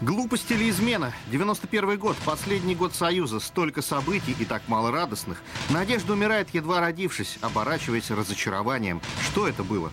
Глупость 0.00 0.50
или 0.50 0.70
измена? 0.70 1.12
91 1.30 1.98
год, 1.98 2.16
последний 2.24 2.74
год 2.74 2.94
Союза, 2.94 3.38
столько 3.38 3.82
событий 3.82 4.34
и 4.38 4.46
так 4.46 4.62
мало 4.66 4.90
радостных. 4.90 5.42
Надежда 5.68 6.14
умирает, 6.14 6.48
едва 6.54 6.80
родившись, 6.80 7.38
оборачиваясь 7.42 8.10
разочарованием. 8.10 9.02
Что 9.22 9.46
это 9.46 9.62
было? 9.62 9.92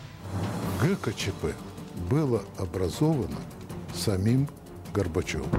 ГКЧП 0.81 1.53
было 2.09 2.43
образовано 2.57 3.37
самим 3.93 4.47
Горбачевым. 4.93 5.49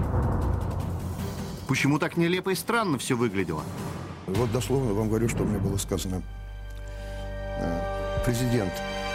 Почему 1.69 1.99
так 1.99 2.17
нелепо 2.17 2.49
и 2.51 2.55
странно 2.55 2.97
все 2.97 3.17
выглядело? 3.17 3.63
Вот 4.27 4.51
дословно 4.51 4.95
вам 4.95 5.09
говорю, 5.09 5.29
что 5.29 5.45
мне 5.45 5.59
было 5.59 5.77
сказано. 5.77 6.23
Э, 7.59 8.23
Президент 8.25 8.73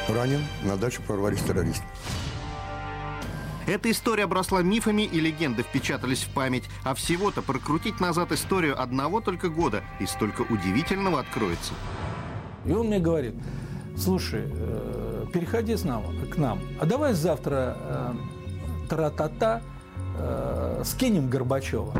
ранен, 0.08 0.44
на 0.64 0.78
дачу 0.78 1.02
прорвались 1.02 1.42
террористы. 1.42 1.86
Эта 3.66 3.90
история 3.92 4.26
обросла 4.26 4.62
мифами 4.62 5.04
и 5.04 5.20
легенды 5.20 5.64
впечатались 5.64 6.24
в 6.24 6.30
память, 6.30 6.66
а 6.84 6.94
всего-то 6.94 7.42
прокрутить 7.42 8.00
назад 8.00 8.32
историю 8.32 8.82
одного 8.82 9.22
только 9.22 9.50
года 9.50 9.84
и 10.00 10.06
столько 10.06 10.42
удивительного 10.42 11.22
откроется. 11.22 11.74
И 12.66 12.72
он 12.72 12.88
мне 12.88 13.00
говорит, 13.00 13.36
слушай, 13.98 14.44
э, 14.46 15.26
переходи 15.34 15.76
с 15.76 15.84
нам, 15.84 16.04
к 16.30 16.38
нам, 16.38 16.60
а 16.80 16.86
давай 16.86 17.14
завтра 17.14 17.78
э, 17.80 18.14
тра-та-та 18.90 19.62
э, 20.18 20.82
скинем 20.86 21.30
Горбачева. 21.30 21.94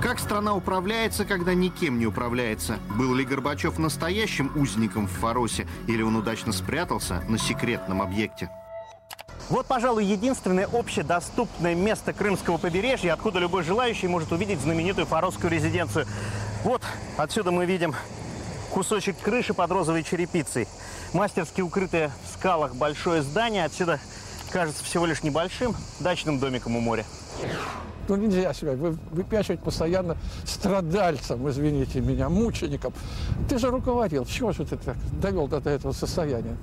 Как 0.00 0.18
страна 0.18 0.54
управляется, 0.54 1.24
когда 1.24 1.54
никем 1.54 1.98
не 1.98 2.06
управляется? 2.06 2.78
Был 2.96 3.14
ли 3.14 3.24
Горбачев 3.24 3.78
настоящим 3.78 4.52
узником 4.54 5.06
в 5.06 5.12
Фаросе, 5.12 5.66
или 5.86 6.02
он 6.02 6.14
удачно 6.14 6.52
спрятался 6.52 7.24
на 7.28 7.38
секретном 7.38 8.02
объекте? 8.02 8.50
Вот, 9.50 9.66
пожалуй, 9.66 10.04
единственное 10.04 10.66
общедоступное 10.72 11.74
место 11.74 12.12
Крымского 12.12 12.56
побережья, 12.56 13.12
откуда 13.12 13.38
любой 13.38 13.62
желающий 13.62 14.08
может 14.08 14.32
увидеть 14.32 14.60
знаменитую 14.60 15.06
фаросскую 15.06 15.50
резиденцию. 15.50 16.06
Вот, 16.64 16.82
отсюда 17.18 17.50
мы 17.50 17.66
видим 17.66 17.94
кусочек 18.70 19.16
крыши 19.18 19.52
под 19.52 19.70
розовой 19.70 20.02
черепицей. 20.02 20.66
Мастерски 21.12 21.60
укрытое 21.60 22.10
в 22.24 22.38
скалах 22.38 22.74
большое 22.74 23.22
здание. 23.22 23.66
Отсюда 23.66 24.00
кажется 24.50 24.82
всего 24.82 25.04
лишь 25.04 25.22
небольшим 25.22 25.76
дачным 26.00 26.38
домиком 26.38 26.76
у 26.76 26.80
моря. 26.80 27.04
Ну 28.08 28.16
нельзя 28.16 28.52
себя 28.52 28.72
вы, 28.72 28.98
выпячивать 29.12 29.60
постоянно 29.60 30.16
страдальцем, 30.44 31.48
извините 31.48 32.00
меня, 32.00 32.28
мучеником. 32.28 32.92
Ты 33.48 33.58
же 33.58 33.70
руководил, 33.70 34.26
чего 34.26 34.52
же 34.52 34.64
ты 34.64 34.76
так 34.76 34.96
довел 35.20 35.48
до 35.48 35.58
этого 35.68 35.92
состояния? 35.92 36.56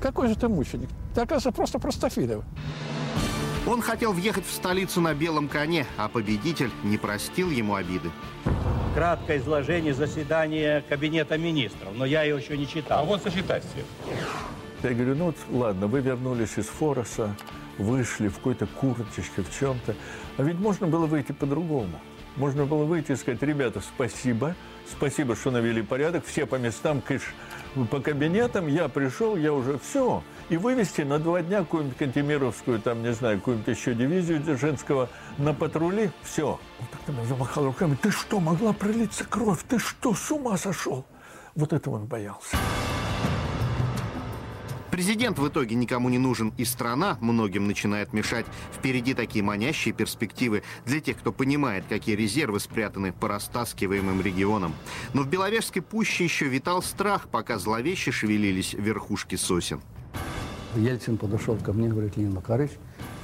Какой 0.00 0.28
же 0.28 0.36
ты 0.36 0.48
мученик? 0.48 0.88
Ты, 1.14 1.22
оказывается, 1.22 1.52
просто 1.52 1.78
простофилев. 1.78 2.44
Он 3.66 3.80
хотел 3.80 4.12
въехать 4.12 4.46
в 4.46 4.52
столицу 4.52 5.00
на 5.00 5.12
белом 5.14 5.48
коне, 5.48 5.86
а 5.96 6.08
победитель 6.08 6.70
не 6.84 6.98
простил 6.98 7.50
ему 7.50 7.74
обиды. 7.74 8.10
краткое 8.94 9.38
изложение 9.38 9.92
заседания 9.92 10.82
Кабинета 10.88 11.36
министров, 11.36 11.88
но 11.96 12.04
я 12.04 12.22
его 12.22 12.38
еще 12.38 12.56
не 12.56 12.66
читал. 12.66 13.00
А 13.00 13.04
вот 13.04 13.22
сочетайте. 13.22 13.66
Я 14.82 14.90
говорю, 14.90 15.16
ну 15.16 15.24
вот, 15.26 15.36
ладно, 15.50 15.86
вы 15.86 16.00
вернулись 16.00 16.56
из 16.56 16.66
Фороса, 16.66 17.36
вышли 17.76 18.28
в 18.28 18.36
какой-то 18.36 18.66
курточке, 18.66 19.42
в 19.42 19.58
чем-то. 19.58 19.94
А 20.36 20.42
ведь 20.42 20.58
можно 20.58 20.86
было 20.86 21.06
выйти 21.06 21.32
по-другому. 21.32 22.00
Можно 22.36 22.66
было 22.66 22.84
выйти 22.84 23.12
и 23.12 23.16
сказать, 23.16 23.42
ребята, 23.42 23.80
спасибо, 23.80 24.54
спасибо, 24.88 25.34
что 25.34 25.50
навели 25.50 25.82
порядок, 25.82 26.24
все 26.24 26.46
по 26.46 26.56
местам, 26.56 27.00
кыш, 27.00 27.22
по 27.84 28.00
кабинетам, 28.00 28.68
я 28.68 28.88
пришел, 28.88 29.36
я 29.36 29.52
уже 29.52 29.78
все. 29.78 30.22
И 30.48 30.56
вывести 30.56 31.02
на 31.02 31.18
два 31.18 31.42
дня 31.42 31.58
какую-нибудь 31.58 31.98
Кантемировскую, 31.98 32.80
там, 32.80 33.02
не 33.02 33.12
знаю, 33.12 33.38
какую-нибудь 33.38 33.76
еще 33.76 33.94
дивизию 33.94 34.38
Дзержинского 34.38 35.10
на 35.38 35.52
патрули, 35.52 36.10
все. 36.22 36.58
Он 36.80 36.86
так 36.90 37.00
на 37.08 37.12
меня 37.12 37.24
замахал 37.26 37.64
руками, 37.64 37.96
ты 38.00 38.10
что, 38.10 38.40
могла 38.40 38.72
пролиться 38.72 39.24
кровь, 39.24 39.62
ты 39.68 39.78
что, 39.78 40.14
с 40.14 40.30
ума 40.30 40.56
сошел? 40.56 41.04
Вот 41.54 41.72
этого 41.72 41.96
он 41.96 42.06
боялся. 42.06 42.56
Президент 44.96 45.38
в 45.38 45.46
итоге 45.46 45.74
никому 45.74 46.08
не 46.08 46.16
нужен, 46.16 46.54
и 46.56 46.64
страна 46.64 47.18
многим 47.20 47.66
начинает 47.66 48.14
мешать. 48.14 48.46
Впереди 48.72 49.12
такие 49.12 49.44
манящие 49.44 49.92
перспективы 49.92 50.62
для 50.86 51.02
тех, 51.02 51.18
кто 51.18 51.32
понимает, 51.32 51.84
какие 51.86 52.16
резервы 52.16 52.60
спрятаны 52.60 53.12
по 53.12 53.28
растаскиваемым 53.28 54.22
регионам. 54.22 54.74
Но 55.12 55.20
в 55.20 55.28
Беловежской 55.28 55.82
пуще 55.82 56.24
еще 56.24 56.46
витал 56.46 56.82
страх, 56.82 57.28
пока 57.28 57.58
зловеще 57.58 58.10
шевелились 58.10 58.72
верхушки 58.72 59.34
сосен. 59.34 59.82
Ельцин 60.76 61.18
подошел 61.18 61.58
ко 61.58 61.74
мне 61.74 61.88
и 61.88 61.90
говорит, 61.90 62.16
Леонид 62.16 62.36
Макарович, 62.36 62.70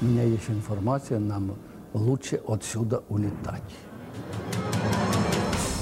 у 0.03 0.05
меня 0.05 0.25
есть 0.25 0.51
информация, 0.51 1.21
нам 1.21 1.57
лучше 1.95 2.39
отсюда 2.47 3.03
улетать. 3.09 3.63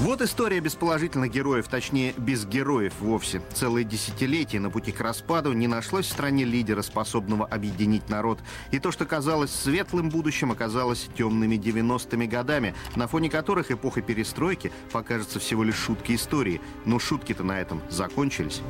Вот 0.01 0.23
история 0.23 0.61
без 0.61 0.75
положительных 0.77 1.31
героев, 1.31 1.69
точнее, 1.69 2.15
без 2.17 2.47
героев 2.47 2.95
вовсе. 3.01 3.43
Целые 3.53 3.85
десятилетия 3.85 4.59
на 4.59 4.71
пути 4.71 4.93
к 4.93 5.01
распаду 5.03 5.53
не 5.53 5.67
нашлось 5.67 6.07
в 6.07 6.11
стране 6.11 6.45
лидера, 6.45 6.81
способного 6.81 7.45
объединить 7.45 8.09
народ. 8.09 8.39
И 8.71 8.79
то, 8.79 8.93
что 8.93 9.05
казалось 9.05 9.51
светлым 9.51 10.09
будущим, 10.09 10.53
оказалось 10.53 11.07
темными 11.19 11.57
90-ми 11.57 12.27
годами, 12.27 12.75
на 12.97 13.09
фоне 13.09 13.29
которых 13.29 13.71
эпоха 13.71 14.01
перестройки 14.01 14.73
покажется 14.91 15.39
всего 15.39 15.65
лишь 15.65 15.77
шутки 15.77 16.15
истории. 16.15 16.63
Но 16.87 16.99
шутки-то 16.99 17.45
на 17.45 17.61
этом 17.61 17.83
закончились. 17.91 18.63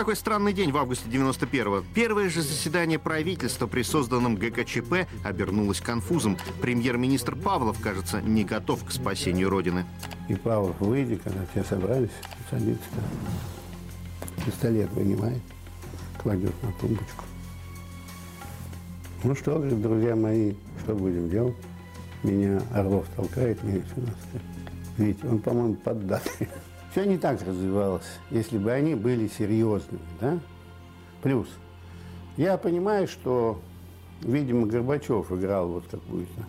Какой 0.00 0.16
странный 0.16 0.54
день 0.54 0.72
в 0.72 0.78
августе 0.78 1.10
91-го. 1.10 1.84
Первое 1.94 2.30
же 2.30 2.40
заседание 2.40 2.98
правительства 2.98 3.66
при 3.66 3.82
созданном 3.82 4.34
ГКЧП 4.36 5.06
обернулось 5.22 5.82
конфузом. 5.82 6.38
Премьер-министр 6.62 7.36
Павлов, 7.36 7.78
кажется, 7.82 8.22
не 8.22 8.44
готов 8.44 8.82
к 8.82 8.92
спасению 8.92 9.50
Родины. 9.50 9.84
И 10.30 10.36
Павлов, 10.36 10.80
выйди, 10.80 11.16
когда 11.16 11.44
все 11.52 11.64
собрались, 11.64 12.08
садится 12.50 12.80
пистолет 14.46 14.90
вынимает, 14.92 15.42
кладет 16.22 16.54
на 16.62 16.72
тумбочку. 16.80 17.24
Ну 19.22 19.34
что, 19.34 19.58
друзья 19.58 20.16
мои, 20.16 20.54
что 20.82 20.94
будем 20.94 21.28
делать? 21.28 21.56
Меня 22.22 22.62
Орлов 22.72 23.06
толкает, 23.14 23.62
меня 23.62 23.82
все 23.92 24.00
нас. 24.00 24.16
Видите, 24.96 25.28
он, 25.28 25.40
по-моему, 25.40 25.74
поддатый. 25.74 26.48
Все 26.90 27.04
не 27.04 27.18
так 27.18 27.40
развивалось, 27.42 28.18
если 28.30 28.58
бы 28.58 28.72
они 28.72 28.96
были 28.96 29.28
серьезными, 29.28 30.02
да? 30.20 30.40
Плюс, 31.22 31.46
я 32.36 32.56
понимаю, 32.58 33.06
что, 33.06 33.60
видимо, 34.22 34.66
Горбачев 34.66 35.30
играл 35.30 35.68
вот 35.68 35.84
какую-то 35.88 36.44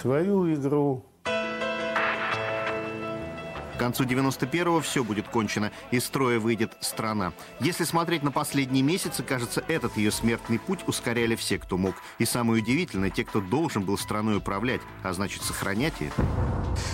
свою 0.00 0.52
игру, 0.54 1.04
концу 3.80 4.04
91-го 4.04 4.80
все 4.80 5.02
будет 5.02 5.26
кончено, 5.26 5.72
из 5.90 6.04
строя 6.04 6.38
выйдет 6.38 6.76
страна. 6.80 7.32
Если 7.60 7.84
смотреть 7.84 8.22
на 8.22 8.30
последние 8.30 8.82
месяцы, 8.82 9.22
кажется, 9.22 9.64
этот 9.68 9.96
ее 9.96 10.10
смертный 10.10 10.58
путь 10.58 10.80
ускоряли 10.86 11.34
все, 11.34 11.58
кто 11.58 11.78
мог. 11.78 11.94
И 12.18 12.26
самое 12.26 12.62
удивительное, 12.62 13.08
те, 13.08 13.24
кто 13.24 13.40
должен 13.40 13.82
был 13.82 13.96
страной 13.96 14.36
управлять, 14.36 14.82
а 15.02 15.14
значит, 15.14 15.42
сохранять 15.42 15.94
ее. 15.98 16.12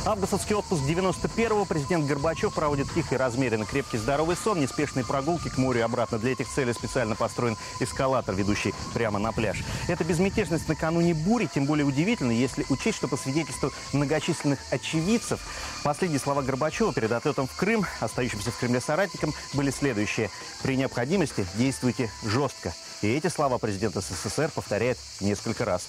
Августовский 0.04 0.54
отпуск 0.54 0.82
91-го 0.84 1.64
президент 1.64 2.06
Горбачев 2.06 2.54
проводит 2.54 2.88
тихо 2.92 3.16
и 3.16 3.18
размеренно. 3.18 3.64
Крепкий 3.64 3.98
здоровый 3.98 4.36
сон, 4.36 4.60
неспешные 4.60 5.04
прогулки 5.04 5.48
к 5.48 5.58
морю 5.58 5.80
и 5.80 5.82
обратно. 5.82 6.20
Для 6.20 6.32
этих 6.32 6.48
целей 6.48 6.72
специально 6.72 7.16
построен 7.16 7.56
эскалатор, 7.80 8.34
ведущий 8.36 8.72
прямо 8.94 9.18
на 9.18 9.32
пляж. 9.32 9.64
Эта 9.88 10.04
безмятежность 10.04 10.68
накануне 10.68 11.14
бури 11.14 11.48
тем 11.52 11.66
более 11.66 11.84
удивительна, 11.84 12.30
если 12.30 12.64
учесть, 12.68 12.98
что 12.98 13.08
по 13.08 13.16
свидетельству 13.16 13.72
многочисленных 13.92 14.60
очевидцев, 14.70 15.40
последние 15.82 16.20
слова 16.20 16.42
Горбачева 16.42 16.75
перед 16.93 17.11
отлетом 17.12 17.46
в 17.46 17.56
Крым, 17.56 17.87
остающимся 18.00 18.50
в 18.50 18.58
Кремле 18.58 18.81
соратникам, 18.81 19.32
были 19.55 19.70
следующие. 19.70 20.31
При 20.62 20.76
необходимости 20.76 21.46
действуйте 21.55 22.11
жестко. 22.25 22.75
И 23.02 23.08
эти 23.08 23.28
слова 23.28 23.58
президент 23.58 23.94
СССР 23.94 24.50
повторяет 24.55 24.99
несколько 25.20 25.64
раз. 25.64 25.88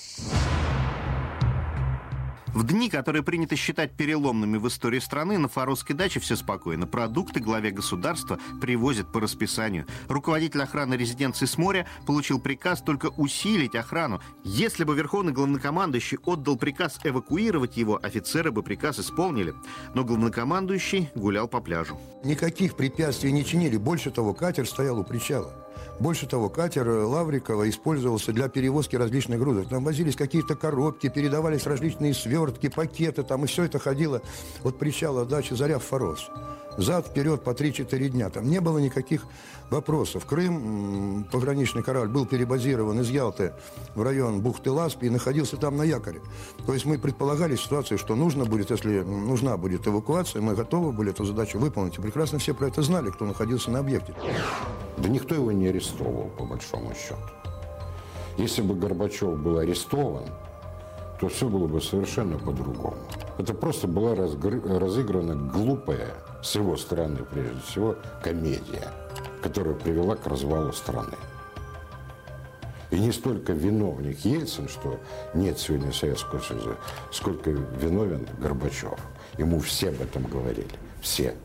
В 2.57 2.63
дни, 2.63 2.89
которые 2.89 3.21
принято 3.21 3.55
считать 3.55 3.91
переломными 3.91 4.57
в 4.57 4.67
истории 4.67 4.97
страны, 4.97 5.37
на 5.37 5.47
Фаровской 5.47 5.95
даче 5.95 6.19
все 6.19 6.35
спокойно. 6.35 6.87
Продукты 6.87 7.39
главе 7.39 7.69
государства 7.69 8.39
привозят 8.59 9.11
по 9.11 9.19
расписанию. 9.19 9.85
Руководитель 10.07 10.63
охраны 10.63 10.95
резиденции 10.95 11.45
с 11.45 11.55
моря 11.59 11.85
получил 12.07 12.39
приказ 12.39 12.81
только 12.81 13.11
усилить 13.15 13.75
охрану. 13.75 14.21
Если 14.43 14.85
бы 14.85 14.95
верховный 14.95 15.33
главнокомандующий 15.33 16.17
отдал 16.25 16.57
приказ 16.57 16.99
эвакуировать 17.03 17.77
его, 17.77 17.99
офицеры 18.01 18.51
бы 18.51 18.63
приказ 18.63 18.99
исполнили. 18.99 19.53
Но 19.93 20.03
главнокомандующий 20.03 21.11
гулял 21.13 21.47
по 21.47 21.61
пляжу. 21.61 21.99
Никаких 22.23 22.75
препятствий 22.75 23.31
не 23.31 23.45
чинили. 23.45 23.77
Больше 23.77 24.09
того, 24.09 24.33
катер 24.33 24.67
стоял 24.67 24.97
у 24.97 25.03
причала. 25.03 25.53
Больше 25.99 26.27
того, 26.27 26.49
катер 26.49 26.87
Лаврикова 26.87 27.67
использовался 27.69 28.31
для 28.31 28.49
перевозки 28.49 28.95
различных 28.95 29.39
грузов. 29.39 29.67
Там 29.67 29.83
возились 29.83 30.15
какие-то 30.15 30.55
коробки, 30.55 31.09
передавались 31.09 31.65
различные 31.65 32.13
свертки, 32.13 32.69
пакеты, 32.69 33.23
там 33.23 33.45
и 33.45 33.47
все 33.47 33.63
это 33.63 33.79
ходило 33.79 34.21
от 34.63 34.77
причала 34.77 35.25
дачи 35.25 35.53
«Заря» 35.53 35.79
в 35.79 35.83
Форос. 35.83 36.29
Зад, 36.77 37.07
вперед 37.07 37.43
по 37.43 37.51
3-4 37.51 38.09
дня. 38.09 38.29
Там 38.29 38.47
не 38.47 38.61
было 38.61 38.77
никаких 38.77 39.25
вопросов. 39.71 40.25
Крым, 40.25 41.25
пограничный 41.31 41.81
корабль, 41.81 42.09
был 42.09 42.27
перебазирован 42.27 42.99
из 42.99 43.09
Ялты 43.09 43.53
в 43.95 44.03
район 44.03 44.41
бухты 44.41 44.69
Ласпи 44.69 45.07
и 45.07 45.09
находился 45.09 45.57
там 45.57 45.75
на 45.75 45.81
якоре. 45.81 46.21
То 46.67 46.73
есть 46.73 46.85
мы 46.85 46.99
предполагали 46.99 47.55
ситуацию, 47.55 47.97
что 47.97 48.15
нужно 48.15 48.45
будет, 48.45 48.69
если 48.69 48.99
нужна 49.01 49.57
будет 49.57 49.87
эвакуация, 49.87 50.39
мы 50.43 50.53
готовы 50.53 50.91
были 50.91 51.09
эту 51.09 51.25
задачу 51.25 51.57
выполнить. 51.57 51.97
И 51.97 52.01
прекрасно 52.01 52.37
все 52.37 52.53
про 52.53 52.67
это 52.67 52.83
знали, 52.83 53.09
кто 53.09 53.25
находился 53.25 53.71
на 53.71 53.79
объекте. 53.79 54.13
Да 54.97 55.09
никто 55.09 55.33
его 55.33 55.51
не 55.51 55.71
арестовывал, 55.87 56.29
по 56.37 56.43
большому 56.43 56.93
счету. 56.93 57.17
Если 58.37 58.61
бы 58.61 58.75
Горбачев 58.75 59.39
был 59.39 59.57
арестован, 59.57 60.25
то 61.19 61.27
все 61.27 61.47
было 61.47 61.67
бы 61.67 61.81
совершенно 61.81 62.37
по-другому. 62.37 62.97
Это 63.37 63.53
просто 63.53 63.87
была 63.87 64.15
разыграна 64.15 65.35
глупая, 65.35 66.13
с 66.43 66.55
его 66.55 66.77
стороны 66.77 67.23
прежде 67.23 67.59
всего, 67.61 67.95
комедия, 68.23 68.91
которая 69.41 69.73
привела 69.73 70.15
к 70.15 70.27
развалу 70.27 70.71
страны. 70.73 71.15
И 72.91 72.99
не 72.99 73.11
столько 73.11 73.53
виновник 73.53 74.19
Ельцин, 74.19 74.69
что 74.69 74.99
нет 75.33 75.59
сегодня 75.59 75.91
Советского 75.91 76.39
Союза, 76.39 76.77
сколько 77.11 77.49
виновен 77.49 78.27
Горбачев. 78.39 78.97
Ему 79.37 79.59
все 79.59 79.89
об 79.89 80.01
этом 80.01 80.23
говорили. 80.23 80.69
Все. 81.01 81.35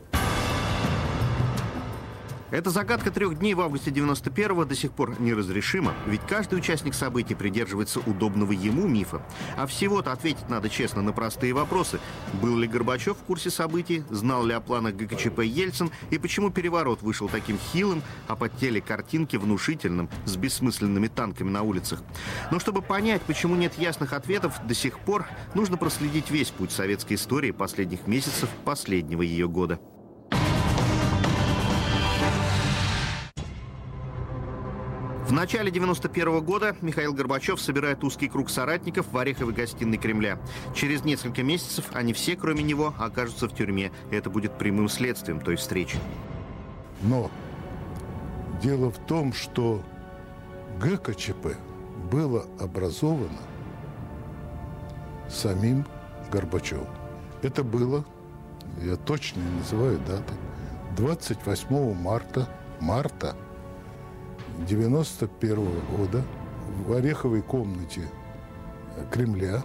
Эта 2.52 2.68
загадка 2.68 3.10
трех 3.10 3.38
дней 3.38 3.54
в 3.54 3.62
августе 3.62 3.90
91-го 3.90 4.66
до 4.66 4.74
сих 4.74 4.92
пор 4.92 5.18
неразрешима, 5.18 5.94
ведь 6.06 6.20
каждый 6.28 6.58
участник 6.58 6.92
событий 6.92 7.34
придерживается 7.34 8.00
удобного 8.00 8.52
ему 8.52 8.86
мифа. 8.86 9.22
А 9.56 9.66
всего-то 9.66 10.12
ответить 10.12 10.50
надо 10.50 10.68
честно 10.68 11.00
на 11.00 11.14
простые 11.14 11.54
вопросы. 11.54 11.98
Был 12.42 12.58
ли 12.58 12.68
Горбачев 12.68 13.16
в 13.16 13.22
курсе 13.22 13.48
событий, 13.48 14.04
знал 14.10 14.44
ли 14.44 14.52
о 14.52 14.60
планах 14.60 14.96
ГКЧП 14.96 15.38
Ельцин 15.44 15.90
и 16.10 16.18
почему 16.18 16.50
переворот 16.50 17.00
вышел 17.00 17.26
таким 17.26 17.58
хилым, 17.72 18.02
а 18.28 18.36
под 18.36 18.54
теле 18.58 18.82
картинки 18.82 19.36
внушительным, 19.36 20.10
с 20.26 20.36
бессмысленными 20.36 21.08
танками 21.08 21.48
на 21.48 21.62
улицах. 21.62 22.02
Но 22.50 22.58
чтобы 22.58 22.82
понять, 22.82 23.22
почему 23.22 23.56
нет 23.56 23.78
ясных 23.78 24.12
ответов 24.12 24.60
до 24.66 24.74
сих 24.74 24.98
пор, 24.98 25.24
нужно 25.54 25.78
проследить 25.78 26.30
весь 26.30 26.50
путь 26.50 26.70
советской 26.70 27.14
истории 27.14 27.50
последних 27.50 28.06
месяцев 28.06 28.50
последнего 28.66 29.22
ее 29.22 29.48
года. 29.48 29.80
В 35.32 35.34
начале 35.34 35.70
91 35.70 36.28
-го 36.28 36.42
года 36.42 36.76
Михаил 36.82 37.14
Горбачев 37.14 37.58
собирает 37.58 38.04
узкий 38.04 38.28
круг 38.28 38.50
соратников 38.50 39.10
в 39.10 39.16
Ореховой 39.16 39.54
гостиной 39.54 39.96
Кремля. 39.96 40.38
Через 40.74 41.04
несколько 41.04 41.42
месяцев 41.42 41.86
они 41.94 42.12
все, 42.12 42.36
кроме 42.36 42.62
него, 42.62 42.92
окажутся 42.98 43.48
в 43.48 43.54
тюрьме. 43.54 43.92
Это 44.10 44.28
будет 44.28 44.58
прямым 44.58 44.90
следствием 44.90 45.40
той 45.40 45.56
встречи. 45.56 45.96
Но 47.00 47.30
дело 48.62 48.90
в 48.90 48.98
том, 49.06 49.32
что 49.32 49.82
ГКЧП 50.78 51.56
было 52.10 52.44
образовано 52.60 53.40
самим 55.30 55.86
Горбачевым. 56.30 56.88
Это 57.40 57.64
было, 57.64 58.04
я 58.82 58.96
точно 58.96 59.40
не 59.40 59.60
называю 59.60 59.98
даты, 60.00 60.34
28 60.98 61.94
марта, 61.94 62.46
марта 62.80 63.34
91 64.66 65.56
года 65.96 66.22
в 66.86 66.92
Ореховой 66.92 67.42
комнате 67.42 68.02
Кремля. 69.10 69.62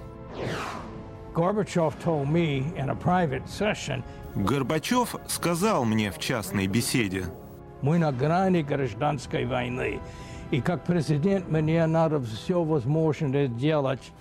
Горбачев 4.35 5.15
сказал 5.27 5.85
мне 5.85 6.11
в 6.11 6.19
частной 6.19 6.67
беседе, 6.67 7.25
мы 7.81 7.97
на 7.99 8.11
грани 8.11 8.61
гражданской 8.61 9.45
войны, 9.45 9.99
и 10.51 10.61
как 10.61 10.83
президент 10.83 11.49
мне 11.49 11.85
надо 11.85 12.19
все 12.21 12.63
возможное 12.63 13.47
делать, 13.47 14.11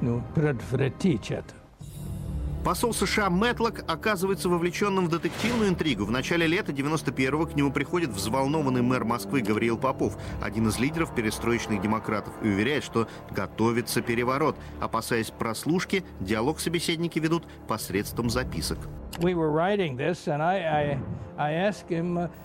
ну, 0.00 0.22
предотвратить 0.34 1.30
это. 1.30 1.54
Посол 2.64 2.94
США 2.94 3.28
Мэтлок 3.28 3.84
оказывается 3.86 4.48
вовлеченным 4.48 5.04
в 5.04 5.10
детективную 5.10 5.68
интригу. 5.68 6.06
В 6.06 6.10
начале 6.10 6.46
лета 6.46 6.72
91-го 6.72 7.44
к 7.44 7.54
нему 7.54 7.70
приходит 7.70 8.08
взволнованный 8.08 8.80
мэр 8.80 9.04
Москвы 9.04 9.42
Гавриил 9.42 9.76
Попов, 9.76 10.16
один 10.40 10.68
из 10.68 10.78
лидеров 10.78 11.14
перестроечных 11.14 11.82
демократов, 11.82 12.32
и 12.42 12.48
уверяет, 12.48 12.82
что 12.82 13.06
готовится 13.30 14.00
переворот. 14.00 14.56
Опасаясь 14.80 15.30
прослушки, 15.30 16.06
диалог 16.20 16.58
собеседники 16.58 17.18
ведут 17.18 17.44
посредством 17.68 18.30
записок. 18.30 18.78
Uh, 19.18 20.98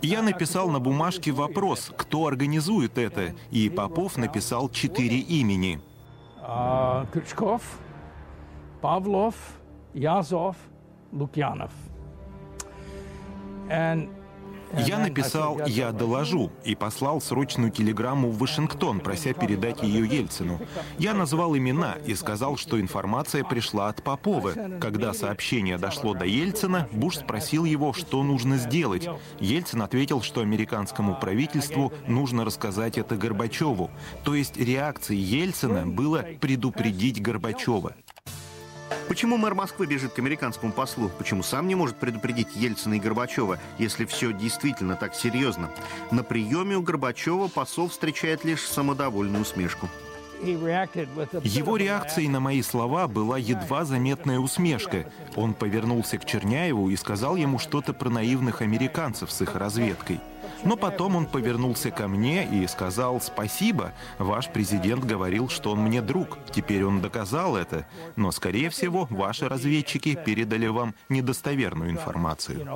Я 0.01 0.21
написал 0.21 0.69
на 0.69 0.81
бумажке 0.81 1.31
вопрос, 1.31 1.93
кто 1.95 2.27
организует 2.27 2.97
это, 2.97 3.33
и 3.51 3.69
Попов 3.69 4.17
написал 4.17 4.67
четыре 4.69 5.19
имени. 5.19 5.79
Uh, 6.41 7.09
Крючков, 7.13 7.61
Павлов, 8.81 9.35
Язов, 9.93 10.55
Лукьянов. 11.11 11.71
Я 14.77 14.99
написал 14.99 15.65
«Я 15.65 15.91
доложу» 15.91 16.51
и 16.63 16.75
послал 16.75 17.21
срочную 17.21 17.71
телеграмму 17.71 18.29
в 18.29 18.37
Вашингтон, 18.37 18.99
прося 18.99 19.33
передать 19.33 19.81
ее 19.81 20.05
Ельцину. 20.05 20.59
Я 20.99 21.13
назвал 21.15 21.57
имена 21.57 21.95
и 22.05 22.13
сказал, 22.13 22.55
что 22.55 22.79
информация 22.79 23.43
пришла 23.43 23.89
от 23.89 24.03
Попова. 24.03 24.53
Когда 24.79 25.13
сообщение 25.13 25.77
дошло 25.77 26.13
до 26.13 26.25
Ельцина, 26.25 26.87
Буш 26.91 27.17
спросил 27.17 27.65
его, 27.65 27.93
что 27.93 28.21
нужно 28.21 28.57
сделать. 28.57 29.07
Ельцин 29.39 29.81
ответил, 29.81 30.21
что 30.21 30.41
американскому 30.41 31.15
правительству 31.15 31.91
нужно 32.07 32.45
рассказать 32.45 32.99
это 32.99 33.15
Горбачеву. 33.15 33.89
То 34.23 34.35
есть 34.35 34.57
реакцией 34.57 35.21
Ельцина 35.21 35.87
было 35.87 36.23
предупредить 36.39 37.21
Горбачева. 37.21 37.95
Почему 39.07 39.37
мэр 39.37 39.55
Москвы 39.55 39.85
бежит 39.85 40.13
к 40.13 40.19
американскому 40.19 40.71
послу? 40.71 41.09
Почему 41.17 41.43
сам 41.43 41.67
не 41.67 41.75
может 41.75 41.97
предупредить 41.97 42.55
Ельцина 42.55 42.95
и 42.95 42.99
Горбачева, 42.99 43.59
если 43.77 44.05
все 44.05 44.31
действительно 44.31 44.95
так 44.95 45.15
серьезно? 45.15 45.69
На 46.11 46.23
приеме 46.23 46.77
у 46.77 46.81
Горбачева 46.81 47.47
посол 47.47 47.89
встречает 47.89 48.45
лишь 48.45 48.67
самодовольную 48.67 49.41
усмешку. 49.41 49.89
Его 50.41 51.75
реакцией 51.75 52.29
на 52.29 52.39
мои 52.39 52.61
слова 52.61 53.07
была 53.07 53.37
едва 53.37 53.83
заметная 53.83 54.39
усмешка. 54.39 55.11
Он 55.35 55.53
повернулся 55.53 56.17
к 56.17 56.25
Черняеву 56.25 56.89
и 56.89 56.95
сказал 56.95 57.35
ему 57.35 57.59
что-то 57.59 57.93
про 57.93 58.09
наивных 58.09 58.61
американцев 58.61 59.31
с 59.31 59.41
их 59.41 59.55
разведкой. 59.55 60.21
Но 60.63 60.75
потом 60.75 61.15
он 61.15 61.25
повернулся 61.25 61.91
ко 61.91 62.07
мне 62.07 62.45
и 62.45 62.67
сказал 62.67 63.21
«Спасибо, 63.21 63.93
ваш 64.17 64.49
президент 64.49 65.03
говорил, 65.03 65.49
что 65.49 65.71
он 65.71 65.79
мне 65.79 66.01
друг. 66.01 66.37
Теперь 66.51 66.83
он 66.83 67.01
доказал 67.01 67.55
это. 67.55 67.85
Но, 68.15 68.31
скорее 68.31 68.69
всего, 68.69 69.07
ваши 69.09 69.47
разведчики 69.47 70.15
передали 70.15 70.67
вам 70.67 70.95
недостоверную 71.09 71.91
информацию». 71.91 72.67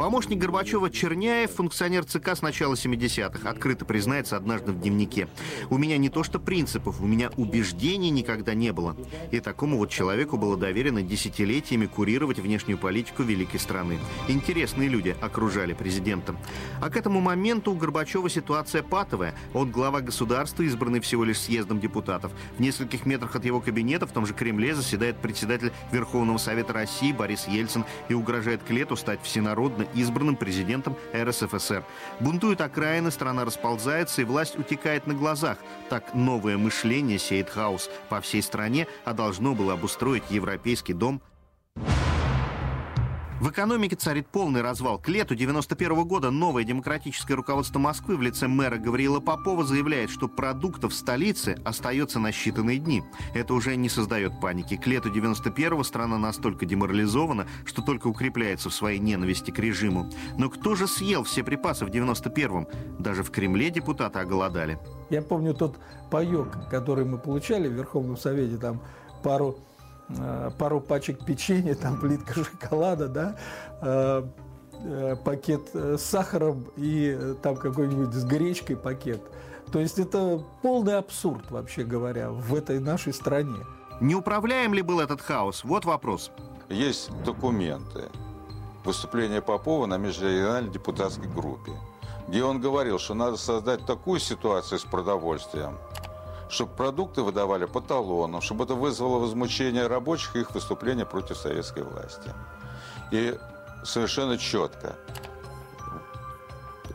Помощник 0.00 0.38
Горбачева 0.38 0.88
Черняев, 0.88 1.50
функционер 1.50 2.06
ЦК 2.06 2.28
с 2.28 2.40
начала 2.40 2.72
70-х, 2.72 3.46
открыто 3.46 3.84
признается 3.84 4.34
однажды 4.34 4.72
в 4.72 4.80
дневнике. 4.80 5.28
«У 5.68 5.76
меня 5.76 5.98
не 5.98 6.08
то 6.08 6.22
что 6.22 6.38
принципов, 6.38 7.02
у 7.02 7.06
меня 7.06 7.30
убеждений 7.36 8.08
никогда 8.08 8.54
не 8.54 8.72
было». 8.72 8.96
И 9.30 9.40
такому 9.40 9.76
вот 9.76 9.90
человеку 9.90 10.38
было 10.38 10.56
доверено 10.56 11.02
десятилетиями 11.02 11.84
курировать 11.84 12.38
внешнюю 12.38 12.78
политику 12.78 13.24
великой 13.24 13.60
страны. 13.60 13.98
Интересные 14.26 14.88
люди 14.88 15.14
окружали 15.20 15.74
президента. 15.74 16.34
А 16.80 16.88
к 16.88 16.96
этому 16.96 17.20
моменту 17.20 17.70
у 17.70 17.74
Горбачева 17.74 18.30
ситуация 18.30 18.82
патовая. 18.82 19.34
Он 19.52 19.70
глава 19.70 20.00
государства, 20.00 20.62
избранный 20.62 21.00
всего 21.00 21.24
лишь 21.24 21.40
съездом 21.40 21.78
депутатов. 21.78 22.32
В 22.56 22.60
нескольких 22.62 23.04
метрах 23.04 23.36
от 23.36 23.44
его 23.44 23.60
кабинета 23.60 24.06
в 24.06 24.12
том 24.12 24.24
же 24.24 24.32
Кремле 24.32 24.74
заседает 24.74 25.18
председатель 25.18 25.72
Верховного 25.92 26.38
Совета 26.38 26.72
России 26.72 27.12
Борис 27.12 27.46
Ельцин 27.46 27.84
и 28.08 28.14
угрожает 28.14 28.62
к 28.62 28.70
лету 28.70 28.96
стать 28.96 29.20
всенародно 29.22 29.86
избранным 29.94 30.36
президентом 30.36 30.96
РСФСР. 31.14 31.84
Бунтуют 32.20 32.60
окраины, 32.60 33.10
страна 33.10 33.44
расползается 33.44 34.22
и 34.22 34.24
власть 34.24 34.58
утекает 34.58 35.06
на 35.06 35.14
глазах. 35.14 35.58
Так 35.88 36.14
новое 36.14 36.56
мышление 36.56 37.18
сеет 37.18 37.50
хаос 37.50 37.90
по 38.08 38.20
всей 38.20 38.42
стране, 38.42 38.86
а 39.04 39.12
должно 39.12 39.54
было 39.54 39.74
обустроить 39.74 40.24
Европейский 40.30 40.94
дом 40.94 41.20
в 43.40 43.48
экономике 43.48 43.96
царит 43.96 44.26
полный 44.26 44.60
развал. 44.60 44.98
К 44.98 45.08
лету 45.08 45.34
91 45.34 46.04
года 46.04 46.30
новое 46.30 46.62
демократическое 46.62 47.34
руководство 47.34 47.78
Москвы 47.78 48.16
в 48.16 48.22
лице 48.22 48.48
мэра 48.48 48.76
Гавриила 48.76 49.20
Попова 49.20 49.64
заявляет, 49.64 50.10
что 50.10 50.28
продуктов 50.28 50.92
в 50.92 50.94
столице 50.94 51.56
остается 51.64 52.18
на 52.18 52.28
считанные 52.28 52.76
дни. 52.76 53.02
Это 53.34 53.54
уже 53.54 53.76
не 53.76 53.88
создает 53.88 54.38
паники. 54.40 54.76
К 54.76 54.86
лету 54.86 55.10
91 55.10 55.84
страна 55.84 56.18
настолько 56.18 56.66
деморализована, 56.66 57.46
что 57.64 57.80
только 57.80 58.08
укрепляется 58.08 58.68
в 58.68 58.74
своей 58.74 58.98
ненависти 58.98 59.50
к 59.50 59.58
режиму. 59.58 60.10
Но 60.36 60.50
кто 60.50 60.74
же 60.74 60.86
съел 60.86 61.24
все 61.24 61.42
припасы 61.42 61.86
в 61.86 61.88
91-м? 61.88 62.68
Даже 62.98 63.22
в 63.22 63.30
Кремле 63.30 63.70
депутаты 63.70 64.18
оголодали. 64.18 64.78
Я 65.08 65.22
помню 65.22 65.54
тот 65.54 65.78
паек, 66.10 66.68
который 66.70 67.06
мы 67.06 67.16
получали 67.16 67.68
в 67.68 67.72
Верховном 67.72 68.18
Совете, 68.18 68.58
там 68.58 68.82
пару 69.22 69.56
пару 70.58 70.80
пачек 70.80 71.24
печенья, 71.24 71.74
там 71.74 72.00
плитка 72.00 72.44
шоколада, 72.44 73.08
да, 73.08 73.36
э, 73.80 74.22
э, 74.84 75.16
пакет 75.24 75.74
с 75.74 76.02
сахаром 76.02 76.66
и 76.76 77.34
там 77.42 77.56
какой-нибудь 77.56 78.12
с 78.12 78.24
гречкой 78.24 78.76
пакет. 78.76 79.22
То 79.72 79.78
есть 79.78 79.98
это 79.98 80.44
полный 80.62 80.96
абсурд, 80.98 81.50
вообще 81.50 81.84
говоря, 81.84 82.30
в 82.30 82.54
этой 82.54 82.80
нашей 82.80 83.12
стране. 83.12 83.64
Не 84.00 84.14
управляем 84.14 84.74
ли 84.74 84.82
был 84.82 85.00
этот 85.00 85.20
хаос? 85.20 85.62
Вот 85.62 85.84
вопрос. 85.84 86.32
Есть 86.68 87.10
документы 87.24 88.08
выступления 88.84 89.42
Попова 89.42 89.86
на 89.86 89.98
межрегиональной 89.98 90.70
депутатской 90.70 91.28
группе, 91.28 91.72
где 92.26 92.42
он 92.42 92.60
говорил, 92.60 92.98
что 92.98 93.14
надо 93.14 93.36
создать 93.36 93.84
такую 93.86 94.18
ситуацию 94.20 94.78
с 94.78 94.84
продовольствием, 94.84 95.78
чтобы 96.50 96.74
продукты 96.74 97.22
выдавали 97.22 97.64
по 97.64 97.80
талонам, 97.80 98.40
чтобы 98.40 98.64
это 98.64 98.74
вызвало 98.74 99.18
возмущение 99.18 99.86
рабочих 99.86 100.36
и 100.36 100.40
их 100.40 100.54
выступления 100.54 101.06
против 101.06 101.36
советской 101.36 101.82
власти. 101.82 102.30
И 103.12 103.38
совершенно 103.84 104.36
четко, 104.36 104.96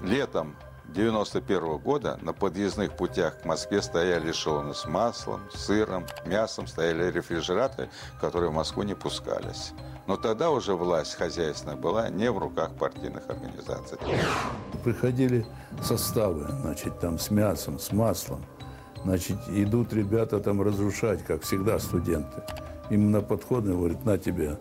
летом 0.04 0.56
91 0.96 1.78
года 1.78 2.18
на 2.22 2.32
подъездных 2.32 2.96
путях 2.96 3.42
к 3.42 3.46
Москве 3.46 3.82
стояли 3.82 4.32
эшелоны 4.32 4.74
с 4.74 4.86
маслом, 4.86 5.42
сыром, 5.54 6.06
мясом, 6.26 6.68
стояли 6.68 7.12
рефрижераторы, 7.12 7.90
которые 8.22 8.50
в 8.50 8.54
Москву 8.54 8.84
не 8.84 8.94
пускались. 8.94 9.74
Но 10.08 10.18
тогда 10.18 10.52
уже 10.52 10.76
власть 10.76 11.16
хозяйственная 11.16 11.76
была 11.76 12.10
не 12.10 12.32
в 12.32 12.38
руках 12.38 12.72
партийных 12.76 13.28
организаций. 13.28 13.98
Приходили 14.84 15.46
составы, 15.84 16.46
значит, 16.62 17.00
там 17.00 17.18
с 17.18 17.32
мясом, 17.32 17.80
с 17.80 17.92
маслом. 17.92 18.46
Значит, 19.06 19.38
идут 19.50 19.94
ребята 19.94 20.40
там 20.40 20.64
разрушать, 20.64 21.24
как 21.24 21.44
всегда 21.44 21.78
студенты. 21.78 22.42
Им 22.90 23.12
на 23.12 23.22
подходы 23.22 23.72
говорят, 23.72 24.04
на 24.04 24.18
тебе, 24.18 24.58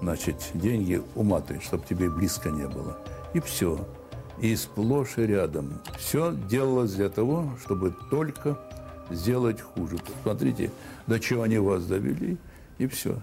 значит, 0.00 0.36
деньги 0.54 1.02
уматывай, 1.16 1.60
чтобы 1.60 1.84
тебе 1.84 2.08
близко 2.08 2.48
не 2.50 2.68
было. 2.68 2.96
И 3.34 3.40
все. 3.40 3.76
И 4.40 4.54
сплошь 4.54 5.18
и 5.18 5.22
рядом. 5.22 5.80
Все 5.98 6.32
делалось 6.48 6.92
для 6.92 7.08
того, 7.08 7.50
чтобы 7.60 7.92
только 8.08 8.56
сделать 9.10 9.60
хуже. 9.60 9.96
Посмотрите, 9.98 10.70
до 11.08 11.18
чего 11.18 11.42
они 11.42 11.58
вас 11.58 11.84
довели, 11.84 12.38
и 12.78 12.86
все. 12.86 13.20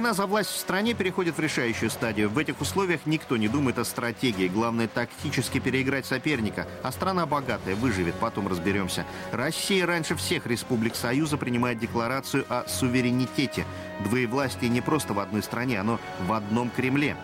Война 0.00 0.14
за 0.14 0.24
власть 0.24 0.48
в 0.48 0.56
стране 0.56 0.94
переходит 0.94 1.36
в 1.36 1.40
решающую 1.40 1.90
стадию. 1.90 2.30
В 2.30 2.38
этих 2.38 2.58
условиях 2.62 3.02
никто 3.04 3.36
не 3.36 3.48
думает 3.48 3.78
о 3.78 3.84
стратегии. 3.84 4.48
Главное 4.48 4.88
тактически 4.88 5.60
переиграть 5.60 6.06
соперника. 6.06 6.66
А 6.82 6.90
страна 6.90 7.26
богатая, 7.26 7.74
выживет, 7.74 8.14
потом 8.14 8.48
разберемся. 8.48 9.04
Россия 9.30 9.84
раньше 9.84 10.16
всех 10.16 10.46
республик 10.46 10.94
Союза 10.94 11.36
принимает 11.36 11.80
декларацию 11.80 12.46
о 12.48 12.66
суверенитете. 12.66 13.66
Двоевластие 14.02 14.70
не 14.70 14.80
просто 14.80 15.12
в 15.12 15.20
одной 15.20 15.42
стране, 15.42 15.78
оно 15.78 16.00
в 16.26 16.32
одном 16.32 16.70
Кремле. 16.70 17.14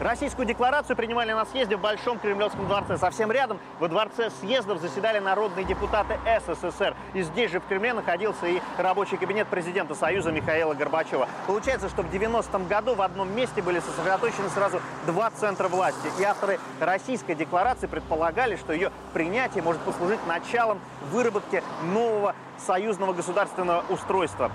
Российскую 0.00 0.46
декларацию 0.46 0.94
принимали 0.94 1.32
на 1.32 1.44
съезде 1.44 1.76
в 1.76 1.80
Большом 1.80 2.20
Кремлевском 2.20 2.68
дворце. 2.68 2.96
Совсем 2.98 3.32
рядом, 3.32 3.58
во 3.80 3.88
дворце 3.88 4.30
съездов, 4.30 4.80
заседали 4.80 5.18
народные 5.18 5.64
депутаты 5.64 6.16
СССР. 6.24 6.94
И 7.14 7.22
здесь 7.22 7.50
же 7.50 7.58
в 7.58 7.66
Кремле 7.66 7.92
находился 7.92 8.46
и 8.46 8.60
рабочий 8.76 9.16
кабинет 9.16 9.48
президента 9.48 9.96
Союза 9.96 10.30
Михаила 10.30 10.74
Горбачева. 10.74 11.28
Получается, 11.48 11.88
что 11.88 12.02
в 12.02 12.14
90-м 12.14 12.68
году 12.68 12.94
в 12.94 13.02
одном 13.02 13.34
месте 13.34 13.60
были 13.60 13.80
сосредоточены 13.80 14.48
сразу 14.50 14.80
два 15.06 15.30
центра 15.30 15.66
власти. 15.66 16.08
И 16.20 16.22
авторы 16.22 16.60
российской 16.78 17.34
декларации 17.34 17.88
предполагали, 17.88 18.54
что 18.54 18.72
ее 18.72 18.92
принятие 19.14 19.64
может 19.64 19.82
послужить 19.82 20.24
началом 20.28 20.78
выработки 21.10 21.64
нового 21.82 22.36
союзного 22.56 23.14
государственного 23.14 23.84
устройства. 23.88 24.52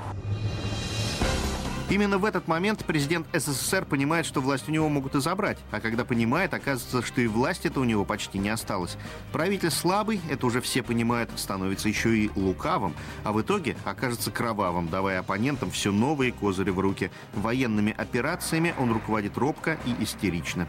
Именно 1.94 2.18
в 2.18 2.26
этот 2.26 2.48
момент 2.48 2.84
президент 2.86 3.28
СССР 3.34 3.86
понимает, 3.86 4.26
что 4.26 4.42
власть 4.42 4.68
у 4.68 4.72
него 4.72 4.90
могут 4.90 5.14
и 5.14 5.22
забрать. 5.22 5.60
А 5.70 5.80
когда 5.80 6.04
понимает, 6.04 6.52
оказывается, 6.56 7.04
что 7.04 7.22
и 7.22 7.28
власть 7.28 7.68
это 7.68 7.80
у 7.80 7.84
него 7.84 8.04
почти 8.04 8.40
не 8.40 8.50
осталось. 8.50 8.98
Правитель 9.32 9.70
слабый, 9.70 10.20
это 10.28 10.48
уже 10.48 10.60
все 10.60 10.82
понимают, 10.82 11.30
становится 11.36 11.88
еще 11.90 12.18
и 12.18 12.32
лукавым, 12.36 12.96
а 13.24 13.32
в 13.32 13.40
итоге 13.40 13.78
окажется 13.86 14.32
кровавым, 14.32 14.90
давая 14.90 15.20
оппонентам 15.20 15.70
все 15.70 15.92
новые 15.92 16.32
козыри 16.32 16.72
в 16.72 16.80
руки. 16.80 17.12
Военными 17.36 17.94
операциями 17.96 18.74
он 18.80 18.92
руководит 18.92 19.38
робко 19.38 19.78
и 19.86 20.04
истерично. 20.04 20.68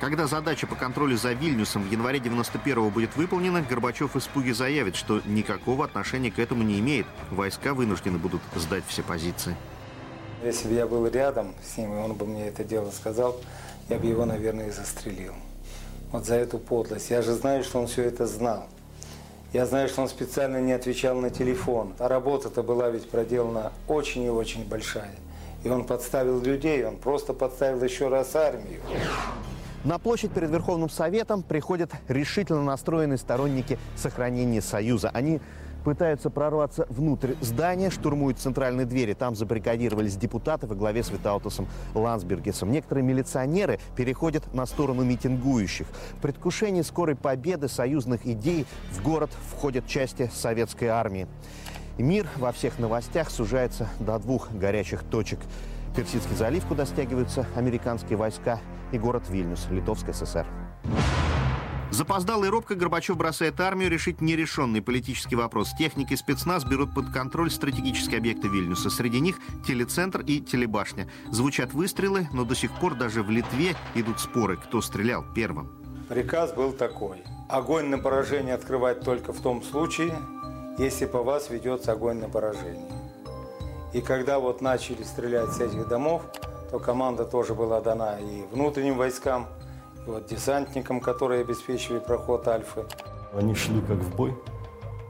Когда 0.00 0.26
задача 0.26 0.66
по 0.66 0.76
контролю 0.76 1.18
за 1.18 1.34
Вильнюсом 1.34 1.82
в 1.82 1.92
январе 1.92 2.20
91-го 2.20 2.88
будет 2.88 3.16
выполнена, 3.16 3.60
Горбачев 3.60 4.14
в 4.14 4.18
испуге 4.18 4.54
заявит, 4.54 4.96
что 4.96 5.20
никакого 5.26 5.84
отношения 5.84 6.30
к 6.30 6.38
этому 6.38 6.62
не 6.62 6.80
имеет. 6.80 7.06
Войска 7.30 7.74
вынуждены 7.74 8.16
будут 8.16 8.40
сдать 8.56 8.82
все 8.88 9.02
позиции. 9.02 9.54
Если 10.42 10.68
бы 10.68 10.74
я 10.74 10.86
был 10.86 11.06
рядом 11.06 11.54
с 11.62 11.76
ним, 11.76 11.92
и 11.92 11.96
он 11.98 12.14
бы 12.14 12.24
мне 12.24 12.48
это 12.48 12.64
дело 12.64 12.90
сказал, 12.90 13.36
я 13.90 13.98
бы 13.98 14.06
его, 14.06 14.24
наверное, 14.24 14.68
и 14.68 14.70
застрелил. 14.70 15.34
Вот 16.12 16.24
за 16.24 16.36
эту 16.36 16.58
подлость. 16.58 17.10
Я 17.10 17.20
же 17.20 17.34
знаю, 17.34 17.62
что 17.62 17.78
он 17.78 17.86
все 17.86 18.04
это 18.04 18.26
знал. 18.26 18.68
Я 19.52 19.66
знаю, 19.66 19.90
что 19.90 20.00
он 20.00 20.08
специально 20.08 20.62
не 20.62 20.72
отвечал 20.72 21.14
на 21.16 21.28
телефон. 21.28 21.92
А 21.98 22.08
работа-то 22.08 22.62
была 22.62 22.88
ведь 22.88 23.10
проделана 23.10 23.70
очень 23.86 24.22
и 24.22 24.30
очень 24.30 24.64
большая. 24.64 25.14
И 25.62 25.68
он 25.68 25.84
подставил 25.84 26.40
людей, 26.40 26.86
он 26.86 26.96
просто 26.96 27.34
подставил 27.34 27.84
еще 27.84 28.08
раз 28.08 28.34
армию. 28.34 28.80
На 29.82 29.98
площадь 29.98 30.32
перед 30.32 30.50
Верховным 30.50 30.90
Советом 30.90 31.42
приходят 31.42 31.90
решительно 32.06 32.62
настроенные 32.62 33.16
сторонники 33.16 33.78
сохранения 33.96 34.60
Союза. 34.60 35.08
Они 35.14 35.40
пытаются 35.84 36.28
прорваться 36.28 36.86
внутрь 36.90 37.32
здания, 37.40 37.88
штурмуют 37.88 38.38
центральные 38.38 38.84
двери. 38.84 39.14
Там 39.14 39.34
забаррикадировались 39.34 40.16
депутаты 40.16 40.66
во 40.66 40.74
главе 40.74 41.02
с 41.02 41.08
Витаутасом 41.08 41.66
Лансбергесом. 41.94 42.70
Некоторые 42.70 43.04
милиционеры 43.06 43.80
переходят 43.96 44.52
на 44.52 44.66
сторону 44.66 45.02
митингующих. 45.02 45.86
В 46.18 46.20
предвкушении 46.20 46.82
скорой 46.82 47.16
победы 47.16 47.66
союзных 47.66 48.26
идей 48.26 48.66
в 48.92 49.02
город 49.02 49.30
входят 49.48 49.86
части 49.86 50.30
советской 50.34 50.88
армии. 50.88 51.26
Мир 51.96 52.28
во 52.36 52.52
всех 52.52 52.78
новостях 52.78 53.30
сужается 53.30 53.88
до 53.98 54.18
двух 54.18 54.52
горячих 54.52 55.04
точек. 55.04 55.38
Персидский 55.94 56.36
залив, 56.36 56.64
куда 56.66 56.86
стягиваются 56.86 57.46
американские 57.56 58.16
войска, 58.16 58.60
и 58.92 58.98
город 58.98 59.24
Вильнюс, 59.28 59.66
Литовская 59.70 60.14
ССР. 60.14 60.46
Запоздалый 61.90 62.48
и 62.48 62.50
робко 62.50 62.76
Горбачев 62.76 63.16
бросает 63.16 63.60
армию 63.60 63.90
решить 63.90 64.20
нерешенный 64.20 64.80
политический 64.80 65.34
вопрос. 65.34 65.72
Техники 65.76 66.14
спецназ 66.14 66.64
берут 66.64 66.94
под 66.94 67.10
контроль 67.10 67.50
стратегические 67.50 68.18
объекты 68.18 68.46
Вильнюса. 68.46 68.90
Среди 68.90 69.18
них 69.18 69.38
телецентр 69.66 70.20
и 70.20 70.40
телебашня. 70.40 71.08
Звучат 71.30 71.72
выстрелы, 71.72 72.28
но 72.32 72.44
до 72.44 72.54
сих 72.54 72.70
пор 72.78 72.94
даже 72.94 73.24
в 73.24 73.30
Литве 73.30 73.74
идут 73.96 74.20
споры, 74.20 74.56
кто 74.56 74.80
стрелял 74.80 75.24
первым. 75.34 75.72
Приказ 76.08 76.52
был 76.52 76.72
такой. 76.72 77.24
Огонь 77.48 77.88
на 77.88 77.98
поражение 77.98 78.54
открывать 78.54 79.00
только 79.00 79.32
в 79.32 79.40
том 79.40 79.60
случае, 79.62 80.14
если 80.78 81.06
по 81.06 81.24
вас 81.24 81.50
ведется 81.50 81.92
огонь 81.92 82.18
на 82.18 82.28
поражение. 82.28 82.99
И 83.92 84.00
когда 84.00 84.38
вот 84.38 84.60
начали 84.60 85.02
стрелять 85.02 85.50
с 85.50 85.60
этих 85.60 85.88
домов, 85.88 86.22
то 86.70 86.78
команда 86.78 87.24
тоже 87.24 87.54
была 87.54 87.80
дана 87.80 88.18
и 88.20 88.42
внутренним 88.52 88.96
войскам, 88.96 89.46
и 90.06 90.10
вот 90.10 90.26
десантникам, 90.26 91.00
которые 91.00 91.40
обеспечивали 91.40 91.98
проход 91.98 92.46
Альфы. 92.46 92.84
Они 93.32 93.54
шли 93.54 93.80
как 93.80 93.98
в 93.98 94.16
бой, 94.16 94.36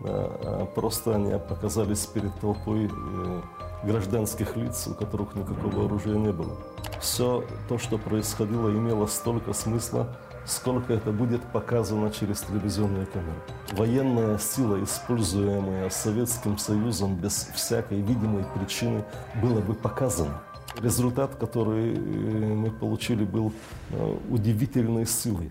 а 0.04 0.66
просто 0.74 1.16
они 1.16 1.32
оказались 1.32 2.06
перед 2.06 2.34
толпой 2.40 2.86
э, 2.86 3.40
гражданских 3.84 4.56
лиц, 4.56 4.86
у 4.86 4.94
которых 4.94 5.34
никакого 5.34 5.84
оружия 5.84 6.16
не 6.16 6.32
было. 6.32 6.56
все 7.00 7.44
то, 7.68 7.78
что 7.78 7.98
происходило, 7.98 8.70
имело 8.70 9.06
столько 9.06 9.52
смысла, 9.52 10.16
сколько 10.50 10.92
это 10.92 11.12
будет 11.12 11.42
показано 11.52 12.10
через 12.10 12.40
телевизионные 12.40 13.06
камеры. 13.06 13.40
Военная 13.72 14.38
сила, 14.38 14.82
используемая 14.82 15.88
Советским 15.90 16.58
Союзом 16.58 17.16
без 17.16 17.48
всякой 17.54 18.00
видимой 18.00 18.44
причины, 18.54 19.04
была 19.40 19.60
бы 19.60 19.74
показана. 19.74 20.42
Результат, 20.80 21.34
который 21.36 21.94
э, 21.94 21.98
мы 21.98 22.70
получили, 22.70 23.24
был 23.24 23.52
э, 23.90 24.16
удивительной 24.28 25.06
силой. 25.06 25.50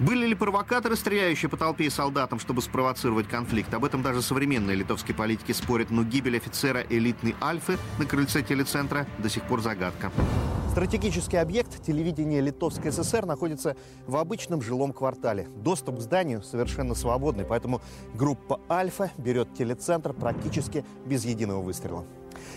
Были 0.00 0.26
ли 0.28 0.34
провокаторы, 0.34 0.94
стреляющие 0.96 1.48
по 1.48 1.56
толпе 1.56 1.86
и 1.86 1.90
солдатам, 1.90 2.38
чтобы 2.38 2.62
спровоцировать 2.62 3.26
конфликт? 3.26 3.72
Об 3.74 3.84
этом 3.84 4.02
даже 4.02 4.22
современные 4.22 4.76
литовские 4.76 5.14
политики 5.16 5.52
спорят, 5.52 5.90
но 5.90 6.04
гибель 6.04 6.36
офицера 6.36 6.84
элитной 6.88 7.34
Альфы 7.42 7.78
на 7.98 8.04
крыльце 8.04 8.42
телецентра 8.42 9.06
до 9.18 9.28
сих 9.28 9.42
пор 9.44 9.60
загадка. 9.60 10.12
Стратегический 10.70 11.38
объект 11.38 11.82
телевидения 11.82 12.40
Литовской 12.40 12.92
ССР 12.92 13.26
находится 13.26 13.74
в 14.06 14.16
обычном 14.16 14.62
жилом 14.62 14.92
квартале. 14.92 15.48
Доступ 15.56 15.96
к 15.96 16.00
зданию 16.00 16.42
совершенно 16.42 16.94
свободный, 16.94 17.44
поэтому 17.44 17.80
группа 18.14 18.60
«Альфа» 18.70 19.10
берет 19.18 19.54
телецентр 19.54 20.12
практически 20.12 20.84
без 21.04 21.24
единого 21.24 21.62
выстрела. 21.62 22.04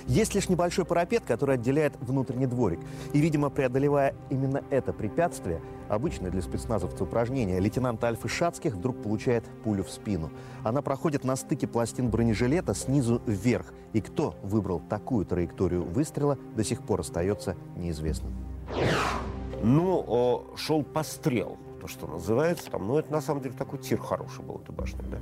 Есть 0.08 0.36
лишь 0.36 0.50
небольшой 0.50 0.86
парапет, 0.86 1.24
который 1.26 1.56
отделяет 1.56 1.94
внутренний 2.02 2.48
дворик. 2.48 2.80
И, 3.14 3.20
видимо, 3.20 3.50
преодолевая 3.50 4.16
именно 4.30 4.64
это 4.70 4.94
препятствие, 4.94 5.62
обычное 5.90 6.32
для 6.32 6.42
спецназовца 6.42 7.04
упражнение, 7.04 7.60
лейтенант 7.60 8.04
Альфы 8.04 8.28
Шацких 8.28 8.74
вдруг 8.74 9.02
получает 9.02 9.44
пулю 9.64 9.84
в 9.84 9.90
спину. 9.90 10.32
Она 10.64 10.82
проходит 10.82 11.24
на 11.24 11.36
стыке 11.36 11.68
пластин 11.68 12.10
бронежилета 12.10 12.74
снизу 12.74 13.22
вверх. 13.26 13.74
И 13.94 14.02
кто 14.02 14.36
выбрал 14.44 14.80
такую 14.80 15.26
траекторию 15.26 15.84
выстрела, 15.84 16.38
до 16.56 16.64
сих 16.64 16.82
пор 16.82 17.02
остается 17.02 17.56
неизвестным. 17.76 18.34
Ну, 19.64 20.48
шел 20.56 20.84
пострел 20.84 21.58
то, 21.82 21.88
что 21.88 22.08
называется. 22.08 22.70
Там, 22.72 22.88
ну, 22.88 22.98
это 22.98 23.12
на 23.12 23.22
самом 23.22 23.42
деле 23.42 23.56
такой 23.56 23.80
тир 23.80 24.00
хороший 24.00 24.44
был, 24.44 24.62
эта 24.64 24.72
башня, 24.72 25.04
да. 25.10 25.18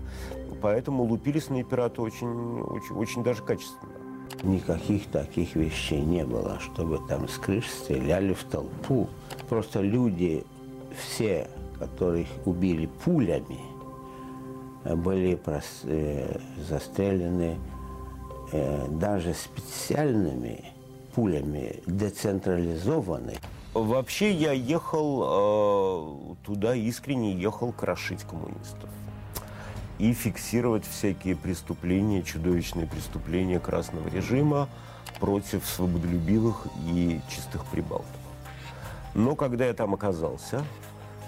Поэтому 0.61 1.03
лупили 1.03 1.39
снайпера 1.39 1.89
очень, 1.97 2.61
очень, 2.61 2.95
очень 2.95 3.23
даже 3.23 3.43
качественно. 3.43 3.93
Никаких 4.43 5.07
таких 5.07 5.55
вещей 5.55 6.01
не 6.01 6.25
было, 6.25 6.59
чтобы 6.59 6.99
там 7.07 7.27
с 7.27 7.37
крыш 7.37 7.67
стреляли 7.67 8.33
в 8.33 8.43
толпу. 8.45 9.09
Просто 9.49 9.81
люди, 9.81 10.45
все, 10.97 11.49
которых 11.77 12.27
убили 12.45 12.87
пулями, 13.03 13.59
были 14.85 15.35
прос, 15.35 15.81
э, 15.83 16.39
застрелены 16.69 17.57
э, 18.51 18.87
даже 18.89 19.33
специальными 19.33 20.63
пулями, 21.13 21.81
децентрализованными. 21.85 23.39
Вообще 23.73 24.31
я 24.31 24.53
ехал 24.53 25.23
э, 26.31 26.35
туда 26.45 26.75
искренне, 26.75 27.33
ехал 27.33 27.73
крошить 27.73 28.23
коммунистов 28.23 28.89
и 29.99 30.13
фиксировать 30.13 30.85
всякие 30.87 31.35
преступления, 31.35 32.23
чудовищные 32.23 32.87
преступления 32.87 33.59
красного 33.59 34.07
режима 34.07 34.69
против 35.19 35.65
свободолюбивых 35.65 36.67
и 36.87 37.19
чистых 37.29 37.65
прибалтов. 37.65 38.07
Но 39.13 39.35
когда 39.35 39.65
я 39.65 39.73
там 39.73 39.93
оказался, 39.93 40.63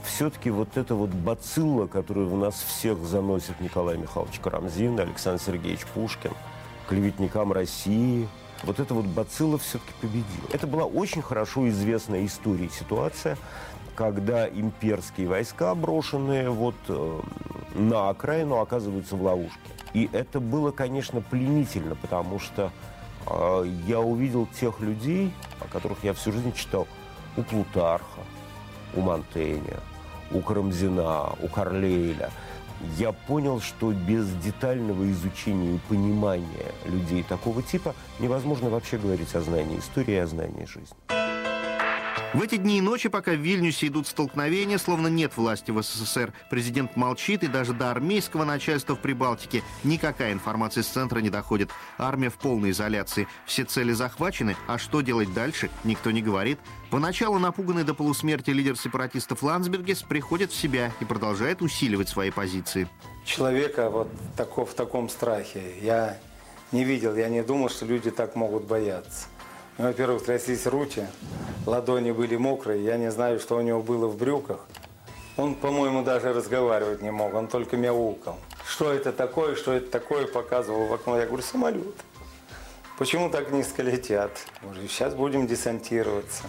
все-таки 0.04 0.50
вот 0.50 0.78
эта 0.78 0.96
вот 0.96 1.10
бацилла, 1.10 1.88
которую 1.88 2.30
в 2.30 2.38
нас 2.38 2.56
всех 2.56 3.00
заносит 3.00 3.60
Николай 3.60 3.98
Михайлович 3.98 4.40
Карамзин, 4.40 5.00
Александр 5.00 5.42
Сергеевич 5.42 5.86
Пушкин, 5.94 6.32
клеветникам 6.88 7.52
России, 7.52 8.28
вот 8.64 8.80
эта 8.80 8.94
вот 8.94 9.06
бацилла 9.06 9.58
все-таки 9.58 9.92
победила. 10.00 10.48
Это 10.54 10.68
была 10.68 10.86
очень 10.86 11.22
хорошо 11.22 11.68
известная 11.70 12.26
история 12.26 12.70
ситуация, 12.70 13.38
когда 13.96 14.48
имперские 14.48 15.28
войска, 15.28 15.76
брошенные 15.76 16.50
вот 16.50 16.76
э, 16.88 17.20
на 17.76 18.10
окраину, 18.10 18.60
оказываются 18.60 19.16
в 19.16 19.24
ловушке. 19.24 19.60
И 19.94 20.10
это 20.12 20.40
было, 20.40 20.72
конечно, 20.72 21.22
пленительно, 21.22 21.96
потому 21.96 22.40
что 22.40 22.72
э, 23.28 23.66
я 23.88 24.00
увидел 24.00 24.48
тех 24.48 24.80
людей, 24.80 25.34
о 25.60 25.68
которых 25.68 26.04
я 26.04 26.14
всю 26.14 26.32
жизнь 26.32 26.54
читал, 26.54 26.88
у 27.38 27.44
Плутарха, 27.44 28.22
у 28.94 29.02
Монтенья, 29.02 29.80
у 30.32 30.40
Карамзина, 30.40 31.34
у 31.42 31.48
Карлейля. 31.48 32.30
Я 32.98 33.12
понял, 33.12 33.62
что 33.62 33.92
без 33.92 34.28
детального 34.38 35.10
изучения 35.12 35.76
и 35.76 35.80
понимания 35.88 36.72
людей 36.86 37.24
такого 37.24 37.62
типа 37.62 37.94
невозможно 38.20 38.70
вообще 38.70 38.98
говорить 38.98 39.36
о 39.36 39.42
знании 39.42 39.78
истории 39.78 40.16
и 40.16 40.18
о 40.18 40.28
знании 40.28 40.66
жизни. 40.66 41.21
В 42.34 42.42
эти 42.42 42.56
дни 42.56 42.78
и 42.78 42.82
ночи, 42.82 43.10
пока 43.10 43.34
в 43.34 43.40
Вильнюсе 43.42 43.88
идут 43.88 44.08
столкновения, 44.08 44.78
словно 44.78 45.08
нет 45.08 45.36
власти 45.36 45.72
в 45.72 45.82
СССР, 45.82 46.32
президент 46.50 46.96
молчит, 46.96 47.44
и 47.44 47.48
даже 47.48 47.74
до 47.74 47.92
армейского 47.92 48.46
начальства 48.46 48.96
в 48.96 49.00
Прибалтике 49.00 49.64
никакая 49.84 50.32
информация 50.32 50.82
из 50.82 50.88
центра 50.88 51.20
не 51.20 51.30
доходит. 51.30 51.72
Армия 51.98 52.30
в 52.30 52.36
полной 52.36 52.72
изоляции. 52.72 53.28
Все 53.46 53.66
цели 53.66 53.92
захвачены, 53.92 54.56
а 54.68 54.78
что 54.78 55.02
делать 55.02 55.34
дальше, 55.34 55.70
никто 55.84 56.12
не 56.12 56.22
говорит. 56.22 56.58
Поначалу 56.90 57.38
напуганный 57.38 57.84
до 57.84 57.94
полусмерти 57.94 58.52
лидер 58.52 58.78
сепаратистов 58.78 59.44
Ландсбергес 59.44 60.04
приходит 60.04 60.52
в 60.52 60.56
себя 60.56 60.94
и 61.02 61.06
продолжает 61.06 61.62
усиливать 61.62 62.08
свои 62.08 62.32
позиции. 62.32 62.88
Человека 63.26 63.90
вот 63.90 64.08
такого, 64.38 64.66
в 64.66 64.74
таком 64.74 65.10
страхе 65.10 65.62
я 65.82 66.18
не 66.72 66.86
видел, 66.86 67.14
я 67.14 67.28
не 67.28 67.44
думал, 67.44 67.68
что 67.68 67.86
люди 67.86 68.10
так 68.10 68.38
могут 68.38 68.64
бояться. 68.64 69.26
Ну, 69.78 69.86
во-первых, 69.86 70.26
тряслись 70.26 70.66
руки, 70.68 71.08
ладони 71.66 72.12
были 72.12 72.36
мокрые, 72.36 72.84
я 72.84 72.98
не 72.98 73.12
знаю, 73.12 73.40
что 73.40 73.58
у 73.58 73.62
него 73.62 73.82
было 73.82 74.08
в 74.08 74.18
брюках. 74.18 74.60
Он, 75.38 75.56
по-моему, 75.56 76.04
даже 76.04 76.34
разговаривать 76.34 77.02
не 77.02 77.12
мог, 77.12 77.34
он 77.34 77.48
только 77.48 77.78
мяукал. 77.78 78.38
Что 78.68 78.92
это 78.92 79.12
такое, 79.12 79.56
что 79.56 79.74
это 79.74 79.90
такое, 79.90 80.28
показывал 80.28 80.88
в 80.88 80.94
окно. 80.94 81.18
Я 81.18 81.26
говорю, 81.26 81.42
самолет. 81.42 81.96
Почему 82.98 83.30
так 83.30 83.52
низко 83.52 83.82
летят? 83.82 84.32
Говорю, 84.62 84.88
сейчас 84.88 85.16
будем 85.16 85.48
десантироваться. 85.48 86.44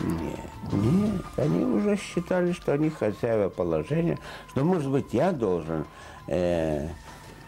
Нет, 0.00 0.40
нет, 0.72 1.22
они 1.36 1.64
уже 1.64 1.96
считали, 1.96 2.52
что 2.52 2.72
они 2.72 2.90
хозяева 2.90 3.48
положения, 3.48 4.18
что, 4.50 4.64
может 4.64 4.90
быть, 4.90 5.12
я 5.12 5.30
должен 5.30 5.86
э, 6.26 6.88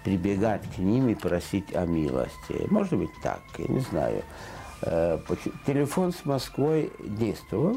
прибегать 0.09 0.63
к 0.75 0.79
ним 0.79 1.11
и 1.11 1.15
просить 1.15 1.75
о 1.75 1.85
милости. 1.85 2.67
Может 2.71 2.95
быть 2.95 3.11
так, 3.23 3.43
я 3.59 3.67
не 3.67 3.81
знаю. 3.81 4.23
Э, 4.81 5.19
телефон 5.67 6.13
с 6.13 6.25
Москвой 6.25 6.91
действовал, 6.99 7.77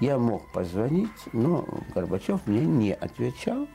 я 0.00 0.18
мог 0.18 0.50
позвонить, 0.50 1.08
но 1.32 1.64
Горбачев 1.94 2.40
мне 2.46 2.62
не 2.62 2.92
отвечал. 2.92 3.68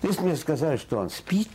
То 0.00 0.06
есть 0.06 0.20
мне 0.20 0.36
сказали, 0.36 0.76
что 0.76 0.98
он 0.98 1.10
спит. 1.10 1.50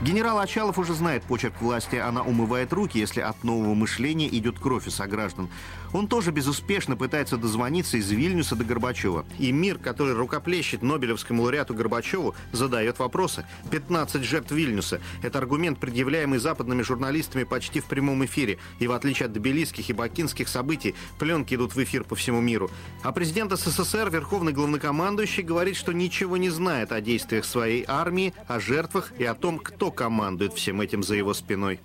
Генерал 0.00 0.38
Очалов 0.38 0.78
уже 0.78 0.94
знает 0.94 1.24
почерк 1.24 1.60
власти. 1.60 1.96
Она 1.96 2.22
умывает 2.22 2.72
руки, 2.72 2.98
если 2.98 3.20
от 3.20 3.42
нового 3.42 3.74
мышления 3.74 4.28
идет 4.28 4.60
кровь 4.60 4.86
у 4.86 4.90
сограждан. 4.90 5.48
Он 5.92 6.06
тоже 6.06 6.30
безуспешно 6.30 6.96
пытается 6.96 7.36
дозвониться 7.36 7.96
из 7.96 8.08
Вильнюса 8.08 8.54
до 8.54 8.62
Горбачева. 8.64 9.24
И 9.40 9.50
мир, 9.50 9.78
который 9.78 10.14
рукоплещет 10.14 10.82
Нобелевскому 10.82 11.42
лауреату 11.42 11.74
Горбачеву, 11.74 12.36
задает 12.52 13.00
вопросы. 13.00 13.44
15 13.72 14.22
жертв 14.22 14.52
Вильнюса. 14.52 15.00
Это 15.20 15.38
аргумент, 15.38 15.80
предъявляемый 15.80 16.38
западными 16.38 16.82
журналистами 16.82 17.42
почти 17.42 17.80
в 17.80 17.86
прямом 17.86 18.24
эфире. 18.24 18.58
И 18.78 18.86
в 18.86 18.92
отличие 18.92 19.26
от 19.26 19.32
добелийских 19.32 19.90
и 19.90 19.92
бакинских 19.92 20.46
событий, 20.46 20.94
пленки 21.18 21.54
идут 21.54 21.74
в 21.74 21.82
эфир 21.82 22.04
по 22.04 22.14
всему 22.14 22.40
миру. 22.40 22.70
А 23.02 23.10
президент 23.10 23.50
СССР, 23.50 24.10
верховный 24.10 24.52
главнокомандующий, 24.52 25.42
говорит, 25.42 25.74
что 25.74 25.92
ничего 25.92 26.36
не 26.36 26.50
знает 26.50 26.92
о 26.92 27.00
действиях 27.00 27.44
своей 27.44 27.84
армии, 27.88 28.32
о 28.46 28.60
жертвах 28.60 29.12
и 29.18 29.24
о 29.24 29.34
том, 29.34 29.58
кто 29.58 29.87
командует 29.90 30.52
всем 30.54 30.80
этим 30.80 31.02
за 31.02 31.14
его 31.14 31.34
спиной. 31.34 31.80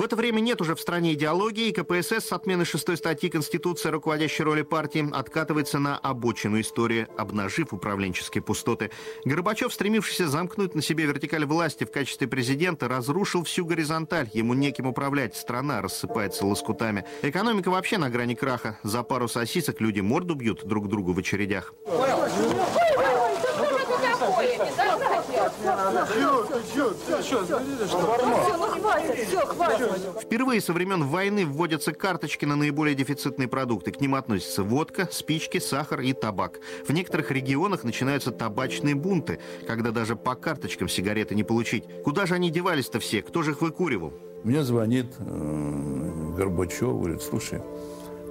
В 0.00 0.02
это 0.02 0.16
время 0.16 0.40
нет 0.40 0.62
уже 0.62 0.74
в 0.74 0.80
стране 0.80 1.12
идеологии, 1.12 1.68
и 1.68 1.72
КПСС 1.72 2.28
с 2.28 2.32
отмены 2.32 2.64
шестой 2.64 2.96
статьи 2.96 3.28
Конституции 3.28 3.90
руководящей 3.90 4.44
роли 4.44 4.62
партии 4.62 5.06
откатывается 5.12 5.78
на 5.78 5.98
обочину 5.98 6.58
истории, 6.58 7.06
обнажив 7.18 7.74
управленческие 7.74 8.40
пустоты. 8.40 8.90
Горбачев, 9.26 9.74
стремившийся 9.74 10.26
замкнуть 10.26 10.74
на 10.74 10.80
себе 10.80 11.04
вертикаль 11.04 11.44
власти 11.44 11.84
в 11.84 11.92
качестве 11.92 12.26
президента, 12.28 12.88
разрушил 12.88 13.44
всю 13.44 13.66
горизонталь. 13.66 14.30
Ему 14.32 14.54
неким 14.54 14.86
управлять. 14.86 15.36
Страна 15.36 15.82
рассыпается 15.82 16.46
лоскутами. 16.46 17.04
Экономика 17.20 17.70
вообще 17.70 17.98
на 17.98 18.08
грани 18.08 18.34
краха. 18.34 18.78
За 18.82 19.02
пару 19.02 19.28
сосисок 19.28 19.82
люди 19.82 20.00
морду 20.00 20.34
бьют 20.34 20.64
друг 20.64 20.88
другу 20.88 21.12
в 21.12 21.18
очередях. 21.18 21.74
хватит. 21.84 23.09
Впервые 30.20 30.60
со 30.60 30.72
времен 30.72 31.04
войны 31.04 31.46
вводятся 31.46 31.92
карточки 31.92 32.44
на 32.44 32.56
наиболее 32.56 32.94
дефицитные 32.94 33.48
продукты. 33.48 33.92
К 33.92 34.00
ним 34.00 34.14
относятся 34.14 34.62
водка, 34.62 35.08
спички, 35.10 35.58
сахар 35.58 36.00
и 36.00 36.12
табак. 36.12 36.60
В 36.86 36.92
некоторых 36.92 37.30
регионах 37.30 37.84
начинаются 37.84 38.30
табачные 38.30 38.94
бунты, 38.94 39.40
когда 39.66 39.90
даже 39.90 40.16
по 40.16 40.34
карточкам 40.34 40.88
сигареты 40.88 41.34
не 41.34 41.44
получить. 41.44 41.84
Куда 42.04 42.26
же 42.26 42.34
они 42.34 42.50
девались-то 42.50 43.00
все? 43.00 43.22
Кто 43.22 43.42
же 43.42 43.52
их 43.52 43.60
выкуривал? 43.60 44.12
Мне 44.44 44.62
звонит 44.62 45.06
э, 45.18 46.32
Горбачев, 46.36 46.88
говорит, 46.88 47.22
слушай, 47.22 47.60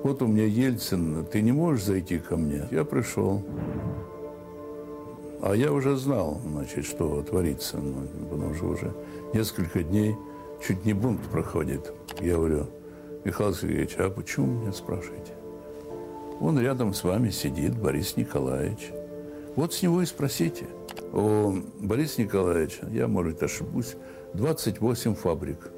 вот 0.03 0.21
у 0.21 0.27
меня 0.27 0.45
Ельцин, 0.45 1.25
ты 1.25 1.41
не 1.41 1.51
можешь 1.51 1.84
зайти 1.84 2.19
ко 2.19 2.38
мне? 2.38 2.67
Я 2.71 2.84
пришел. 2.84 3.45
А 5.41 5.56
я 5.56 5.71
уже 5.71 5.95
знал, 5.95 6.41
значит, 6.45 6.86
что 6.86 7.21
творится, 7.21 7.78
ну, 7.78 8.08
потому 8.30 8.54
что 8.54 8.65
уже 8.65 8.93
несколько 9.34 9.84
дней 9.84 10.15
чуть 10.65 10.84
не 10.86 10.93
бунт 10.93 11.21
проходит. 11.32 11.93
Я 12.19 12.36
говорю, 12.36 12.67
Михаил 13.23 13.54
Сергеевич, 13.54 13.95
а 13.97 14.10
почему 14.10 14.47
меня 14.47 14.73
спрашиваете? 14.73 15.34
Он 16.41 16.60
рядом 16.60 16.93
с 16.93 17.04
вами 17.04 17.30
сидит, 17.30 17.78
Борис 17.78 18.17
Николаевич. 18.17 18.91
Вот 19.56 19.73
с 19.73 19.82
него 19.82 20.02
и 20.02 20.06
спросите. 20.06 20.67
О 21.13 21.54
Бориса 21.80 22.21
Николаевича, 22.21 22.88
я, 22.91 23.08
может, 23.08 23.41
ошибусь, 23.41 23.95
28 24.34 25.15
фабрик 25.15 25.71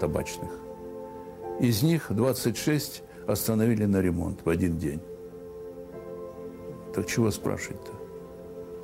табачных. 0.00 0.50
Из 1.60 1.82
них 1.82 2.06
26 2.10 3.02
остановили 3.26 3.86
на 3.86 4.00
ремонт 4.00 4.40
в 4.44 4.48
один 4.48 4.76
день. 4.76 5.00
Так 6.94 7.06
чего 7.06 7.30
спрашивать-то? 7.30 8.01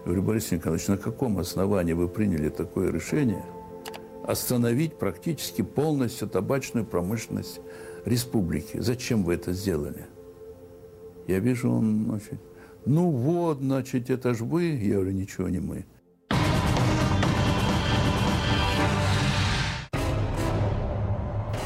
Говорю, 0.04 0.22
Борис 0.22 0.50
Николаевич, 0.50 0.88
на 0.88 0.96
каком 0.96 1.38
основании 1.38 1.92
вы 1.92 2.08
приняли 2.08 2.48
такое 2.48 2.90
решение 2.90 3.44
остановить 4.26 4.98
практически 4.98 5.62
полностью 5.62 6.28
табачную 6.28 6.84
промышленность 6.84 7.60
республики? 8.04 8.78
Зачем 8.78 9.24
вы 9.24 9.34
это 9.34 9.52
сделали? 9.52 10.06
Я 11.26 11.40
вижу, 11.40 11.70
он, 11.70 12.04
значит, 12.06 12.40
ну 12.84 13.10
вот, 13.10 13.58
значит, 13.58 14.08
это 14.10 14.34
ж 14.34 14.40
вы. 14.40 14.64
Я 14.64 14.94
говорю, 14.94 15.12
ничего 15.12 15.48
не 15.48 15.60
мы. 15.60 15.84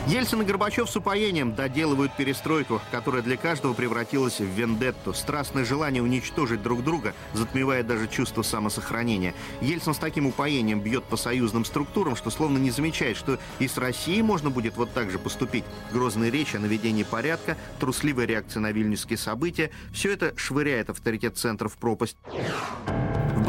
Ельцин 0.09 0.43
и 0.43 0.45
Горбачев 0.45 0.91
с 0.91 0.97
упоением 0.97 1.55
доделывают 1.55 2.13
перестройку, 2.17 2.81
которая 2.91 3.23
для 3.23 3.37
каждого 3.37 3.73
превратилась 3.73 4.41
в 4.41 4.45
вендетту. 4.45 5.15
Страстное 5.15 5.65
желание 5.65 6.03
уничтожить 6.03 6.61
друг 6.61 6.83
друга 6.83 7.15
затмевает 7.35 7.87
даже 7.87 8.09
чувство 8.09 8.43
самосохранения. 8.43 9.33
Ельцин 9.61 9.95
с 9.95 9.99
таким 9.99 10.27
упоением 10.27 10.81
бьет 10.81 11.05
по 11.05 11.17
союзным 11.17 11.65
структурам, 11.65 12.17
что 12.17 12.31
словно 12.31 12.59
не 12.59 12.73
замечает, 12.73 13.17
что 13.17 13.39
и 13.61 13.69
с 13.69 13.79
Россией 13.79 14.23
можно 14.23 14.51
будет 14.51 14.77
вот 14.77 14.93
так 14.93 15.09
же 15.09 15.21
поступить. 15.21 15.65
Грозная 15.93 16.31
речь 16.31 16.57
о 16.57 16.59
наведении 16.59 17.05
порядка, 17.05 17.57
трусливая 17.79 18.27
реакция 18.27 18.61
на 18.61 18.73
вильнюсские 18.73 19.19
события– 19.19 19.71
все 19.93 20.13
это 20.13 20.35
швыряет 20.37 20.91
авторитет 20.91 21.39
центра 21.39 21.69
в 21.69 21.77
пропасть. 21.77 22.17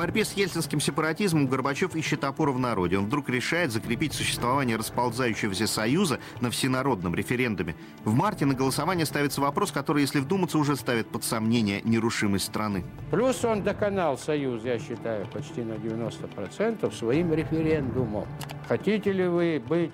Борьбе 0.04 0.26
с 0.26 0.34
ельцинским 0.34 0.82
сепаратизмом 0.82 1.48
Горбачев 1.48 1.96
ищет 1.96 2.26
опору 2.26 2.52
в 2.52 2.60
народе. 2.60 2.98
Он 2.98 3.06
вдруг 3.06 3.30
решает 3.30 3.72
закрепить 3.72 4.12
существование 4.12 4.76
расползающегося 4.76 5.66
союза 5.66 6.20
на 6.42 6.52
всенародном 6.52 7.16
референдуме. 7.16 7.74
В 8.04 8.14
марте 8.14 8.46
на 8.46 8.54
голосование 8.54 9.06
ставится 9.06 9.40
вопрос, 9.40 9.72
который, 9.72 10.02
если 10.02 10.20
вдуматься, 10.20 10.58
уже 10.58 10.76
ставит 10.76 11.08
под 11.08 11.24
сомнение 11.24 11.80
нерушимость 11.86 12.48
страны. 12.48 12.84
Плюс 13.12 13.46
он 13.46 13.64
доконал 13.64 14.18
союз, 14.18 14.66
я 14.66 14.78
считаю, 14.78 15.26
почти 15.28 15.62
на 15.62 15.76
90% 15.76 16.94
своим 16.94 17.34
референдумом. 17.34 18.28
Хотите 18.68 19.14
ли 19.14 19.26
вы 19.26 19.64
быть 19.66 19.92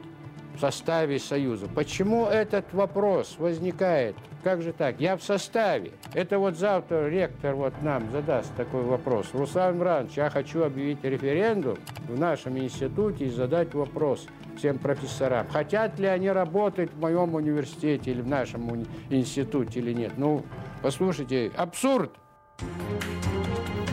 в 0.56 0.60
составе 0.60 1.20
Союза. 1.20 1.68
Почему 1.74 2.26
этот 2.26 2.74
вопрос 2.74 3.36
возникает? 3.38 4.16
Как 4.44 4.62
же 4.62 4.72
так? 4.72 5.00
Я 5.00 5.18
в 5.18 5.24
составе. 5.24 5.92
Это 6.14 6.40
вот 6.40 6.58
завтра 6.58 7.10
ректор 7.10 7.56
вот 7.56 7.74
нам 7.82 8.10
задаст 8.12 8.56
такой 8.56 8.84
вопрос. 8.84 9.28
Руслан 9.34 9.78
Иванович, 9.78 10.14
я 10.16 10.30
хочу 10.30 10.64
объявить 10.64 11.04
референдум 11.04 11.78
в 12.08 12.18
нашем 12.18 12.58
институте 12.58 13.26
и 13.26 13.30
задать 13.30 13.74
вопрос 13.74 14.28
всем 14.58 14.78
профессорам. 14.78 15.48
Хотят 15.50 16.00
ли 16.00 16.08
они 16.08 16.30
работать 16.30 16.94
в 16.94 17.00
моем 17.00 17.36
университете 17.36 18.12
или 18.12 18.22
в 18.22 18.28
нашем 18.28 18.86
институте 19.10 19.80
или 19.80 19.94
нет? 19.94 20.14
Ну, 20.18 20.44
послушайте, 20.82 21.52
абсурд. 21.58 22.12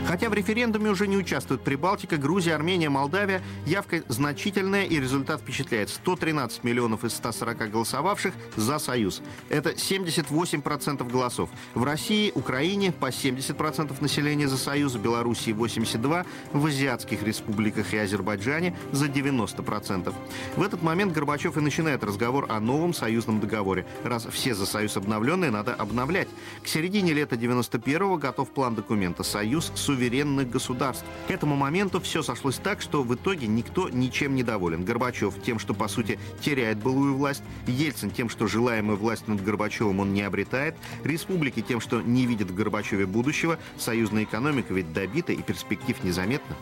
Хотя 0.07 0.29
в 0.29 0.33
референдуме 0.33 0.89
уже 0.89 1.05
не 1.05 1.17
участвуют 1.17 1.63
Прибалтика, 1.63 2.15
Грузия, 2.15 2.55
Армения, 2.55 2.87
Молдавия, 2.87 3.41
явка 3.65 4.03
значительная 4.07 4.85
и 4.85 5.01
результат 5.01 5.41
впечатляет. 5.41 5.89
113 5.89 6.63
миллионов 6.63 7.03
из 7.03 7.11
140 7.15 7.69
голосовавших 7.69 8.33
за 8.55 8.79
Союз. 8.79 9.21
Это 9.49 9.71
78% 9.71 11.11
голосов. 11.11 11.49
В 11.73 11.83
России, 11.83 12.31
Украине 12.35 12.93
по 12.93 13.07
70% 13.07 14.01
населения 14.01 14.47
за 14.47 14.55
Союз, 14.55 14.95
в 14.95 15.01
Белоруссии 15.01 15.51
82%, 15.51 16.25
в 16.53 16.65
азиатских 16.65 17.23
республиках 17.23 17.93
и 17.93 17.97
Азербайджане 17.97 18.77
за 18.93 19.07
90%. 19.07 20.13
В 20.55 20.61
этот 20.61 20.81
момент 20.81 21.11
Горбачев 21.11 21.57
и 21.57 21.59
начинает 21.59 22.05
разговор 22.05 22.45
о 22.47 22.61
новом 22.61 22.93
союзном 22.93 23.41
договоре. 23.41 23.85
Раз 24.05 24.25
все 24.31 24.55
за 24.55 24.67
Союз 24.67 24.95
обновленные, 24.95 25.51
надо 25.51 25.73
обновлять. 25.73 26.29
К 26.63 26.67
середине 26.69 27.11
лета 27.11 27.35
91-го 27.35 28.15
готов 28.15 28.51
план 28.51 28.73
документа 28.73 29.23
«Союз 29.23 29.69
суверенный 29.75 29.96
суверенных 29.97 30.49
государств. 30.49 31.03
К 31.27 31.31
этому 31.31 31.55
моменту 31.55 31.99
все 31.99 32.21
сошлось 32.21 32.57
так, 32.57 32.81
что 32.81 33.01
в 33.01 33.15
итоге 33.15 33.47
никто 33.47 33.89
ничем 33.89 34.35
не 34.35 34.43
доволен. 34.43 34.85
Горбачев 34.85 35.33
тем, 35.43 35.57
что, 35.57 35.73
по 35.73 35.87
сути, 35.87 36.19
теряет 36.39 36.77
былую 36.77 37.15
власть, 37.15 37.41
Ельцин 37.65 38.11
тем, 38.11 38.29
что 38.29 38.45
желаемую 38.47 38.97
власть 38.97 39.27
над 39.27 39.43
Горбачевым 39.43 39.99
он 39.99 40.13
не 40.13 40.21
обретает, 40.21 40.75
республики 41.03 41.61
тем, 41.61 41.81
что 41.81 41.99
не 42.01 42.27
видят 42.27 42.51
в 42.51 42.55
Горбачеве 42.55 43.07
будущего, 43.07 43.57
союзная 43.77 44.23
экономика 44.23 44.73
ведь 44.73 44.93
добита 44.93 45.33
и 45.33 45.41
перспектив 45.41 46.03
незаметно. 46.03 46.55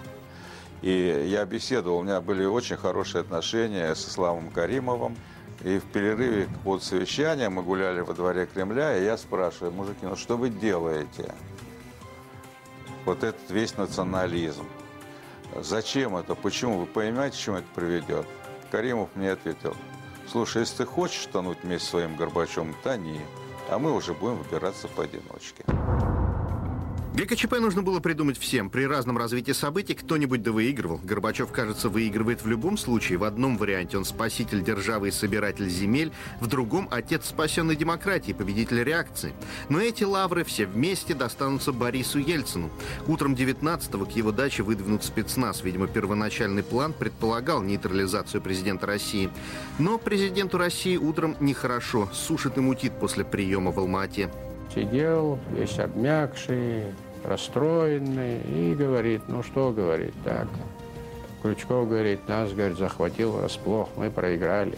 И 0.82 1.26
я 1.28 1.44
беседовал, 1.46 1.98
у 2.00 2.04
меня 2.04 2.22
были 2.22 2.46
очень 2.46 2.78
хорошие 2.78 3.22
отношения 3.22 3.94
с 3.94 4.08
Исламом 4.08 4.50
Каримовым. 4.50 5.18
И 5.64 5.80
в 5.80 5.84
перерыве 5.84 6.48
от 6.64 6.84
совещания 6.84 7.50
мы 7.50 7.64
гуляли 7.64 8.02
во 8.02 8.14
дворе 8.14 8.46
Кремля, 8.46 8.98
и 8.98 9.06
я 9.06 9.18
спрашиваю, 9.18 9.72
мужики, 9.72 10.00
ну 10.04 10.16
что 10.16 10.38
вы 10.38 10.50
делаете? 10.50 11.34
Вот 13.06 13.24
этот 13.24 13.50
весь 13.50 13.78
национализм. 13.78 14.66
Зачем 15.62 16.18
это? 16.18 16.36
Почему? 16.36 16.80
Вы 16.80 16.86
понимаете, 16.86 17.38
к 17.38 17.40
чему 17.40 17.58
это 17.58 17.68
приведет? 17.74 18.26
Каримов 18.72 19.10
мне 19.16 19.32
ответил, 19.32 19.76
слушай, 20.28 20.62
если 20.62 20.78
ты 20.78 20.86
хочешь 20.86 21.28
тонуть 21.28 21.60
вместе 21.64 21.88
с 21.88 21.90
своим 21.92 22.16
Горбачевым, 22.16 22.76
тони, 22.84 23.22
а 23.70 23.80
мы 23.80 23.94
уже 23.94 24.14
будем 24.14 24.38
выбираться 24.38 24.88
поодиночке. 24.88 25.64
ГКЧП 27.16 27.60
нужно 27.62 27.82
было 27.82 28.02
придумать 28.02 28.38
всем. 28.38 28.70
При 28.70 28.86
разном 28.86 29.18
развитии 29.18 29.54
событий 29.54 29.94
кто-нибудь 29.94 30.44
да 30.44 30.52
выигрывал. 30.52 31.00
Горбачев, 31.02 31.50
кажется, 31.50 31.88
выигрывает 31.88 32.44
в 32.44 32.48
любом 32.48 32.78
случае. 32.78 33.18
В 33.18 33.24
одном 33.24 33.58
варианте 33.58 33.98
он 33.98 34.04
спаситель 34.04 34.62
державы 34.62 35.08
и 35.08 35.12
собиратель 35.12 35.70
земель, 35.70 36.12
в 36.42 36.48
другом— 36.48 36.90
отец 36.92 37.28
спасенной 37.28 37.78
демократии, 37.78 38.34
победитель 38.34 38.84
реакции. 38.84 39.34
Но 39.70 39.80
эти 39.80 40.04
лавры 40.04 40.44
все 40.44 40.66
вместе 40.66 41.14
достанутся 41.14 41.72
Борису 41.72 42.20
Ельцину. 42.20 42.70
Утром 43.08 43.34
19-го 43.34 44.06
к 44.06 44.12
его 44.12 44.34
даче 44.34 44.64
выдвинут 44.64 45.06
спецназ. 45.06 45.64
Видимо, 45.64 45.88
первоначальный 45.88 46.64
план 46.64 46.92
предполагал 46.92 47.62
нейтрализацию 47.62 48.42
президента 48.42 48.88
России. 48.88 49.30
Но 49.80 49.98
президенту 49.98 50.58
России 50.58 50.98
утром 50.98 51.38
нехорошо, 51.40 52.10
сушит 52.12 52.58
и 52.58 52.60
мутит 52.60 53.00
после 53.00 53.24
приема 53.24 53.72
в 53.72 53.80
Алма-Ате. 53.80 54.30
Сидел, 54.74 55.40
весь 55.52 55.80
обмякший, 55.80 56.84
расстроенный, 57.28 58.40
и 58.42 58.76
говорит, 58.76 59.24
ну 59.28 59.44
что 59.44 59.72
говорит, 59.72 60.14
так. 60.24 60.48
Крючков 61.42 61.88
говорит, 61.88 62.28
нас, 62.28 62.52
говорит, 62.52 62.78
захватил 62.78 63.32
врасплох, 63.32 63.90
мы 63.96 64.10
проиграли. 64.10 64.78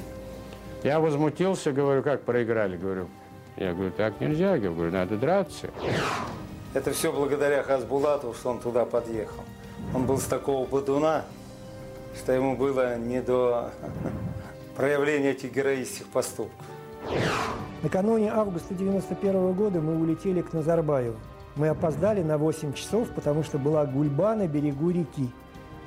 Я 0.84 1.00
возмутился, 1.00 1.72
говорю, 1.72 2.04
как 2.04 2.24
проиграли, 2.24 2.78
говорю. 2.78 3.08
Я 3.56 3.74
говорю, 3.74 3.92
так 3.92 4.20
нельзя, 4.20 4.56
я 4.56 4.72
говорю, 4.72 4.92
надо 4.92 5.18
драться. 5.18 5.70
Это 6.74 6.92
все 6.92 7.12
благодаря 7.12 7.64
Хасбулату, 7.64 8.34
что 8.34 8.52
он 8.52 8.60
туда 8.60 8.86
подъехал. 8.86 9.44
Он 9.96 10.06
был 10.06 10.18
с 10.18 10.26
такого 10.26 10.68
бодуна, 10.68 11.26
что 12.16 12.34
ему 12.34 12.56
было 12.56 12.98
не 12.98 13.22
до 13.22 13.72
проявления 14.76 15.32
этих 15.32 15.54
героических 15.54 16.06
поступков. 16.08 16.66
Накануне 17.82 18.32
августа 18.32 18.74
91 18.74 19.54
года 19.54 19.80
мы 19.80 20.00
улетели 20.00 20.42
к 20.42 20.54
Назарбаеву. 20.54 21.18
Мы 21.58 21.70
опоздали 21.70 22.22
на 22.22 22.38
8 22.38 22.74
часов, 22.74 23.10
потому 23.10 23.44
что 23.44 23.58
была 23.58 23.86
гульба 23.86 24.36
на 24.36 24.48
берегу 24.48 24.92
реки, 24.92 25.30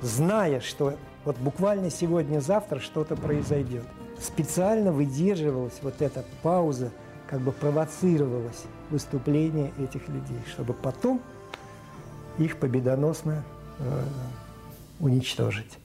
зная, 0.01 0.59
что 0.59 0.95
вот 1.23 1.37
буквально 1.37 1.89
сегодня-завтра 1.89 2.79
что-то 2.79 3.15
произойдет. 3.15 3.83
Специально 4.19 4.91
выдерживалась 4.91 5.79
вот 5.81 6.01
эта 6.01 6.25
пауза, 6.43 6.91
как 7.27 7.39
бы 7.39 7.53
провоцировалось 7.53 8.63
выступление 8.89 9.71
этих 9.79 10.09
людей, 10.09 10.39
чтобы 10.51 10.73
потом 10.73 11.21
их 12.37 12.57
победоносно 12.57 13.43
э, 13.79 14.03
уничтожить. 14.99 15.77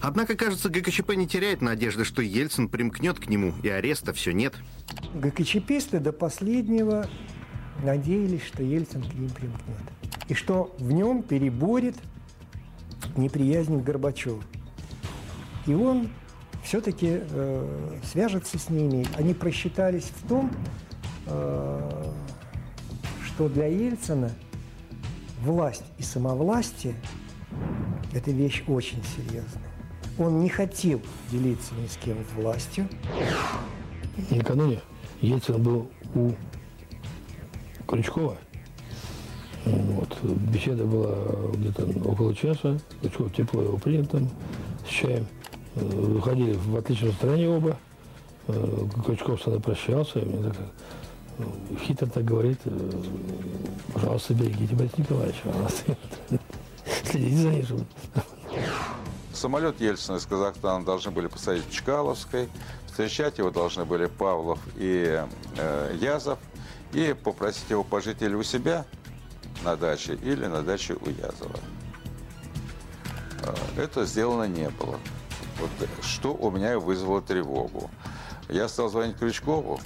Однако, 0.00 0.34
кажется, 0.34 0.68
ГКЧП 0.68 1.14
не 1.14 1.28
теряет 1.28 1.62
надежды, 1.62 2.04
что 2.04 2.22
Ельцин 2.22 2.68
примкнет 2.68 3.20
к 3.20 3.28
нему, 3.28 3.54
и 3.62 3.68
ареста 3.68 4.12
все 4.12 4.32
нет. 4.32 4.54
ГКЧПисты 5.14 6.00
до 6.00 6.12
последнего 6.12 7.06
надеялись, 7.82 8.42
что 8.42 8.62
Ельцин 8.62 9.02
к 9.02 9.14
ним 9.14 9.30
примкнет. 9.30 9.76
И 10.28 10.34
что 10.34 10.74
в 10.78 10.92
нем 10.92 11.22
переборет 11.22 11.96
неприязнь 13.16 13.80
к 13.80 13.84
Горбачеву. 13.84 14.42
И 15.66 15.74
он 15.74 16.08
все-таки 16.62 17.20
э, 17.20 17.98
свяжется 18.04 18.58
с 18.58 18.68
ними. 18.70 19.06
Они 19.16 19.34
просчитались 19.34 20.10
в 20.16 20.28
том, 20.28 20.50
э, 21.26 22.12
что 23.26 23.48
для 23.48 23.66
Ельцина 23.66 24.30
власть 25.40 25.84
и 25.98 26.02
самовластие– 26.02 26.94
это 28.12 28.30
вещь 28.30 28.62
очень 28.66 29.02
серьезная. 29.04 29.72
Он 30.18 30.40
не 30.40 30.48
хотел 30.48 31.00
делиться 31.30 31.74
ни 31.74 31.86
с 31.86 31.96
кем 31.96 32.18
властью. 32.36 32.88
Накануне 34.30 34.80
Ельцин 35.20 35.62
был 35.62 35.90
у 36.14 36.32
Крючкова. 37.92 38.38
Вот. 39.66 40.18
Беседа 40.22 40.84
была 40.84 41.14
где-то 41.52 41.86
около 42.08 42.34
часа. 42.34 42.78
Крючков 43.02 43.34
тепло 43.34 43.62
его 43.62 43.76
принял 43.76 44.06
там 44.06 44.30
с 44.86 44.88
чаем. 44.88 45.26
Выходили 45.74 46.54
в 46.54 46.74
отличном 46.74 47.10
настроении 47.10 47.46
оба. 47.46 47.76
Крючков 48.46 49.42
с 49.42 49.60
прощался. 49.60 50.20
И 50.20 50.24
мне 50.24 50.42
так 50.42 50.56
хитро 51.82 52.06
так 52.06 52.24
говорит, 52.24 52.58
пожалуйста, 53.92 54.34
берегите 54.34 54.74
Бориса 54.74 54.94
Николаевича. 54.96 55.42
Следите 57.04 57.36
за 57.36 57.48
ним. 57.50 57.86
Самолет 59.34 59.80
Ельцина 59.80 60.16
из 60.16 60.24
Казахстана 60.24 60.84
должны 60.84 61.10
были 61.10 61.26
посадить 61.26 61.66
в 61.68 61.72
Чкаловской. 61.72 62.48
Встречать 62.86 63.38
его 63.38 63.50
должны 63.50 63.84
были 63.84 64.06
Павлов 64.06 64.58
и 64.76 65.24
э, 65.56 65.96
Язов. 66.00 66.38
И 66.92 67.14
попросить 67.14 67.70
его 67.70 67.84
пожить 67.84 68.22
или 68.22 68.34
у 68.34 68.42
себя 68.42 68.84
на 69.64 69.76
даче, 69.76 70.14
или 70.14 70.46
на 70.46 70.62
даче 70.62 70.94
у 70.94 71.08
Язова. 71.08 71.58
Э, 73.44 73.54
это 73.76 74.04
сделано 74.04 74.44
не 74.44 74.68
было. 74.70 74.98
Вот 75.58 75.70
что 76.02 76.34
у 76.34 76.50
меня 76.50 76.78
вызвало 76.78 77.22
тревогу. 77.22 77.90
Я 78.48 78.68
стал 78.68 78.90
звонить 78.90 79.16
Крючкову, 79.16 79.80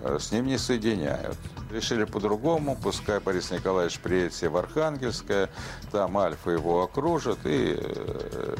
э, 0.00 0.18
с 0.20 0.32
ним 0.32 0.46
не 0.46 0.58
соединяют. 0.58 1.38
Решили 1.70 2.04
по-другому, 2.04 2.76
пускай 2.80 3.20
Борис 3.20 3.50
Николаевич 3.50 3.98
приедет 3.98 4.32
все 4.32 4.48
в 4.48 4.56
Архангельское, 4.56 5.48
там 5.90 6.16
Альфа 6.18 6.50
его 6.50 6.82
окружит, 6.82 7.38
и 7.44 7.76
э, 7.78 8.56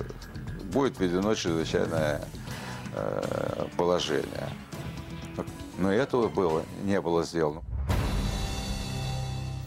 будет 0.73 0.99
введено 0.99 1.35
чрезвычайное 1.35 2.23
э, 2.95 3.67
положение. 3.77 4.49
Но 5.79 5.93
этого 5.93 6.29
было, 6.29 6.63
не 6.85 7.01
было 7.01 7.25
сделано. 7.25 7.63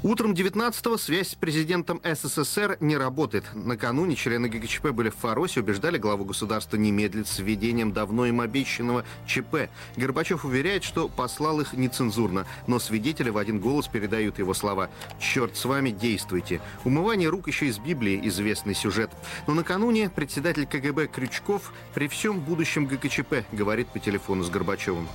Утром 0.08 0.32
19-го 0.32 0.98
связь 0.98 1.32
с 1.32 1.36
президентом 1.36 2.00
СССР 2.02 2.78
не 2.80 2.96
работает. 2.96 3.44
Накануне 3.54 4.16
члены 4.16 4.48
ГКЧП 4.48 4.92
были 4.92 5.10
в 5.10 5.16
Фаросе, 5.16 5.60
убеждали 5.60 5.98
главу 5.98 6.24
государства 6.24 6.78
не 6.78 6.94
медлить 6.94 7.28
с 7.28 7.40
введением 7.40 7.92
давно 7.92 8.26
им 8.26 8.40
обещанного 8.40 9.04
ЧП. 9.26 9.70
Горбачев 9.98 10.46
уверяет, 10.46 10.86
что 10.86 11.10
послал 11.10 11.60
их 11.60 11.74
нецензурно, 11.74 12.48
но 12.68 12.80
свидетели 12.80 13.30
в 13.30 13.38
один 13.38 13.60
голос 13.60 13.90
передают 13.90 14.40
его 14.40 14.54
слова. 14.54 14.90
«Черт 15.20 15.58
с 15.58 15.66
вами, 15.66 15.90
действуйте». 15.90 16.62
Умывание 16.86 17.28
рук 17.28 17.50
еще 17.50 17.66
из 17.66 17.78
Библии 17.78 18.22
известный 18.30 18.76
сюжет. 18.76 19.12
Но 19.46 19.56
накануне 19.56 20.10
председатель 20.10 20.68
КГБ 20.68 21.08
Крючков 21.08 21.74
при 21.94 22.08
всем 22.08 22.40
будущем 22.40 22.86
ГКЧП 22.86 23.44
говорит 23.52 23.90
по 23.90 24.00
телефону 24.00 24.46
с 24.46 24.50
Горбачевым. 24.50 25.06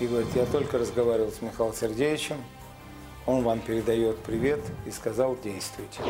И 0.00 0.06
говорит, 0.06 0.28
я 0.34 0.44
только 0.44 0.76
разговаривал 0.76 1.32
с 1.32 1.40
Михаилом 1.40 1.74
Сергеевичем, 1.74 2.36
он 3.26 3.42
вам 3.42 3.60
передает 3.60 4.18
привет 4.18 4.60
и 4.86 4.90
сказал, 4.90 5.36
действуйте. 5.42 6.00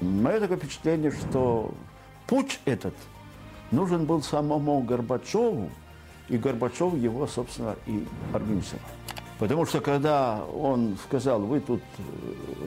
Мое 0.00 0.40
такое 0.40 0.58
впечатление, 0.58 1.12
что 1.12 1.72
путь 2.26 2.60
этот 2.64 2.94
нужен 3.70 4.06
был 4.06 4.22
самому 4.22 4.80
Горбачеву, 4.82 5.70
и 6.28 6.36
Горбачев 6.36 6.94
его, 6.96 7.26
собственно, 7.26 7.76
и 7.86 8.04
организовал. 8.32 8.84
Потому 9.38 9.66
что 9.66 9.80
когда 9.80 10.44
он 10.44 10.96
сказал, 11.04 11.40
вы 11.40 11.60
тут 11.60 11.82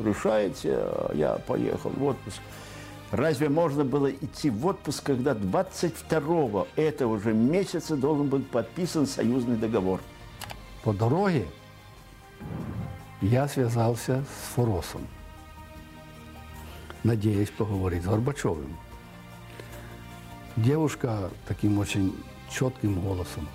решаете, 0.03 0.73
а 0.73 1.11
я 1.13 1.35
поехал 1.47 1.89
в 1.89 2.03
отпуск, 2.03 2.39
разве 3.11 3.49
можно 3.49 3.85
было 3.85 4.11
идти 4.11 4.49
в 4.49 4.65
отпуск, 4.65 5.03
когда 5.03 5.33
22 5.33 6.67
этого 6.75 7.19
же 7.19 7.33
месяца 7.33 7.95
должен 7.95 8.27
был 8.27 8.41
подписан 8.41 9.05
союзный 9.05 9.55
договор? 9.55 10.01
По 10.83 10.93
дороге 10.93 11.45
я 13.21 13.47
связался 13.47 14.23
с 14.23 14.53
Фуросом, 14.53 15.07
надеясь 17.03 17.49
поговорить 17.49 18.03
с 18.03 18.07
Горбачевым. 18.07 18.77
Девушка 20.55 21.29
таким 21.47 21.79
очень 21.79 22.15
четким 22.49 22.99
голосом. 22.99 23.47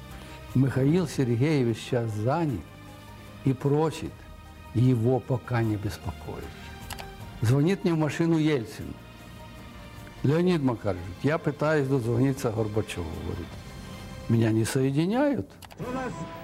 Михаил 0.55 1.07
Сергеевич 1.07 1.79
сейчас 1.79 2.11
занят 2.13 2.61
и 3.45 3.53
просит 3.53 4.13
его 4.75 5.21
пока 5.21 5.63
не 5.63 5.77
беспокоить. 5.77 6.45
Звонит 7.41 7.85
мне 7.85 7.95
в 7.95 7.99
машину 7.99 8.37
Ельцин. 8.37 8.93
Леонид 10.23 10.63
Макарович, 10.63 11.01
я 11.23 11.39
пытаюсь 11.39 11.89
дозвониться 11.89 12.51
Горбачеву. 12.51 13.09
Говорит, 13.25 13.47
меня 14.31 14.51
не 14.51 14.65
соединяют. 14.65 15.51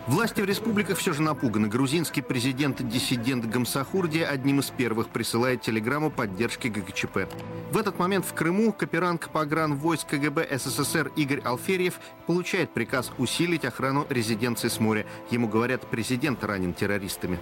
Власти 0.07 0.41
в 0.41 0.45
республиках 0.45 0.99
все 0.99 1.13
же 1.13 1.23
напуганы. 1.23 1.69
Грузинский 1.69 2.23
президент-диссидент 2.23 3.45
Гамсахурди 3.47 4.21
одним 4.21 4.61
из 4.61 4.71
первых 4.71 5.09
присылает 5.09 5.63
телеграмму 5.63 6.11
поддержки 6.11 6.69
ГКЧП. 6.69 7.29
В 7.73 7.77
этот 7.77 7.99
момент 7.99 8.25
в 8.25 8.33
Крыму 8.33 8.73
каперанг 8.73 9.29
войск 9.33 10.09
КГБ 10.09 10.47
СССР 10.59 11.11
Игорь 11.17 11.41
Алферьев 11.45 11.99
получает 12.27 12.71
приказ 12.71 13.11
усилить 13.19 13.65
охрану 13.65 14.07
резиденции 14.09 14.69
с 14.69 14.79
моря. 14.79 15.07
Ему 15.31 15.49
говорят, 15.49 15.87
президент 15.91 16.45
ранен 16.45 16.73
террористами. 16.73 17.39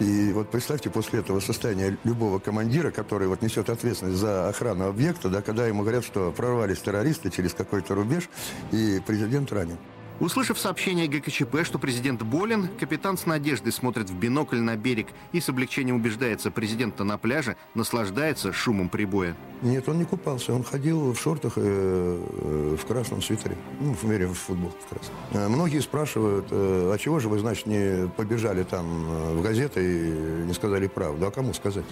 И 0.00 0.32
вот 0.32 0.50
представьте, 0.50 0.90
после 0.90 1.20
этого 1.20 1.40
состояния 1.40 1.96
любого 2.04 2.40
командира, 2.40 2.90
который 2.90 3.28
вот 3.28 3.42
несет 3.42 3.70
ответственность 3.70 4.18
за 4.18 4.48
охрану 4.48 4.88
объекта, 4.88 5.28
да, 5.28 5.40
когда 5.40 5.66
ему 5.66 5.82
говорят, 5.82 6.04
что 6.04 6.32
прорвались 6.32 6.78
террористы 6.78 7.30
через 7.30 7.54
какой-то 7.54 7.94
рубеж, 7.94 8.28
и 8.72 9.00
президент 9.06 9.52
ранен. 9.52 9.78
Услышав 10.20 10.60
сообщение 10.60 11.08
ГКЧП, 11.08 11.64
что 11.64 11.80
президент 11.80 12.22
болен, 12.22 12.68
капитан 12.78 13.18
с 13.18 13.26
надеждой 13.26 13.72
смотрит 13.72 14.10
в 14.10 14.14
бинокль 14.14 14.60
на 14.60 14.76
берег 14.76 15.08
и 15.32 15.40
с 15.40 15.48
облегчением 15.48 15.96
убеждается, 15.96 16.52
президент 16.52 17.00
на 17.00 17.18
пляже 17.18 17.56
наслаждается 17.74 18.52
шумом 18.52 18.88
прибоя. 18.88 19.34
Нет, 19.62 19.88
он 19.88 19.98
не 19.98 20.04
купался, 20.04 20.54
он 20.54 20.62
ходил 20.62 21.12
в 21.12 21.20
шортах 21.20 21.58
и 21.58 21.62
э, 21.64 22.76
в 22.80 22.86
красном 22.86 23.22
свитере, 23.22 23.56
ну, 23.80 23.92
в 23.92 24.04
мере 24.04 24.28
в 24.28 24.34
футбол 24.34 24.72
как 24.88 24.98
раз. 24.98 25.10
Э, 25.32 25.48
многие 25.48 25.80
спрашивают, 25.80 26.46
э, 26.50 26.92
а 26.94 26.98
чего 26.98 27.18
же 27.18 27.28
вы, 27.28 27.40
значит, 27.40 27.66
не 27.66 28.08
побежали 28.16 28.62
там 28.62 29.06
в 29.36 29.42
газеты 29.42 29.80
и 29.82 30.46
не 30.46 30.54
сказали 30.54 30.86
правду? 30.86 31.26
А 31.26 31.32
кому 31.32 31.52
сказать? 31.54 31.86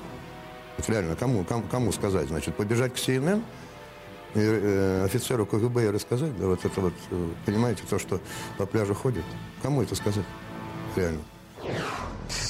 Вот 0.78 0.88
реально, 0.88 1.16
кому, 1.16 1.42
кому, 1.42 1.64
кому 1.68 1.92
сказать? 1.92 2.28
Значит, 2.28 2.54
побежать 2.54 2.94
к 2.94 2.96
CNN– 2.96 3.42
э, 3.50 3.71
офицеру 4.34 5.46
КГБ 5.46 5.90
рассказать, 5.90 6.36
да, 6.38 6.46
вот 6.46 6.64
это 6.64 6.80
вот, 6.80 6.94
э, 7.10 7.28
понимаете, 7.44 7.82
то, 7.88 7.98
что 7.98 8.20
по 8.58 8.66
пляжу 8.66 8.94
ходит, 8.94 9.24
кому 9.62 9.82
это 9.82 9.94
сказать? 9.94 10.24
Реально. 10.96 11.20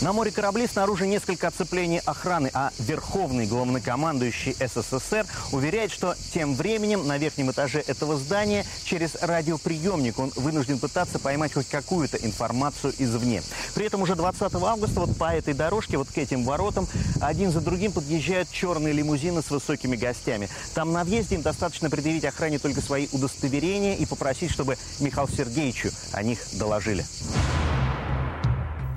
На 0.01 0.13
море 0.13 0.31
корабли 0.31 0.67
снаружи 0.67 1.07
несколько 1.07 1.49
оцеплений 1.49 2.01
охраны, 2.05 2.51
а 2.55 2.71
верховный 2.79 3.47
главнокомандующий 3.47 4.55
СССР 4.55 5.27
уверяет, 5.53 5.93
что 5.93 6.17
тем 6.33 6.55
временем 6.55 7.07
на 7.07 7.19
верхнем 7.19 7.51
этаже 7.51 7.85
этого 7.87 8.17
здания 8.17 8.65
через 8.85 9.15
радиоприемник 9.21 10.19
он 10.19 10.33
вынужден 10.37 10.79
пытаться 10.79 11.19
поймать 11.19 11.53
хоть 11.53 11.69
какую-то 11.69 12.17
информацию 12.17 12.93
извне. 12.99 13.43
При 13.75 13.87
этом 13.87 14.03
уже 14.03 14.17
20 14.17 14.43
августа 14.55 15.01
вот 15.01 15.17
по 15.17 15.33
этой 15.33 15.55
дорожке, 15.55 15.99
вот 15.99 16.09
к 16.09 16.19
этим 16.19 16.45
воротам, 16.45 16.89
один 17.21 17.53
за 17.53 17.61
другим 17.61 17.93
подъезжают 17.93 18.51
черные 18.51 18.93
лимузины 18.93 19.43
с 19.43 19.51
высокими 19.51 19.97
гостями. 19.97 20.49
Там 20.75 20.93
на 20.93 21.05
въезде 21.05 21.37
им 21.37 21.43
достаточно 21.43 21.91
предъявить 21.91 22.25
охране 22.25 22.59
только 22.59 22.81
свои 22.81 23.09
удостоверения 23.13 23.95
и 23.95 24.07
попросить, 24.07 24.51
чтобы 24.51 24.77
Михаилу 25.01 25.29
Сергеевичу 25.31 25.91
о 26.13 26.23
них 26.23 26.39
доложили. 26.53 27.07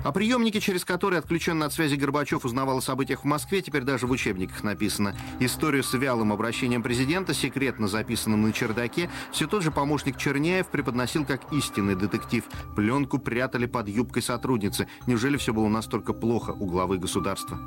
О 0.06 0.12
приемнике, 0.12 0.60
через 0.60 0.84
который 0.84 1.18
отключенный 1.18 1.66
от 1.66 1.72
связи 1.72 1.96
Горбачев 1.96 2.44
узнавал 2.44 2.78
о 2.78 2.80
событиях 2.80 3.22
в 3.22 3.24
Москве, 3.24 3.60
теперь 3.60 3.82
даже 3.82 4.06
в 4.06 4.12
учебниках 4.12 4.62
написано. 4.62 5.16
Историю 5.40 5.82
с 5.82 5.92
вялым 5.94 6.32
обращением 6.32 6.84
президента, 6.84 7.34
секретно 7.34 7.88
записанным 7.88 8.42
на 8.42 8.52
чердаке, 8.52 9.10
все 9.32 9.48
тот 9.48 9.64
же 9.64 9.72
помощник 9.72 10.16
Черняев 10.16 10.68
преподносил 10.68 11.24
как 11.24 11.52
истинный 11.52 11.96
детектив. 11.96 12.44
Пленку 12.76 13.18
прятали 13.18 13.66
под 13.66 13.88
юбкой 13.88 14.22
сотрудницы. 14.22 14.86
Неужели 15.08 15.38
все 15.38 15.52
было 15.52 15.66
настолько 15.66 16.12
плохо 16.12 16.52
у 16.52 16.66
главы 16.66 16.98
государства? 16.98 17.58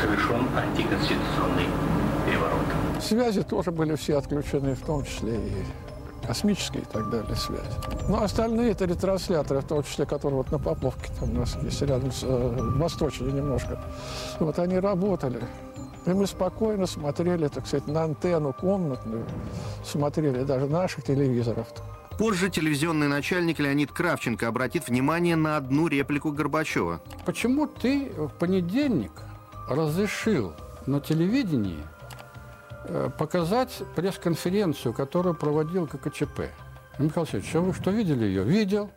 Совершен 0.00 0.44
антиконституционный 0.56 1.68
переворот. 2.26 2.66
Связи 3.00 3.44
тоже 3.44 3.70
были 3.70 3.94
все 3.94 4.18
отключены, 4.18 4.74
в 4.74 4.80
том 4.80 5.04
числе 5.04 5.36
и 5.36 5.91
космическая 6.32 6.78
и 6.78 6.84
так 6.84 7.10
далее 7.10 7.36
связь. 7.36 7.60
Ну, 8.08 8.16
а 8.16 8.24
остальные 8.24 8.70
это 8.70 8.86
ретрансляторы, 8.86 9.60
в 9.60 9.66
том 9.66 9.82
числе, 9.82 10.06
которые 10.06 10.38
вот 10.38 10.50
на 10.50 10.58
Поповке 10.58 11.12
там 11.20 11.30
у 11.30 11.40
нас 11.40 11.58
есть 11.62 11.82
рядом 11.82 12.10
с 12.10 12.22
э, 12.22 12.58
восточнее 12.76 13.32
немножко. 13.32 13.78
Вот 14.40 14.58
они 14.58 14.78
работали. 14.78 15.42
И 16.06 16.10
мы 16.10 16.26
спокойно 16.26 16.86
смотрели, 16.86 17.48
так 17.48 17.66
сказать, 17.66 17.86
на 17.86 18.04
антенну 18.04 18.54
комнатную, 18.54 19.26
смотрели 19.84 20.42
даже 20.42 20.66
наших 20.68 21.04
телевизоров. 21.04 21.66
Позже 22.16 22.48
телевизионный 22.48 23.08
начальник 23.08 23.58
Леонид 23.58 23.92
Кравченко 23.92 24.48
обратит 24.48 24.88
внимание 24.88 25.36
на 25.36 25.58
одну 25.58 25.86
реплику 25.86 26.32
Горбачева. 26.32 27.02
Почему 27.26 27.66
ты 27.66 28.10
в 28.16 28.28
понедельник 28.38 29.12
разрешил 29.68 30.54
на 30.86 30.98
телевидении 31.00 31.84
показать 33.18 33.82
пресс-конференцию, 33.94 34.92
которую 34.92 35.34
проводил 35.34 35.86
ККЧП? 35.86 36.50
Михаил 36.98 37.24
Васильевич, 37.24 37.48
что 37.48 37.62
вы 37.62 37.72
что 37.74 37.90
видели 37.90 38.24
ее? 38.24 38.44
Видел. 38.44 38.90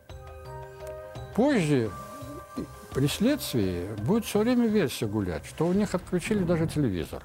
Позже 1.34 1.90
при 2.94 3.06
следствии 3.08 3.88
будет 4.04 4.24
все 4.24 4.40
время 4.40 4.66
версия 4.68 5.06
гулять, 5.06 5.44
что 5.46 5.66
у 5.66 5.72
них 5.72 5.94
отключили 5.94 6.44
даже 6.44 6.66
телевизор. 6.66 7.22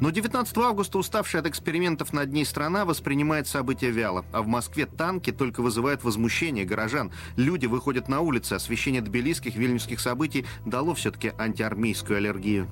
Но 0.00 0.10
19 0.10 0.56
августа 0.58 0.98
уставшая 0.98 1.40
от 1.42 1.48
экспериментов 1.48 2.12
над 2.12 2.30
ней 2.32 2.44
страна 2.44 2.84
воспринимает 2.84 3.48
события 3.48 3.90
вяло. 3.90 4.24
А 4.32 4.42
в 4.42 4.46
Москве 4.46 4.86
танки 4.86 5.32
только 5.32 5.62
вызывают 5.62 6.04
возмущение 6.04 6.64
горожан. 6.64 7.12
Люди 7.36 7.66
выходят 7.66 8.06
на 8.06 8.20
улицы. 8.20 8.52
Освещение 8.52 9.00
тбилисских, 9.00 9.56
вильнюсских 9.56 9.98
событий 10.00 10.44
дало 10.66 10.94
все-таки 10.94 11.32
антиармейскую 11.38 12.18
аллергию. 12.18 12.68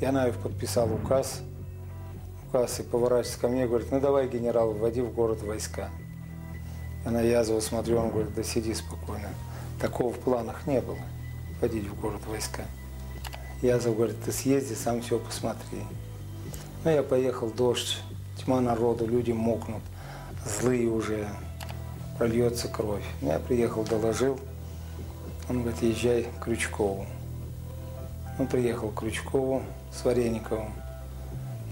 Янаев 0.00 0.36
подписал 0.38 0.92
указ. 0.92 1.42
И 2.52 2.82
поворачивается 2.82 3.40
ко 3.40 3.48
мне 3.48 3.64
и 3.64 3.66
говорит, 3.66 3.90
ну 3.90 3.98
давай, 3.98 4.28
генерал, 4.28 4.72
вводи 4.72 5.00
в 5.00 5.14
город 5.14 5.42
войска. 5.42 5.88
Я 7.04 7.10
на 7.10 7.22
Язова 7.22 7.60
смотрю, 7.60 7.98
он 7.98 8.10
говорит, 8.10 8.34
да 8.34 8.42
сиди 8.42 8.74
спокойно. 8.74 9.28
Такого 9.80 10.12
в 10.12 10.18
планах 10.18 10.66
не 10.66 10.82
было, 10.82 10.98
вводить 11.58 11.88
в 11.88 11.98
город 11.98 12.20
войска. 12.26 12.64
Язов 13.62 13.96
говорит, 13.96 14.22
ты 14.22 14.32
съезди, 14.32 14.74
сам 14.74 15.00
все 15.00 15.18
посмотри. 15.18 15.78
Ну, 16.84 16.90
я 16.90 17.02
поехал, 17.02 17.48
дождь, 17.50 18.00
тьма 18.36 18.60
народу, 18.60 19.06
люди 19.06 19.32
мокнут, 19.32 19.82
злые 20.44 20.88
уже, 20.88 21.26
прольется 22.18 22.68
кровь. 22.68 23.04
Я 23.22 23.38
приехал, 23.38 23.82
доложил. 23.82 24.38
Он 25.48 25.62
говорит, 25.62 25.80
езжай 25.80 26.24
к 26.24 26.44
Крючкову. 26.44 27.06
Он 28.38 28.46
приехал 28.46 28.90
к 28.90 29.00
Крючкову 29.00 29.62
с 29.90 30.04
Варениковым. 30.04 30.81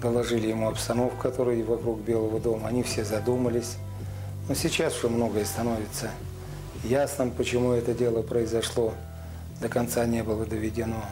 Доложили 0.00 0.48
ему 0.48 0.68
обстановку, 0.68 1.16
которая 1.16 1.62
вокруг 1.64 2.00
Белого 2.00 2.40
дома. 2.40 2.68
Они 2.68 2.82
все 2.82 3.04
задумались. 3.04 3.76
Но 4.48 4.54
сейчас 4.54 4.96
уже 4.96 5.08
многое 5.08 5.44
становится 5.44 6.10
ясным, 6.84 7.30
почему 7.30 7.72
это 7.72 7.92
дело 7.92 8.22
произошло. 8.22 8.94
До 9.60 9.68
конца 9.68 10.06
не 10.06 10.22
было 10.22 10.46
доведено. 10.46 11.04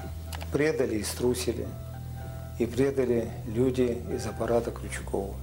Предали 0.53 0.97
и 0.97 1.03
струсили 1.03 1.67
и 2.59 2.67
предали 2.67 3.31
люди 3.47 3.99
из 4.13 4.27
аппарата 4.27 4.71
Крючкова. 4.71 5.35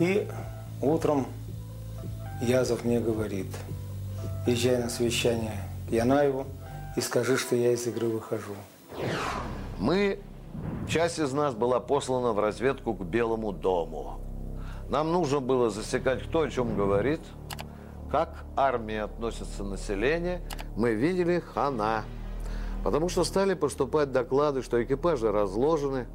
И 0.00 0.26
утром 0.80 1.26
Язов 2.40 2.84
мне 2.84 3.00
говорит, 3.00 3.48
езжай 4.46 4.78
на 4.78 4.88
совещание 4.88 5.56
к 5.88 5.92
Янаеву 5.92 6.46
и 6.96 7.00
скажи, 7.00 7.36
что 7.36 7.54
я 7.54 7.72
из 7.72 7.86
игры 7.86 8.08
выхожу. 8.08 8.54
Мы, 9.78 10.18
часть 10.88 11.18
из 11.18 11.32
нас 11.32 11.54
была 11.54 11.80
послана 11.80 12.32
в 12.32 12.38
разведку 12.38 12.94
к 12.94 13.04
Белому 13.04 13.52
дому. 13.52 14.20
Нам 14.88 15.12
нужно 15.12 15.40
было 15.40 15.70
засекать, 15.70 16.22
кто 16.22 16.42
о 16.42 16.50
чем 16.50 16.76
говорит, 16.76 17.20
как 18.10 18.44
армия 18.56 19.04
относится 19.04 19.64
население. 19.64 20.42
Мы 20.76 20.92
видели 20.94 21.40
хана. 21.40 22.04
Потому 22.84 23.08
что 23.08 23.24
стали 23.24 23.54
поступать 23.54 24.12
доклады, 24.12 24.62
что 24.62 24.82
экипажи 24.82 25.32
разложены, 25.32 26.06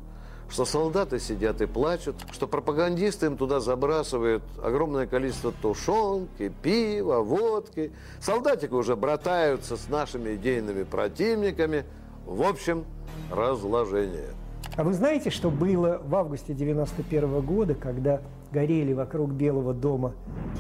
что 0.49 0.65
солдаты 0.65 1.19
сидят 1.19 1.61
и 1.61 1.65
плачут, 1.65 2.15
что 2.31 2.47
пропагандисты 2.47 3.25
им 3.25 3.37
туда 3.37 3.59
забрасывают 3.59 4.43
огромное 4.61 5.07
количество 5.07 5.51
тушенки, 5.51 6.53
пива, 6.61 7.21
водки. 7.21 7.91
Солдатики 8.19 8.73
уже 8.73 8.95
братаются 8.95 9.75
с 9.75 9.89
нашими 9.89 10.35
идейными 10.35 10.83
противниками. 10.83 11.85
В 12.25 12.43
общем, 12.43 12.85
разложение. 13.31 14.29
А 14.75 14.83
вы 14.83 14.93
знаете, 14.93 15.29
что 15.29 15.49
было 15.49 16.01
в 16.03 16.15
августе 16.15 16.53
91 16.53 17.41
года, 17.41 17.75
когда 17.75 18.21
горели 18.51 18.93
вокруг 18.93 19.31
Белого 19.31 19.73
дома 19.73 20.13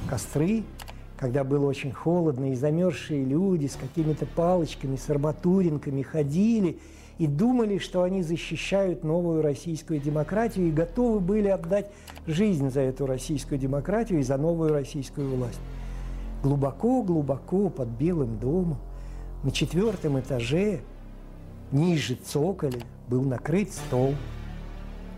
костры, 0.09 0.63
когда 1.17 1.43
было 1.43 1.67
очень 1.67 1.91
холодно, 1.91 2.51
и 2.51 2.55
замерзшие 2.55 3.23
люди 3.23 3.67
с 3.67 3.75
какими-то 3.75 4.25
палочками, 4.25 4.95
с 4.95 5.09
арматуринками 5.09 6.01
ходили– 6.01 6.79
и 7.17 7.25
думали, 7.25 7.77
что 7.77 8.03
они 8.03 8.21
защищают 8.21 9.03
новую 9.03 9.41
российскую 9.41 9.99
демократию 9.99 10.67
и 10.67 10.71
готовы 10.71 11.19
были 11.19 11.47
отдать 11.47 11.89
жизнь 12.27 12.69
за 12.69 12.81
эту 12.81 13.05
российскую 13.05 13.59
демократию 13.59 14.19
и 14.19 14.23
за 14.23 14.37
новую 14.37 14.71
российскую 14.71 15.35
власть. 15.35 15.59
Глубоко-глубоко 16.43 17.69
под 17.69 17.87
Белым 17.89 18.37
домом, 18.37 18.77
на 19.43 19.51
четвертом 19.51 20.19
этаже, 20.19 20.81
ниже 21.71 22.15
цоколя, 22.15 22.79
был 23.07 23.23
накрыт 23.23 23.71
стол. 23.71 24.15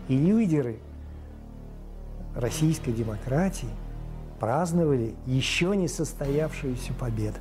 И 0.08 0.16
лидеры 0.16 0.78
российской 2.34 2.92
демократии 2.92 3.68
праздновали 4.40 5.14
еще 5.26 5.76
не 5.76 5.88
состоявшуюся 5.88 6.92
победу. 6.94 7.38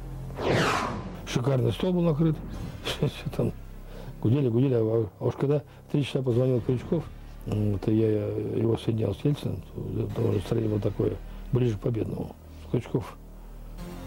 Шикарный 1.26 1.72
стол 1.72 1.94
был 1.94 2.02
накрыт. 2.02 2.36
Все 2.84 3.10
там 3.36 3.54
Гудели, 4.22 4.50
гудели, 4.50 4.74
а, 4.74 5.08
а 5.20 5.26
уж 5.26 5.36
когда 5.36 5.60
в 5.88 5.92
три 5.92 6.04
часа 6.04 6.22
позвонил 6.22 6.60
Крючков, 6.62 7.06
это 7.46 7.92
я 7.92 8.28
его 8.28 8.78
соединял 8.78 9.16
с 9.16 9.24
Ельциным, 9.24 9.62
то 10.14 10.22
уже 10.22 10.34
настроение 10.34 10.70
было 10.70 10.82
такое, 10.82 11.14
ближе 11.54 11.78
к 11.78 11.80
победному. 11.80 12.36
Крючков 12.70 13.18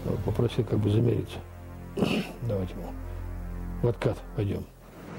э, 0.05 0.15
попросил 0.25 0.63
как 0.65 0.79
бы 0.79 0.91
замериться. 0.91 1.39
Давайте 2.47 2.73
ему 2.73 2.85
в 3.81 3.87
откат 3.87 4.17
пойдем. 4.35 4.63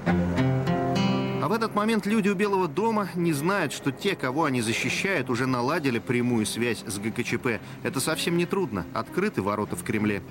А 0.07 1.47
в 1.47 1.51
этот 1.51 1.75
момент 1.75 2.07
люди 2.07 2.27
у 2.27 2.33
Белого 2.33 2.67
дома 2.67 3.09
не 3.13 3.31
знают, 3.31 3.71
что 3.71 3.91
те, 3.91 4.15
кого 4.15 4.45
они 4.45 4.61
защищают, 4.61 5.29
уже 5.29 5.45
наладили 5.45 5.99
прямую 5.99 6.45
связь 6.45 6.83
с 6.87 6.97
ГКЧП. 6.97 7.61
Это 7.83 7.99
совсем 7.99 8.35
не 8.37 8.47
трудно. 8.47 8.85
Открыты 8.93 9.43
ворота 9.43 9.75
в 9.75 9.83
Кремле. 9.83 10.23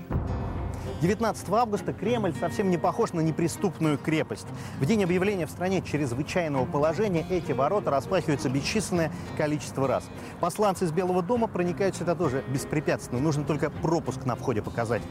19 1.01 1.51
августа 1.51 1.93
Кремль 1.93 2.33
совсем 2.41 2.71
не 2.71 2.79
похож 2.79 3.13
на 3.13 3.21
неприступную 3.21 3.99
крепость. 3.99 4.47
В 4.81 4.87
день 4.87 5.05
объявления 5.05 5.47
в 5.47 5.51
стране 5.51 5.83
чрезвычайного 5.83 6.65
положения 6.65 7.27
эти 7.29 7.53
ворота 7.53 7.91
распахиваются 7.91 8.49
бесчисленное 8.49 9.13
количество 9.37 9.87
раз. 9.87 10.05
Посланцы 10.41 10.87
из 10.87 10.93
Белого 10.93 11.23
дома 11.23 11.47
проникают 11.47 11.95
сюда 11.95 12.15
тоже 12.15 12.43
беспрепятственно. 12.49 13.21
Нужно 13.21 13.45
только 13.45 13.71
пропуск 13.71 14.25
на 14.25 14.35
входе 14.35 14.63
показать. 14.63 15.03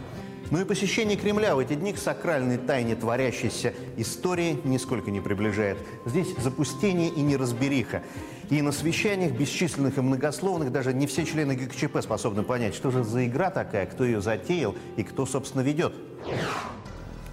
Но 0.52 0.62
и 0.62 0.66
посещение 0.66 1.18
Кремля 1.18 1.56
в 1.56 1.60
эти 1.60 1.74
дни 1.74 1.94
к 1.94 1.98
сакральной 1.98 2.58
тайне 2.58 2.96
творящейся 2.96 3.74
истории 3.98 4.60
нисколько 4.64 5.12
не 5.12 5.22
приближает. 5.22 5.78
Здесь 6.06 6.28
запустение 6.38 7.10
и 7.10 7.22
неразбериха. 7.22 8.04
И 8.50 8.62
на 8.62 8.72
совещаниях 8.72 9.32
бесчисленных 9.32 9.98
и 9.98 10.02
многословных 10.02 10.72
даже 10.72 10.94
не 10.94 11.08
все 11.08 11.26
члены 11.26 11.56
ГКЧП 11.56 12.02
способны 12.02 12.44
понять, 12.44 12.76
что 12.76 12.92
же 12.92 13.04
за 13.04 13.26
игра 13.26 13.50
такая, 13.50 13.86
кто 13.86 14.04
ее 14.04 14.22
затеял 14.22 14.76
и 14.98 15.04
кто, 15.04 15.26
собственно, 15.26 15.62
ведет. 15.62 15.94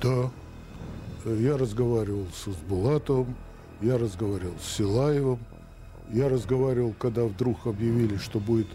Да. 0.02 0.30
Я 1.26 1.58
разговаривал 1.58 2.26
с 2.32 2.46
Булатовым, 2.66 3.34
я 3.82 3.98
разговаривал 3.98 4.54
с 4.62 4.76
Силаевым, 4.76 5.38
я 6.10 6.28
разговаривал, 6.28 6.94
когда 6.98 7.24
вдруг 7.24 7.66
объявили, 7.66 8.16
что 8.16 8.40
будет 8.40 8.68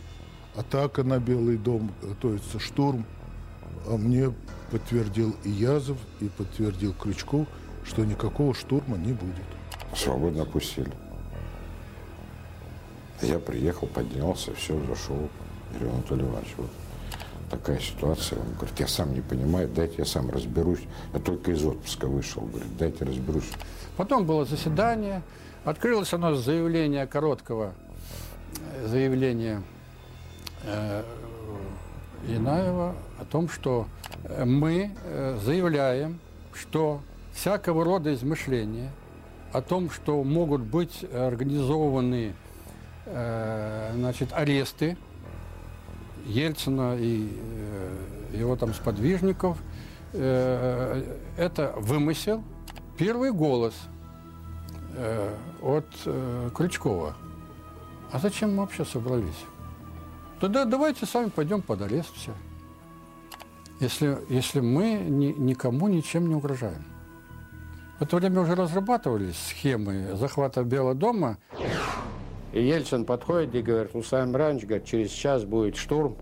атака 0.55 1.03
на 1.03 1.19
Белый 1.19 1.57
дом, 1.57 1.91
готовится 2.01 2.59
штурм. 2.59 3.05
А 3.87 3.97
мне 3.97 4.33
подтвердил 4.71 5.35
и 5.43 5.49
Язов, 5.49 5.97
и 6.19 6.27
подтвердил 6.27 6.93
Крючков, 6.93 7.47
что 7.83 8.03
никакого 8.03 8.53
штурма 8.53 8.97
не 8.97 9.13
будет. 9.13 9.45
Свободно 9.95 10.45
пустили. 10.45 10.91
Я 13.21 13.39
приехал, 13.39 13.87
поднялся, 13.87 14.53
все, 14.55 14.79
зашел. 14.85 15.29
Говорю, 15.71 15.93
Анатолий 15.93 16.23
Иванович, 16.23 16.53
вот 16.57 16.69
такая 17.49 17.79
ситуация. 17.79 18.39
Он 18.39 18.53
говорит, 18.53 18.79
я 18.79 18.87
сам 18.87 19.13
не 19.13 19.21
понимаю, 19.21 19.69
дайте 19.69 19.95
я 19.99 20.05
сам 20.05 20.29
разберусь. 20.29 20.81
Я 21.13 21.19
только 21.19 21.51
из 21.51 21.63
отпуска 21.63 22.07
вышел, 22.07 22.41
говорит, 22.43 22.75
дайте 22.77 23.05
разберусь. 23.05 23.49
Потом 23.97 24.25
было 24.25 24.45
заседание, 24.45 25.21
открылось 25.63 26.13
оно 26.13 26.35
заявление 26.35 27.07
короткого, 27.07 27.73
э, 28.73 28.87
заявление 28.87 29.61
э, 30.63 31.03
Янаева 32.27 32.95
о 33.19 33.25
том, 33.25 33.49
что 33.49 33.87
э, 34.23 34.45
мы 34.45 34.91
э, 35.03 35.39
заявляем, 35.43 36.19
что 36.53 37.01
всякого 37.33 37.83
рода 37.83 38.13
измышления 38.13 38.91
о 39.51 39.61
том, 39.61 39.89
что 39.89 40.23
могут 40.23 40.61
быть 40.61 41.05
организованы 41.13 42.33
Э, 43.05 43.91
значит, 43.93 44.33
аресты 44.33 44.97
Ельцина 46.25 46.97
и 46.97 47.29
его 48.33 48.55
там 48.55 48.73
сподвижников, 48.73 49.57
это 50.11 51.73
вымысел. 51.77 52.43
Первый 52.97 53.31
голос 53.31 53.73
от 55.61 55.85
Крючкова. 56.55 57.15
А 58.11 58.19
зачем 58.19 58.55
мы 58.55 58.61
вообще 58.61 58.85
собрались? 58.85 59.45
Тогда 60.39 60.65
давайте 60.65 61.05
сами 61.05 61.29
пойдем 61.29 61.61
под 61.61 61.81
арест 61.81 62.15
все. 62.15 62.31
Если, 63.79 64.17
если 64.29 64.61
мы 64.61 64.93
ни, 64.93 65.27
никому 65.27 65.87
ничем 65.87 66.27
не 66.27 66.35
угрожаем. 66.35 66.85
В 67.99 68.03
это 68.03 68.17
время 68.17 68.41
уже 68.41 68.55
разрабатывались 68.55 69.37
схемы 69.37 70.15
захвата 70.15 70.63
Белого 70.63 70.95
дома. 70.95 71.37
И 72.53 72.61
Ельцин 72.61 73.05
подходит 73.05 73.55
и 73.55 73.61
говорит, 73.61 73.95
Усам 73.95 74.35
Ранч, 74.35 74.63
говорит, 74.63 74.85
через 74.85 75.11
час 75.11 75.43
будет 75.43 75.75
штурм, 75.75 76.17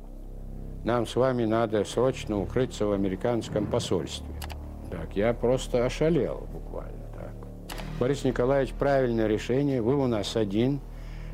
нам 0.83 1.07
с 1.07 1.15
вами 1.15 1.45
надо 1.45 1.85
срочно 1.85 2.39
укрыться 2.39 2.85
в 2.85 2.91
американском 2.91 3.67
посольстве. 3.67 4.27
Так, 4.91 5.15
я 5.15 5.33
просто 5.33 5.85
ошалел 5.85 6.47
буквально 6.51 7.05
так. 7.15 7.33
Борис 7.99 8.23
Николаевич, 8.23 8.73
правильное 8.73 9.27
решение, 9.27 9.81
вы 9.81 9.95
у 9.95 10.07
нас 10.07 10.35
один, 10.35 10.81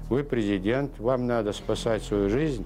вы 0.09 0.23
президент, 0.23 0.99
вам 0.99 1.27
надо 1.27 1.51
спасать 1.53 2.03
свою 2.03 2.29
жизнь. 2.29 2.65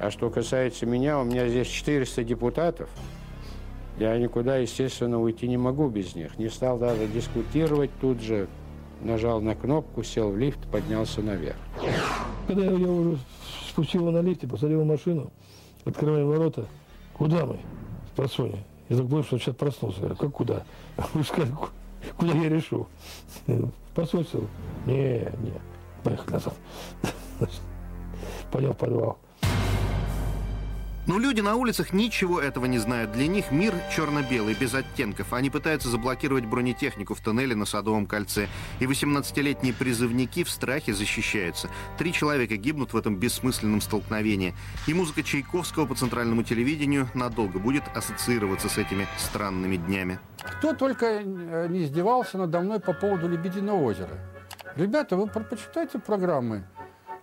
А 0.00 0.10
что 0.10 0.30
касается 0.30 0.86
меня, 0.86 1.20
у 1.20 1.24
меня 1.24 1.46
здесь 1.46 1.68
400 1.68 2.24
депутатов. 2.24 2.88
Я 3.98 4.16
никуда, 4.16 4.56
естественно, 4.56 5.20
уйти 5.20 5.46
не 5.46 5.58
могу 5.58 5.90
без 5.90 6.14
них. 6.14 6.38
Не 6.38 6.48
стал 6.48 6.78
даже 6.78 7.06
дискутировать 7.06 7.90
тут 8.00 8.22
же. 8.22 8.48
Нажал 9.02 9.42
на 9.42 9.54
кнопку, 9.54 10.02
сел 10.02 10.30
в 10.30 10.38
лифт, 10.38 10.58
поднялся 10.70 11.20
наверх. 11.20 11.56
Когда 12.46 12.64
я 12.64 12.88
уже 12.88 13.18
спустил 13.68 14.10
на 14.10 14.20
лифте, 14.20 14.46
посадил 14.46 14.84
машину, 14.84 15.30
открываем 15.84 16.28
ворота. 16.28 16.66
Куда 17.14 17.44
мы? 17.44 17.58
С. 18.16 18.38
Я 18.88 18.96
так 18.96 19.08
понял, 19.08 19.24
что 19.24 19.38
сейчас 19.38 19.54
проснулся. 19.54 20.00
Говорю, 20.00 20.16
как 20.16 20.32
куда? 20.32 20.64
Куда 22.16 22.32
я 22.32 22.48
решу? 22.48 22.88
Посольство? 23.94 24.40
Не, 24.86 25.20
не. 25.20 25.52
Поехали 26.02 26.32
назад. 26.32 26.54
В 28.52 28.72
подвал. 28.74 29.18
Но 31.06 31.18
люди 31.18 31.40
на 31.40 31.56
улицах 31.56 31.92
ничего 31.92 32.40
этого 32.40 32.66
не 32.66 32.78
знают. 32.78 33.12
Для 33.12 33.26
них 33.26 33.50
мир 33.50 33.74
черно-белый, 33.94 34.54
без 34.54 34.74
оттенков. 34.74 35.32
Они 35.32 35.50
пытаются 35.50 35.88
заблокировать 35.88 36.44
бронетехнику 36.44 37.14
в 37.14 37.20
тоннеле 37.20 37.54
на 37.54 37.64
Садовом 37.64 38.06
кольце. 38.06 38.48
И 38.80 38.84
18-летние 38.84 39.72
призывники 39.72 40.44
в 40.44 40.50
страхе 40.50 40.92
защищаются. 40.92 41.68
Три 41.98 42.12
человека 42.12 42.56
гибнут 42.56 42.92
в 42.92 42.96
этом 42.96 43.16
бессмысленном 43.16 43.80
столкновении. 43.80 44.54
И 44.86 44.94
музыка 44.94 45.22
Чайковского 45.22 45.86
по 45.86 45.94
центральному 45.94 46.42
телевидению 46.42 47.08
надолго 47.14 47.58
будет 47.58 47.84
ассоциироваться 47.94 48.68
с 48.68 48.76
этими 48.76 49.08
странными 49.18 49.76
днями. 49.76 50.20
Кто 50.42 50.74
только 50.74 51.06
э, 51.06 51.66
не 51.68 51.84
издевался 51.84 52.38
надо 52.38 52.60
мной 52.60 52.80
по 52.80 52.92
поводу 52.92 53.28
Лебединого 53.28 53.82
озера. 53.82 54.18
Ребята, 54.76 55.16
вы 55.16 55.26
почитайте 55.26 55.98
программы 55.98 56.64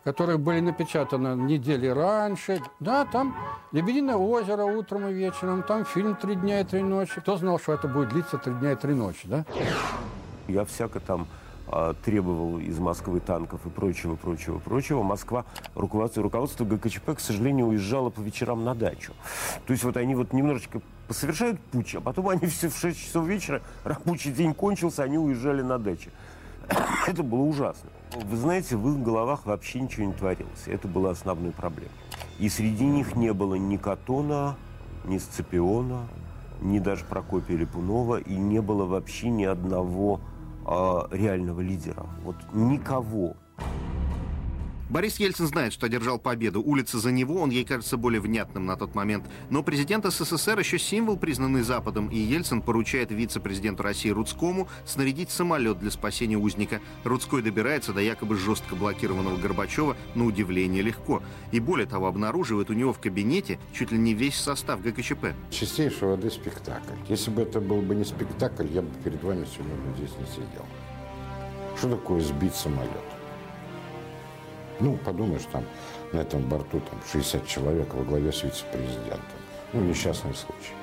которые 0.04 0.38
были 0.38 0.60
напечатаны 0.60 1.36
недели 1.42 1.88
раньше. 1.88 2.62
Да, 2.80 3.06
там 3.06 3.36
«Лебединое 3.72 4.16
озеро» 4.16 4.64
утром 4.64 5.08
и 5.08 5.14
вечером, 5.14 5.64
там 5.64 5.86
фильм 5.86 6.16
«Три 6.16 6.36
дня 6.36 6.62
и 6.62 6.64
три 6.64 6.82
ночи». 6.82 7.20
Кто 7.20 7.38
знал, 7.38 7.60
что 7.60 7.74
это 7.74 7.88
будет 7.88 8.10
длиться 8.10 8.38
три 8.38 8.54
дня 8.54 8.74
и 8.74 8.76
три 8.76 8.94
ночи, 8.94 9.28
да? 9.28 9.46
Я 10.48 10.64
всяко 10.66 11.00
там 11.00 11.28
а, 11.70 11.94
требовал 11.94 12.60
из 12.60 12.80
Москвы 12.80 13.20
танков 13.20 13.66
и 13.66 13.70
прочего, 13.70 14.16
прочего, 14.16 14.60
прочего. 14.60 15.04
Москва, 15.04 15.44
руководство, 15.76 16.24
руководство 16.24 16.64
ГКЧП, 16.64 17.16
к 17.16 17.20
сожалению, 17.20 17.68
уезжало 17.68 18.10
по 18.10 18.22
вечерам 18.22 18.64
на 18.64 18.74
дачу. 18.74 19.14
То 19.66 19.74
есть 19.74 19.84
вот 19.84 19.98
они 19.98 20.16
вот 20.16 20.32
немножечко 20.32 20.82
совершают 21.10 21.60
путь, 21.60 21.96
а 21.96 22.02
потом 22.02 22.30
они 22.30 22.48
все 22.48 22.70
в 22.70 22.78
6 22.78 22.98
часов 22.98 23.26
вечера, 23.26 23.62
рабочий 23.84 24.32
день 24.32 24.54
кончился, 24.54 25.04
они 25.04 25.18
уезжали 25.18 25.62
на 25.62 25.78
дачу. 25.78 26.10
Это 27.08 27.22
было 27.22 27.42
ужасно. 27.42 27.90
Вы 28.16 28.38
знаете, 28.38 28.76
в 28.76 28.90
их 28.90 29.04
головах 29.04 29.46
вообще 29.46 29.82
ничего 29.82 30.06
не 30.06 30.14
творилось. 30.14 30.68
Это 30.68 30.88
была 30.88 31.12
основной 31.12 31.52
проблемой. 31.52 31.92
И 32.40 32.50
среди 32.50 32.86
них 32.86 33.16
не 33.16 33.34
было 33.34 33.56
ни 33.56 33.78
Катона, 33.78 34.56
ни 35.06 35.18
Сципиона, 35.18 36.08
ни 36.62 36.80
даже 36.80 37.06
Прокопия 37.06 37.58
Липунова, 37.58 38.20
и 38.20 38.36
не 38.36 38.62
было 38.62 38.86
вообще 38.86 39.30
ни 39.30 39.44
одного 39.44 40.22
э, 40.66 41.02
реального 41.12 41.62
лидера. 41.62 42.06
Вот 42.24 42.36
никого. 42.54 43.36
Борис 44.90 45.20
Ельцин 45.20 45.48
знает, 45.48 45.74
что 45.74 45.86
одержал 45.86 46.18
победу. 46.18 46.62
Улица 46.62 46.98
за 47.00 47.12
него, 47.12 47.42
он 47.42 47.50
ей 47.50 47.66
кажется 47.66 47.98
более 47.98 48.22
внятным 48.22 48.66
на 48.66 48.78
тот 48.78 48.96
момент. 48.96 49.26
Но 49.50 49.62
президент 49.62 50.06
СССР 50.06 50.60
еще 50.60 50.80
символ, 50.80 51.18
признанный 51.18 51.62
Западом, 51.62 52.08
и 52.08 52.18
Ельцин 52.18 52.62
поручает 52.62 53.12
вице-президенту 53.12 53.84
России 53.84 54.10
Рудскому 54.10 54.70
снарядить 54.86 55.30
самолет 55.30 55.80
для 55.80 55.92
спасения 55.92 56.38
узника. 56.38 56.80
Рудской 57.04 57.42
добирается 57.42 57.92
до 57.92 58.00
якобы 58.00 58.38
жестко 58.38 58.76
блокированного 58.76 59.36
Горбачева 59.36 59.98
на 60.16 60.26
удивление 60.26 60.82
легко. 60.82 61.22
И 61.52 61.60
более 61.60 61.86
того, 61.86 62.08
обнаруживает 62.08 62.70
у 62.70 62.74
него 62.74 62.94
в 62.94 63.00
кабинете 63.00 63.60
чуть 63.74 63.92
ли 63.92 63.98
не 63.98 64.14
весь 64.14 64.36
состав 64.36 64.82
ГКЧП. 64.82 65.34
Чистейшей 65.50 66.08
воды 66.08 66.30
спектакль. 66.30 66.94
Если 67.10 67.30
бы 67.30 67.42
это 67.42 67.60
был 67.60 67.82
бы 67.82 67.94
не 67.94 68.06
спектакль, 68.06 68.68
я 68.72 68.82
бы 68.82 68.90
перед 69.04 69.22
вами 69.22 69.46
сегодня 69.54 69.96
здесь 69.98 70.16
не 70.18 70.26
сидел. 70.28 70.66
Что 71.78 71.90
такое 71.90 72.22
сбить 72.22 72.56
самолет? 72.56 73.17
Ну, 74.80 74.98
подумаешь, 74.98 75.44
там 75.52 75.64
на 76.14 76.20
этом 76.20 76.48
борту 76.48 76.80
там 76.80 77.00
60 77.12 77.48
человек 77.48 77.94
во 77.94 78.04
главе 78.04 78.32
с 78.32 78.44
вице-президентом. 78.44 79.22
Ну, 79.74 79.82
несчастный 79.82 80.36
случай. 80.36 80.74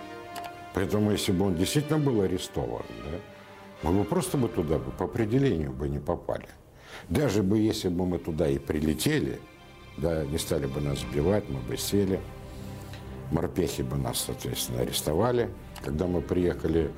Поэтому, 0.75 1.13
если 1.13 1.33
бы 1.33 1.47
он 1.47 1.55
действительно 1.55 1.99
был 1.99 2.21
арестован, 2.23 2.83
да, 3.05 3.19
мы 3.83 4.01
бы 4.01 4.05
просто 4.05 4.37
бы 4.37 4.49
туда 4.49 4.79
бы 4.79 4.91
по 4.91 5.05
определению 5.05 5.73
бы 5.73 5.89
не 5.89 5.99
попали. 5.99 6.49
Даже 7.09 7.43
бы 7.43 7.59
если 7.59 7.89
бы 7.89 8.07
мы 8.07 8.19
туда 8.19 8.49
и 8.49 8.59
прилетели, 8.59 9.41
да, 9.97 10.25
не 10.25 10.39
стали 10.39 10.67
бы 10.67 10.81
нас 10.81 11.01
сбивать, 11.01 11.49
мы 11.49 11.61
бы 11.61 11.77
сели. 11.77 12.21
Морпехи 13.31 13.83
бы 13.83 13.97
нас, 13.97 14.21
соответственно, 14.21 14.81
арестовали. 14.81 15.49
Когда 15.83 16.07
мы 16.07 16.21
приехали 16.21 16.91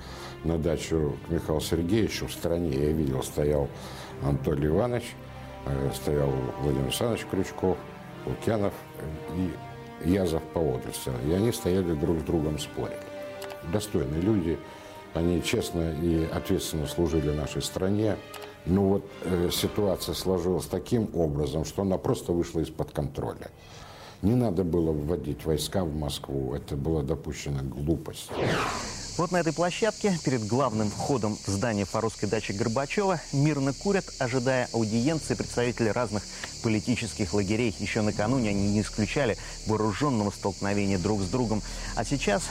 на 0.45 0.59
дачу 0.59 1.17
к 1.27 1.31
Михаилу 1.31 1.61
Сергеевичу 1.61 2.27
в 2.27 2.33
стороне, 2.33 2.71
я 2.71 2.91
видел, 2.93 3.23
стоял 3.23 3.69
Анатолий 4.23 4.69
Иванович– 4.69 5.05
стоял 5.95 6.31
Владимир 6.61 6.85
Александрович 6.85 7.27
Крючков, 7.31 7.79
Лукьянов 8.25 8.73
и 9.35 10.11
Язов 10.11 10.43
поодаль. 10.55 10.93
И 11.27 11.33
они 11.33 11.53
стояли 11.53 11.95
друг 11.95 12.21
с 12.21 12.23
другом 12.23 12.59
спорили. 12.59 12.99
Достойные 13.73 14.21
люди, 14.21 14.59
они 15.15 15.43
честно 15.43 15.93
и 16.01 16.27
ответственно 16.27 16.87
служили 16.87 17.31
нашей 17.31 17.63
стране. 17.63 18.17
Но 18.67 18.83
вот 18.83 19.05
э, 19.23 19.51
ситуация 19.53 20.15
сложилась 20.15 20.67
таким 20.67 21.09
образом, 21.15 21.65
что 21.65 21.83
она 21.83 21.99
просто 21.99 22.33
вышла 22.33 22.61
из-под 22.61 22.91
контроля. 22.91 23.51
Не 24.23 24.35
надо 24.35 24.65
было 24.65 24.93
вводить 24.93 25.45
войска 25.45 25.85
в 25.85 25.95
Москву, 25.95 26.55
это 26.55 26.77
была 26.77 27.03
допущена 27.03 27.63
глупость. 27.63 28.31
Вот 29.17 29.33
на 29.33 29.39
этой 29.39 29.55
площадке, 29.55 30.19
перед 30.25 30.47
главным 30.47 30.91
входом 30.91 31.39
в 31.47 31.51
здание 31.51 31.87
фаровской 31.87 32.29
дачи 32.29 32.53
Горбачева, 32.53 33.19
мирно 33.33 33.73
курят, 33.73 34.05
ожидая 34.19 34.69
аудиенции 34.75 35.33
представителей 35.33 35.91
разных 35.91 36.23
политических 36.63 37.33
лагерей. 37.33 37.75
Еще 37.79 38.03
накануне 38.03 38.51
они 38.51 38.69
не 38.69 38.83
исключали 38.83 39.39
вооруженного 39.67 40.31
столкновения 40.31 40.99
друг 40.99 41.23
с 41.23 41.29
другом. 41.29 41.63
А 41.95 42.05
сейчас 42.05 42.43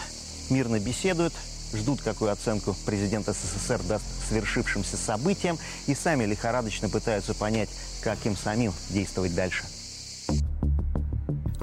мирно 0.50 0.80
беседуют, 0.80 1.34
ждут, 1.72 2.02
какую 2.02 2.32
оценку 2.32 2.76
президент 2.88 3.28
СССР 3.28 3.84
даст 3.84 4.06
свершившимся 4.28 4.98
событиям, 4.98 5.60
и 5.86 5.94
сами 5.94 6.26
лихорадочно 6.26 6.90
пытаются 6.90 7.36
понять, 7.36 7.70
как 8.02 8.26
им 8.26 8.36
самим 8.36 8.74
действовать 8.90 9.36
дальше. 9.36 9.66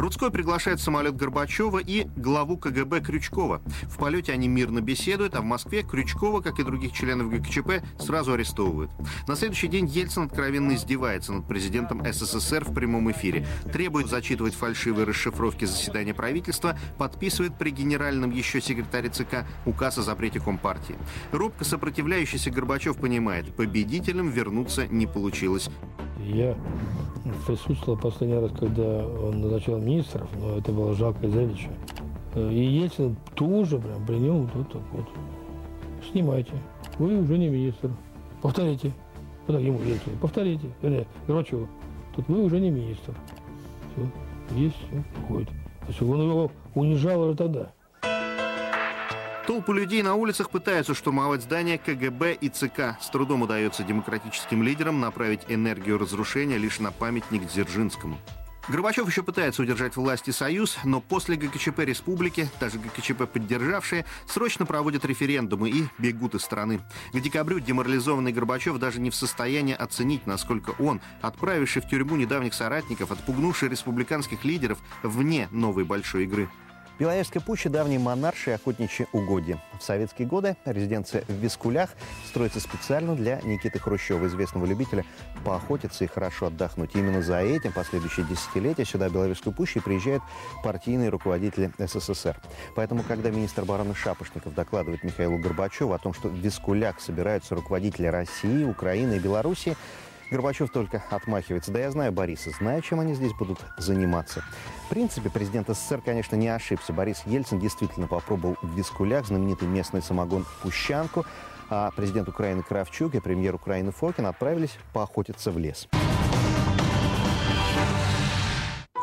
Рудской 0.03 0.33
приглашает 0.33 0.81
самолет 0.81 1.15
Горбачева 1.15 1.79
и 1.79 2.09
главу 2.17 2.57
КГБ 2.57 3.03
Крючкова. 3.03 3.63
В 3.85 3.99
полете 3.99 4.33
они 4.33 4.49
мирно 4.49 4.81
беседуют, 4.81 5.37
а 5.37 5.43
в 5.43 5.45
Москве 5.45 5.85
Крючкова, 5.85 6.41
как 6.41 6.59
и 6.59 6.65
других 6.65 6.93
членов 6.93 7.31
ГКЧП, 7.31 7.85
сразу 8.01 8.33
арестовывают. 8.33 8.91
На 9.29 9.37
следующий 9.37 9.69
день 9.69 9.87
Ельцин 9.87 10.25
откровенно 10.25 10.75
издевается 10.75 11.33
над 11.33 11.47
президентом 11.47 12.03
СССР 12.05 12.65
в 12.65 12.75
прямом 12.75 13.13
эфире. 13.13 13.47
Требует 13.73 14.09
зачитывать 14.09 14.55
фальшивые 14.55 15.07
расшифровки 15.07 15.67
заседания 15.67 16.15
правительства, 16.15 16.77
подписывает 16.99 17.57
при 17.57 17.71
генеральном 17.71 18.33
еще 18.33 18.61
секретаре 18.61 19.09
ЦК 19.09 19.47
указ 19.67 19.99
о 19.99 20.03
запрете 20.03 20.41
Компартии. 20.41 20.97
Робко 21.31 21.65
сопротивляющийся 21.65 22.51
Горбачев 22.51 22.97
понимает, 22.97 23.55
победителем 23.55 24.31
вернуться 24.31 24.89
не 24.89 25.07
получилось. 25.07 25.71
Я 26.19 26.57
присутствовал 27.47 27.99
последний 27.99 28.39
раз, 28.39 28.53
когда 28.53 29.07
он 29.07 29.41
назначал 29.41 29.79
министров, 29.93 30.29
но 30.39 30.59
это 30.59 30.73
было 30.73 30.95
жалко 30.95 31.29
Зелича. 31.29 31.71
И 32.35 32.65
Ельцин 32.65 33.17
тоже 33.35 33.79
прям 33.79 34.05
при 34.07 34.17
нем 34.17 34.49
вот 34.55 34.73
так 34.73 34.83
вот. 34.93 35.07
Снимайте. 36.11 36.53
Вы 36.99 37.19
уже 37.19 37.39
не 37.39 37.49
министр. 37.49 37.91
Повторите. 38.41 38.93
Потом 39.47 39.63
ему 39.63 39.79
Ельцину. 39.81 40.17
Повторите. 40.21 40.71
Вернее, 40.81 41.07
Горбачеву. 41.27 41.69
Тут 42.17 42.29
вы 42.29 42.43
уже 42.43 42.59
не 42.61 42.71
министр. 42.71 43.15
Все. 43.93 44.57
Есть, 44.57 44.77
все, 44.77 45.05
уходит. 45.23 45.49
То 45.49 45.89
есть 45.89 46.03
он 46.03 46.23
его 46.23 46.51
унижал 46.75 47.21
уже 47.23 47.37
тогда. 47.37 47.73
Толпы 49.47 49.75
людей 49.75 50.03
на 50.03 50.15
улицах 50.15 50.51
пытаются 50.51 50.95
штурмовать 50.95 51.43
здания 51.43 51.77
КГБ 51.77 52.35
и 52.35 52.49
ЦК. 52.49 52.97
С 53.01 53.11
трудом 53.11 53.43
удается 53.43 53.83
демократическим 53.83 54.63
лидерам 54.63 55.01
направить 55.01 55.41
энергию 55.49 55.99
разрушения 55.99 56.59
лишь 56.59 56.79
на 56.79 56.93
памятник 56.93 57.47
Дзержинскому. 57.49 58.17
Горбачев 58.69 59.09
еще 59.09 59.25
пытается 59.25 59.63
удержать 59.63 59.97
власти 59.97 60.31
Союз, 60.31 60.79
но 60.85 61.01
после 61.01 61.37
ГКЧП 61.37 61.81
республики, 61.81 62.49
даже 62.61 62.79
ГКЧП 62.79 63.29
поддержавшие, 63.29 64.07
срочно 64.27 64.67
проводят 64.67 65.05
референдумы 65.05 65.69
и 65.69 65.85
бегут 65.99 66.37
из 66.37 66.43
страны. 66.43 66.81
К 67.13 67.21
декабрю 67.21 67.59
деморализованный 67.59 68.33
Горбачев 68.33 68.79
даже 68.79 69.01
не 69.01 69.11
в 69.11 69.17
состоянии 69.17 69.75
оценить, 69.75 70.27
насколько 70.27 70.71
он, 70.79 71.01
отправивший 71.23 71.83
в 71.83 71.89
тюрьму 71.89 72.15
недавних 72.15 72.55
соратников, 72.55 73.11
отпугнувший 73.11 73.69
республиканских 73.69 74.45
лидеров 74.45 74.79
вне 75.03 75.49
новой 75.51 75.85
большой 75.85 76.25
игры. 76.25 76.49
Беловежская 76.99 77.43
пуща– 77.43 77.69
давние 77.71 77.99
монарши 77.99 78.51
и 78.51 78.53
охотничьи 78.53 79.07
угодья. 79.13 79.59
В 79.81 79.83
советские 79.83 80.29
годы 80.29 80.57
резиденция 80.65 81.25
в 81.27 81.33
Вискулях 81.33 81.91
строится 82.29 82.61
специально 82.61 83.17
для 83.17 83.41
Никиты 83.43 83.79
Хрущева, 83.79 84.27
известного 84.27 84.67
любителя 84.67 85.05
поохотиться 85.45 86.05
и 86.05 86.07
хорошо 86.07 86.47
отдохнуть. 86.47 86.95
Именно 86.95 87.23
за 87.23 87.41
этим 87.41 87.73
последующие 87.73 88.27
десятилетия 88.27 88.85
сюда, 88.85 89.09
в 89.09 89.13
Беловежскую 89.13 89.55
пущу, 89.55 89.81
приезжают 89.81 90.23
партийные 90.63 91.09
руководители 91.09 91.73
СССР. 91.79 92.39
Поэтому, 92.77 93.03
когда 93.03 93.31
министр 93.31 93.63
обороны 93.63 93.95
Шапошников 93.95 94.55
докладывает 94.55 95.03
Михаилу 95.03 95.39
Горбачеву 95.39 95.95
о 95.95 95.99
том, 95.99 96.13
что 96.13 96.29
в 96.29 96.35
Вискулях 96.35 97.01
собираются 97.01 97.55
руководители 97.55 98.07
России, 98.07 98.65
Украины 98.65 99.15
и 99.15 99.19
Белоруссии, 99.19 99.77
Горбачев 100.33 100.71
только 100.71 101.05
отмахивается. 101.11 101.71
Да 101.71 101.79
я 101.79 101.91
знаю 101.91 102.11
Бориса, 102.11 102.51
знаю, 102.59 102.81
чем 102.81 103.01
они 103.01 103.15
здесь 103.15 103.35
будут 103.35 103.59
заниматься. 103.77 104.43
В 104.87 104.89
принципе, 104.89 105.29
президент 105.29 105.69
СССР, 105.69 106.01
конечно, 106.03 106.37
не 106.37 106.49
ошибся. 106.49 106.95
Борис 106.95 107.23
Ельцин 107.27 107.61
действительно 107.61 108.07
попробовал 108.07 108.57
в 108.63 108.75
Вискулях 108.75 109.27
знаменитый 109.27 109.69
местный 109.69 110.03
самогон 110.03 110.47
«Пущанку», 110.63 111.27
а 111.69 111.91
президент 111.95 112.29
Украины 112.29 112.63
Кравчук 112.63 113.15
и 113.15 113.21
премьер 113.21 113.55
Украины 113.55 113.93
Фокин 113.93 114.27
отправились 114.27 114.77
поохотиться 114.95 115.51
в 115.51 115.59
лес. 115.59 115.87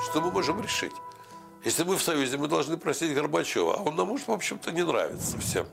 Что 0.10 0.22
мы 0.22 0.32
можем 0.32 0.60
решить? 0.62 0.94
Если 1.64 1.84
мы 1.84 1.98
в 1.98 2.02
Союзе, 2.02 2.38
мы 2.38 2.48
должны 2.48 2.78
просить 2.78 3.14
Горбачева, 3.14 3.76
а 3.76 3.82
он 3.84 3.96
нам, 3.96 4.08
может, 4.08 4.28
в 4.28 4.32
общем-то, 4.32 4.72
не 4.72 4.84
нравится 4.84 5.38
всем. 5.38 5.68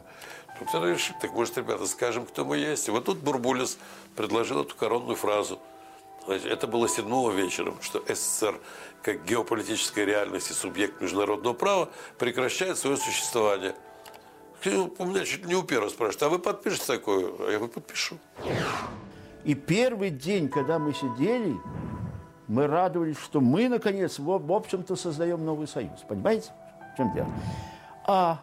Надо 0.73 0.93
решить, 0.93 1.19
так 1.21 1.33
может, 1.33 1.57
ребята, 1.59 1.87
скажем, 1.87 2.27
кто 2.27 2.45
мы 2.45 2.57
есть. 2.57 2.89
И 2.89 2.91
вот 2.91 3.05
тут 3.05 3.19
Бурбулис 3.19 3.79
предложил 4.15 4.63
эту 4.63 4.75
коронную 4.75 5.17
фразу. 5.17 5.59
Это 6.27 6.67
было 6.67 6.89
седьмого 6.89 7.31
вечером, 7.31 7.77
что 7.81 8.03
СССР 8.07 8.59
как 9.03 9.25
геополитическая 9.25 10.05
реальность 10.05 10.51
и 10.51 10.55
субъект 10.55 11.01
международного 11.01 11.55
права 11.55 11.89
прекращает 12.19 12.79
свое 12.79 12.97
существование. 12.97 13.75
У 14.65 15.05
меня 15.05 15.25
чуть 15.25 15.47
не 15.47 15.55
у 15.55 15.63
первого 15.63 15.91
спрашивают, 15.91 16.23
а 16.25 16.29
вы 16.29 16.39
подпишете 16.41 16.87
такое? 16.87 17.27
А 17.27 17.51
я 17.51 17.59
говорю, 17.59 17.69
подпишу. 17.69 18.19
И 19.45 19.55
первый 19.55 20.11
день, 20.11 20.49
когда 20.49 20.81
мы 20.81 20.93
сидели, 20.93 21.55
мы 22.49 22.67
радовались, 22.67 23.19
что 23.19 23.41
мы, 23.41 23.69
наконец, 23.69 24.19
в 24.19 24.53
общем-то, 24.53 24.97
создаем 24.97 25.45
новый 25.45 25.69
союз. 25.69 26.01
Понимаете, 26.09 26.51
в 26.95 26.97
чем 26.97 27.13
дело? 27.13 27.29
А 28.05 28.43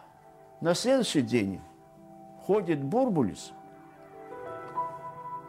на 0.62 0.74
следующий 0.74 1.20
день 1.20 1.60
ходит 2.46 2.82
Бурбулис, 2.82 3.52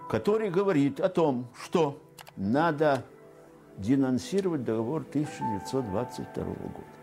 который 0.09 0.49
говорит 0.49 0.99
о 0.99 1.09
том, 1.09 1.47
что 1.61 2.01
надо 2.37 3.03
денонсировать 3.77 4.63
договор 4.63 5.01
1922 5.01 6.43
года. 6.43 6.95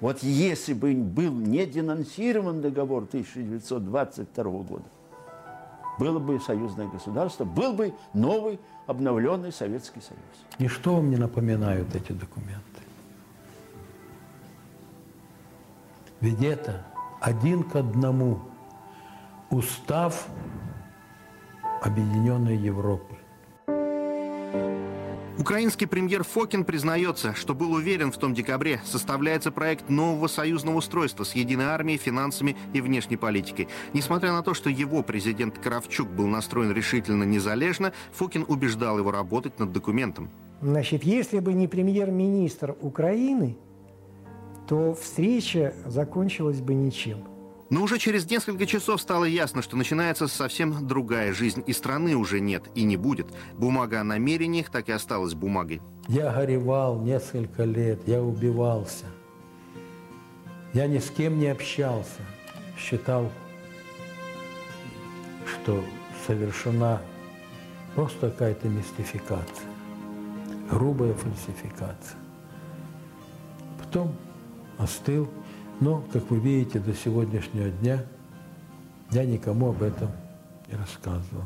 Вот 0.00 0.22
если 0.22 0.72
бы 0.72 0.94
был 0.94 1.32
не 1.32 1.66
денонсирован 1.66 2.60
договор 2.60 3.04
1922 3.04 4.44
года, 4.44 4.84
было 5.98 6.18
бы 6.18 6.40
союзное 6.40 6.88
государство, 6.88 7.44
был 7.44 7.74
бы 7.74 7.94
новый 8.14 8.58
обновленный 8.86 9.52
Советский 9.52 10.00
Союз. 10.00 10.22
И 10.58 10.66
что 10.66 11.00
мне 11.00 11.18
напоминают 11.18 11.94
эти 11.94 12.12
документы? 12.12 12.62
Ведь 16.20 16.42
это 16.42 16.84
один 17.20 17.62
к 17.62 17.76
одному 17.76 18.40
устав 19.52 20.28
Объединенной 21.82 22.56
Европы. 22.56 23.16
Украинский 25.38 25.86
премьер 25.86 26.24
Фокин 26.24 26.64
признается, 26.64 27.34
что 27.34 27.54
был 27.54 27.72
уверен 27.72 28.12
в 28.12 28.16
том 28.16 28.32
декабре, 28.32 28.80
составляется 28.84 29.50
проект 29.50 29.90
нового 29.90 30.28
союзного 30.28 30.76
устройства 30.76 31.24
с 31.24 31.34
единой 31.34 31.66
армией, 31.66 31.98
финансами 31.98 32.56
и 32.72 32.80
внешней 32.80 33.16
политикой. 33.16 33.68
Несмотря 33.92 34.32
на 34.32 34.42
то, 34.42 34.54
что 34.54 34.70
его 34.70 35.02
президент 35.02 35.58
Кравчук 35.58 36.08
был 36.08 36.28
настроен 36.28 36.72
решительно 36.72 37.24
незалежно, 37.24 37.92
Фокин 38.12 38.44
убеждал 38.48 38.98
его 38.98 39.10
работать 39.10 39.58
над 39.58 39.72
документом. 39.72 40.30
Значит, 40.62 41.02
если 41.02 41.40
бы 41.40 41.52
не 41.52 41.66
премьер-министр 41.66 42.76
Украины, 42.80 43.56
то 44.68 44.94
встреча 44.94 45.74
закончилась 45.84 46.60
бы 46.60 46.72
ничем. 46.74 47.32
Но 47.72 47.84
уже 47.84 47.98
через 47.98 48.30
несколько 48.30 48.66
часов 48.66 49.00
стало 49.00 49.24
ясно, 49.24 49.62
что 49.62 49.78
начинается 49.78 50.28
совсем 50.28 50.86
другая 50.86 51.32
жизнь, 51.32 51.64
и 51.66 51.72
страны 51.72 52.14
уже 52.14 52.38
нет 52.38 52.64
и 52.74 52.84
не 52.84 52.98
будет. 52.98 53.28
Бумага 53.54 54.02
о 54.02 54.04
намерениях 54.04 54.68
так 54.68 54.90
и 54.90 54.92
осталась 54.92 55.32
бумагой. 55.32 55.80
Я 56.06 56.30
горевал 56.34 57.00
несколько 57.00 57.64
лет, 57.64 58.06
я 58.06 58.22
убивался. 58.22 59.06
Я 60.74 60.86
ни 60.86 60.98
с 60.98 61.08
кем 61.08 61.38
не 61.38 61.46
общался. 61.46 62.20
Считал, 62.76 63.32
что 65.46 65.82
совершена 66.26 67.00
просто 67.94 68.28
какая-то 68.28 68.68
мистификация, 68.68 69.66
грубая 70.70 71.14
фальсификация. 71.14 72.18
Потом 73.78 74.14
остыл, 74.76 75.30
но, 75.82 76.04
как 76.12 76.30
вы 76.30 76.38
видите, 76.38 76.78
до 76.78 76.94
сегодняшнего 76.94 77.68
дня 77.68 78.04
я 79.10 79.24
никому 79.24 79.70
об 79.70 79.82
этом 79.82 80.10
не 80.68 80.76
рассказывал. 80.76 81.44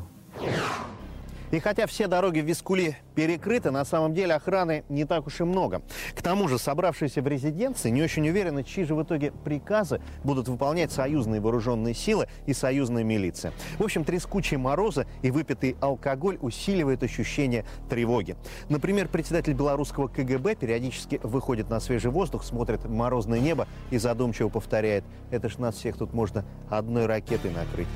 И 1.51 1.59
хотя 1.59 1.87
все 1.87 2.07
дороги 2.07 2.41
в 2.41 2.45
Вискуле 2.45 2.97
перекрыты, 3.15 3.71
на 3.71 3.85
самом 3.85 4.13
деле 4.13 4.35
охраны 4.35 4.83
не 4.89 5.05
так 5.05 5.27
уж 5.27 5.39
и 5.39 5.43
много. 5.43 5.81
К 6.13 6.21
тому 6.21 6.47
же 6.47 6.59
собравшиеся 6.59 7.21
в 7.21 7.27
резиденции 7.27 7.89
не 7.89 8.01
очень 8.01 8.27
уверены, 8.27 8.63
чьи 8.63 8.83
же 8.83 8.95
в 8.95 9.03
итоге 9.03 9.31
приказы 9.31 10.01
будут 10.23 10.49
выполнять 10.49 10.91
союзные 10.91 11.39
вооруженные 11.39 11.93
силы 11.93 12.27
и 12.45 12.53
союзная 12.53 13.03
милиция. 13.03 13.53
В 13.79 13.83
общем, 13.83 14.03
трескучие 14.03 14.57
морозы 14.57 15.07
и 15.21 15.31
выпитый 15.31 15.77
алкоголь 15.79 16.37
усиливают 16.41 17.03
ощущение 17.03 17.65
тревоги. 17.89 18.35
Например, 18.67 19.07
председатель 19.07 19.53
белорусского 19.53 20.07
КГБ 20.07 20.55
периодически 20.55 21.19
выходит 21.23 21.69
на 21.69 21.79
свежий 21.79 22.11
воздух, 22.11 22.43
смотрит 22.43 22.85
морозное 22.85 23.39
небо 23.39 23.67
и 23.89 23.97
задумчиво 23.97 24.49
повторяет, 24.49 25.05
это 25.31 25.47
ж 25.49 25.57
нас 25.57 25.75
всех 25.75 25.97
тут 25.97 26.13
можно 26.13 26.43
одной 26.69 27.05
ракетой 27.05 27.51
накрыть. 27.51 27.87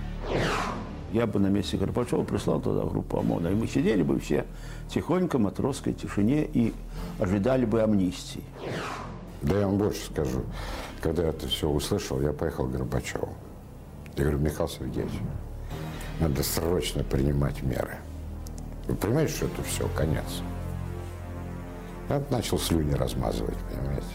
Я 1.11 1.27
бы 1.27 1.39
на 1.39 1.47
месте 1.47 1.77
Горбачева 1.77 2.23
прислал 2.23 2.61
туда 2.61 2.85
группу 2.85 3.17
ОМОНа. 3.19 3.49
И 3.49 3.55
мы 3.55 3.67
сидели 3.67 4.01
бы 4.01 4.19
все 4.19 4.45
тихонько, 4.87 5.37
в 5.37 5.41
матросской 5.41 5.93
тишине 5.93 6.45
и 6.45 6.73
ожидали 7.19 7.65
бы 7.65 7.81
амнистии. 7.81 8.43
Да 9.41 9.59
я 9.59 9.67
вам 9.67 9.77
больше 9.77 10.05
скажу. 10.05 10.43
Когда 11.01 11.23
я 11.23 11.29
это 11.29 11.47
все 11.47 11.67
услышал, 11.67 12.21
я 12.21 12.31
поехал 12.31 12.67
к 12.67 12.71
Горбачеву. 12.71 13.29
Я 14.15 14.23
говорю, 14.23 14.39
Михаил 14.39 14.69
Сергеевич, 14.69 15.13
надо 16.19 16.43
срочно 16.43 17.03
принимать 17.03 17.61
меры. 17.63 17.97
Вы 18.87 18.95
понимаете, 18.95 19.33
что 19.33 19.45
это 19.47 19.63
все, 19.63 19.87
конец? 19.95 20.41
Я 22.09 22.21
начал 22.29 22.59
слюни 22.59 22.93
размазывать, 22.93 23.57
понимаете? 23.69 24.05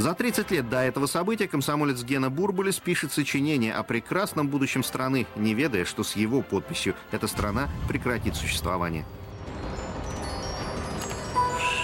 За 0.00 0.14
30 0.14 0.50
лет 0.50 0.70
до 0.70 0.78
этого 0.78 1.04
события 1.04 1.46
комсомолец 1.46 2.02
Гена 2.02 2.30
Бурбулис 2.30 2.78
пишет 2.78 3.12
сочинение 3.12 3.74
о 3.74 3.82
прекрасном 3.82 4.48
будущем 4.48 4.82
страны, 4.82 5.26
не 5.36 5.52
ведая, 5.52 5.84
что 5.84 6.04
с 6.04 6.16
его 6.16 6.40
подписью 6.40 6.94
эта 7.12 7.26
страна 7.26 7.68
прекратит 7.86 8.34
существование. 8.34 9.04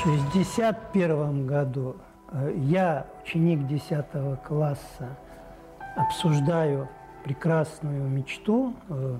В 0.02 0.06
1961 0.06 1.46
году 1.46 1.96
э, 2.32 2.54
я, 2.56 3.06
ученик 3.22 3.66
10 3.66 4.06
класса, 4.48 5.18
обсуждаю 5.94 6.88
прекрасную 7.22 8.08
мечту, 8.08 8.74
э, 8.88 9.18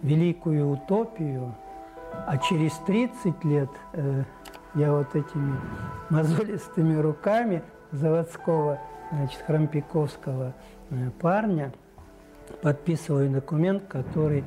великую 0.00 0.70
утопию, 0.70 1.54
а 2.26 2.38
через 2.38 2.72
30 2.86 3.44
лет 3.44 3.68
э, 3.92 4.24
я 4.76 4.92
вот 4.92 5.14
этими 5.14 5.60
мозолистыми 6.08 6.98
руками 6.98 7.62
заводского, 7.92 8.80
значит, 9.12 9.40
хрампиковского 9.42 10.54
э, 10.90 11.10
парня, 11.20 11.72
подписываю 12.62 13.30
документ, 13.30 13.84
который 13.88 14.44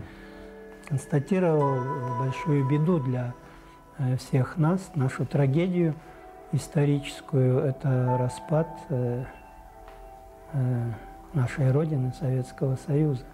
констатировал 0.87 2.19
большую 2.19 2.67
беду 2.67 2.99
для 2.99 3.33
э, 3.97 4.17
всех 4.17 4.57
нас, 4.57 4.91
нашу 4.95 5.25
трагедию 5.25 5.95
историческую. 6.51 7.59
Это 7.59 8.17
распад 8.19 8.67
э, 8.89 9.23
нашей 11.33 11.71
Родины, 11.71 12.13
Советского 12.19 12.75
Союза. 12.75 13.25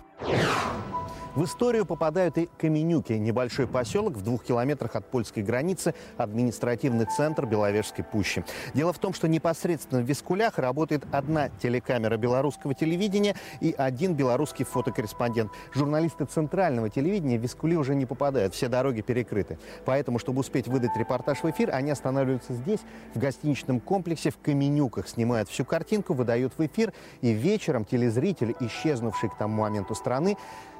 В 1.36 1.43
историю 1.43 1.86
попадают 1.86 2.39
и 2.39 2.49
Каменюки, 2.57 3.13
небольшой 3.13 3.67
поселок 3.67 4.15
в 4.15 4.23
двух 4.23 4.43
километрах 4.43 4.95
от 4.95 5.05
польской 5.05 5.43
границы, 5.43 5.93
административный 6.17 7.05
центр 7.05 7.45
Беловежской 7.45 8.03
пущи. 8.03 8.43
Дело 8.73 8.93
в 8.93 8.97
том, 8.97 9.13
что 9.13 9.27
непосредственно 9.27 10.01
в 10.01 10.05
Вискулях 10.05 10.57
работает 10.57 11.05
одна 11.11 11.49
телекамера 11.61 12.17
белорусского 12.17 12.73
телевидения 12.73 13.36
и 13.61 13.75
один 13.77 14.15
белорусский 14.15 14.65
фотокорреспондент. 14.65 15.51
Журналисты 15.71 16.25
центрального 16.25 16.89
телевидения 16.89 17.38
в 17.38 17.43
Вискули 17.43 17.75
уже 17.75 17.93
не 17.93 18.07
попадают, 18.07 18.55
все 18.55 18.67
дороги 18.67 19.01
перекрыты. 19.01 19.59
Поэтому, 19.86 20.17
чтобы 20.17 20.39
успеть 20.39 20.67
выдать 20.67 20.97
репортаж 20.97 21.43
в 21.43 21.49
эфир, 21.49 21.69
они 21.71 21.91
останавливаются 21.91 22.53
здесь, 22.53 22.80
в 23.13 23.19
гостиничном 23.19 23.82
комплексе 23.82 24.32
в 24.32 24.39
Каменюках, 24.39 25.07
снимают 25.07 25.47
всю 25.47 25.63
картинку, 25.63 26.15
выдают 26.15 26.53
в 26.57 26.65
эфир, 26.65 26.91
и 27.21 27.32
вечером 27.34 27.86
телезрители, 27.86 28.55
исчезнувшие 28.59 29.30
к 29.30 29.38
тому 29.38 29.61
моменту 29.61 29.93
страны, 29.93 30.36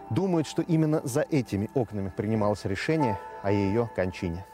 думают, 0.10 0.48
что 0.48 0.62
именно 0.62 1.02
за 1.04 1.22
этими 1.22 1.70
окнами 1.74 2.12
принималось 2.16 2.66
решение 2.66 3.20
о 3.44 3.52
ее 3.52 3.90
кончине. 3.96 4.46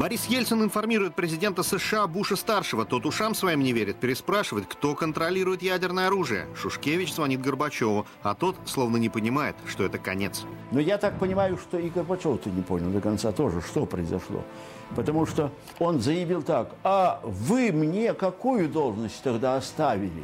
Борис 0.00 0.24
Ельцин 0.26 0.62
информирует 0.62 1.14
президента 1.14 1.62
США 1.62 2.06
Буша-старшего. 2.06 2.86
Тот 2.86 3.04
ушам 3.04 3.34
своим 3.34 3.60
не 3.60 3.72
верит, 3.72 3.96
переспрашивает, 3.96 4.64
кто 4.66 4.94
контролирует 4.94 5.60
ядерное 5.60 6.06
оружие. 6.06 6.46
Шушкевич 6.54 7.12
звонит 7.12 7.42
Горбачеву, 7.42 8.06
а 8.22 8.34
тот 8.34 8.56
словно 8.64 8.96
не 8.96 9.10
понимает, 9.10 9.56
что 9.66 9.84
это 9.84 9.98
конец. 9.98 10.46
Но 10.70 10.80
я 10.80 10.96
так 10.96 11.18
понимаю, 11.18 11.58
что 11.58 11.78
и 11.78 11.90
Горбачев-то 11.90 12.48
не 12.48 12.62
понял 12.62 12.88
до 12.90 13.02
конца 13.02 13.30
тоже, 13.30 13.60
что 13.60 13.84
произошло. 13.84 14.42
Потому 14.96 15.26
что 15.26 15.52
он 15.78 16.00
заявил 16.00 16.42
так, 16.42 16.70
а 16.82 17.20
вы 17.24 17.70
мне 17.70 18.14
какую 18.14 18.70
должность 18.70 19.22
тогда 19.22 19.56
оставили? 19.56 20.22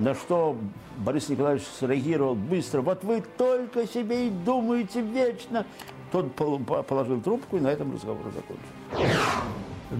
На 0.00 0.14
что 0.14 0.56
Борис 0.96 1.28
Николаевич 1.28 1.66
среагировал 1.78 2.34
быстро. 2.34 2.80
Вот 2.80 3.04
вы 3.04 3.22
только 3.36 3.86
себе 3.86 4.28
и 4.28 4.30
думаете 4.30 5.02
вечно. 5.02 5.66
Тот 6.10 6.34
положил 6.34 7.20
трубку, 7.20 7.58
и 7.58 7.60
на 7.60 7.68
этом 7.68 7.92
разговор 7.92 8.24
закончился. 8.24 9.20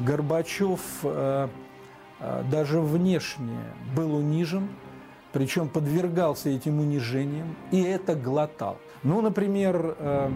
Горбачев 0.07 0.81
э, 1.03 1.49
э, 2.19 2.43
даже 2.51 2.81
внешне 2.81 3.59
был 3.95 4.17
унижен, 4.17 4.69
причем 5.33 5.69
подвергался 5.69 6.49
этим 6.49 6.81
унижениям, 6.81 7.55
и 7.71 7.83
это 7.83 8.15
глотал. 8.15 8.79
Ну, 9.03 9.21
например, 9.21 9.97
э, 9.99 10.31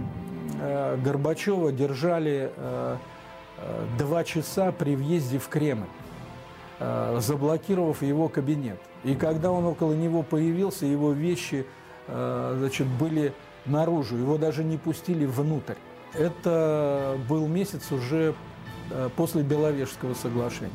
э, 0.60 0.96
Горбачева 1.02 1.72
держали 1.72 2.52
э, 2.54 2.96
э, 3.58 3.86
два 3.98 4.24
часа 4.24 4.72
при 4.72 4.94
въезде 4.94 5.38
в 5.38 5.48
Кремль. 5.48 5.86
Э, 6.87 7.18
заблокировав 7.20 8.03
его 8.03 8.28
кабинет. 8.28 8.78
И 9.05 9.14
когда 9.14 9.51
он 9.51 9.64
около 9.64 9.95
него 9.95 10.22
появился, 10.22 10.85
его 10.85 11.12
вещи 11.12 11.66
э, 12.09 12.57
значит, 12.59 12.87
были 12.87 13.32
наружу, 13.64 14.16
его 14.16 14.37
даже 14.37 14.62
не 14.62 14.76
пустили 14.76 15.24
внутрь. 15.24 15.76
Это 16.12 17.16
был 17.26 17.47
месяц 17.49 17.91
уже 17.91 18.35
э, 18.91 19.09
после 19.16 19.43
Беловежского 19.43 20.12
соглашения. 20.12 20.72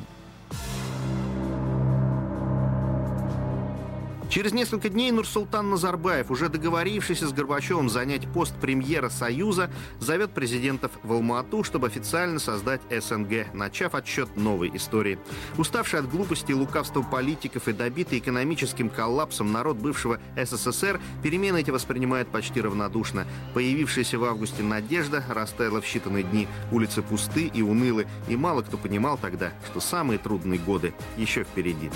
Через 4.30 4.54
несколько 4.54 4.90
дней 4.90 5.10
Нурсултан 5.12 5.72
Назарбаев, 5.72 6.30
уже 6.30 6.50
договорившийся 6.50 7.28
с 7.28 7.34
Горбачевым 7.34 7.90
занять 7.90 8.32
пост 8.32 8.54
премьера 8.62 9.10
Союза, 9.10 9.72
зовет 10.00 10.34
президентов 10.34 10.92
в 11.02 11.14
Алмату, 11.14 11.64
чтобы 11.64 11.88
официально 11.88 12.38
создать 12.38 12.82
СНГ, 12.92 13.52
начав 13.56 13.96
отсчет 13.96 14.38
новой 14.38 14.70
истории. 14.76 15.18
Уставший 15.58 16.02
от 16.02 16.12
глупости 16.12 16.52
и 16.52 16.54
лукавства 16.54 17.02
политиков 17.02 17.68
и 17.68 17.74
добитый 17.74 18.20
экономическим 18.20 18.92
коллапсом 18.92 19.52
народ 19.52 19.78
бывшего 19.78 20.20
СССР 20.38 21.02
перемены 21.24 21.62
эти 21.62 21.72
воспринимает 21.72 22.28
почти 22.28 22.62
равнодушно. 22.62 23.26
Появившаяся 23.56 24.20
в 24.20 24.26
августе 24.26 24.62
надежда 24.62 25.24
растаяла 25.28 25.82
в 25.82 25.86
считанные 25.86 26.22
дни. 26.22 26.48
Улицы 26.72 27.02
пусты 27.02 27.48
и 27.48 27.64
унылы, 27.64 28.06
и 28.28 28.36
мало 28.36 28.62
кто 28.62 28.78
понимал 28.78 29.18
тогда, 29.18 29.54
что 29.72 29.80
самые 29.80 30.20
трудные 30.20 30.60
годы 30.60 30.94
еще 31.18 31.44
впереди. 31.44 31.90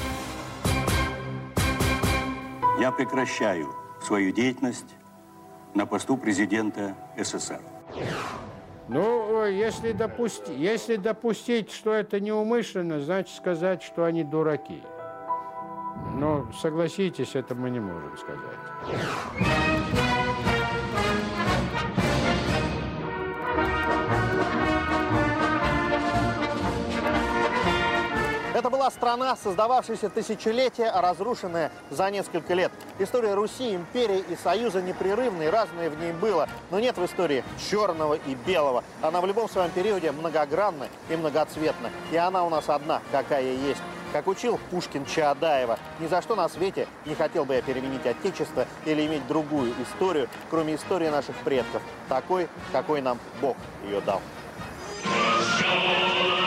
Я 2.83 2.91
прекращаю 2.91 3.73
свою 4.01 4.33
деятельность 4.33 4.97
на 5.73 5.85
посту 5.85 6.17
президента 6.17 6.97
СССР. 7.17 7.61
Ну, 8.89 9.45
если, 9.45 9.93
допусти, 9.93 10.53
если 10.53 10.97
допустить, 10.97 11.71
что 11.71 11.93
это 11.93 12.19
неумышленно, 12.19 12.99
значит 12.99 13.37
сказать, 13.37 13.81
что 13.81 14.03
они 14.03 14.25
дураки. 14.25 14.83
Но 16.15 16.51
согласитесь, 16.61 17.35
это 17.35 17.55
мы 17.55 17.69
не 17.69 17.79
можем 17.79 18.17
сказать. 18.17 18.59
Это 28.63 28.69
была 28.69 28.89
страна, 28.91 29.35
создававшаяся 29.35 30.09
тысячелетия, 30.09 30.85
а 30.85 31.01
разрушенная 31.01 31.69
за 31.89 32.09
несколько 32.09 32.53
лет. 32.53 32.71
История 32.97 33.33
Руси, 33.33 33.75
империи 33.75 34.23
и 34.29 34.37
Союза 34.41 34.81
непрерывная, 34.81 35.47
и 35.47 35.49
разное 35.49 35.89
в 35.89 35.99
ней 35.99 36.13
было. 36.13 36.47
Но 36.71 36.79
нет 36.79 36.97
в 36.97 37.03
истории 37.03 37.43
черного 37.69 38.13
и 38.13 38.35
белого. 38.35 38.85
Она 39.01 39.19
в 39.19 39.25
любом 39.25 39.49
своем 39.49 39.69
периоде 39.71 40.13
многогранна 40.13 40.87
и 41.09 41.17
многоцветна. 41.17 41.89
И 42.13 42.15
она 42.15 42.45
у 42.45 42.49
нас 42.49 42.69
одна, 42.69 43.01
какая 43.11 43.43
есть. 43.43 43.81
Как 44.13 44.27
учил 44.27 44.57
Пушкин 44.71 45.05
Чаадаева, 45.05 45.77
ни 45.99 46.07
за 46.07 46.21
что 46.21 46.33
на 46.35 46.47
свете 46.47 46.87
не 47.05 47.15
хотел 47.15 47.43
бы 47.43 47.55
я 47.55 47.61
переменить 47.61 48.05
Отечество 48.05 48.65
или 48.85 49.05
иметь 49.05 49.27
другую 49.27 49.73
историю, 49.83 50.29
кроме 50.49 50.75
истории 50.75 51.09
наших 51.09 51.35
предков, 51.43 51.81
такой, 52.07 52.47
какой 52.71 53.01
нам 53.01 53.19
Бог 53.41 53.57
ее 53.83 53.99
дал. 53.99 54.21
Show. 55.59 56.42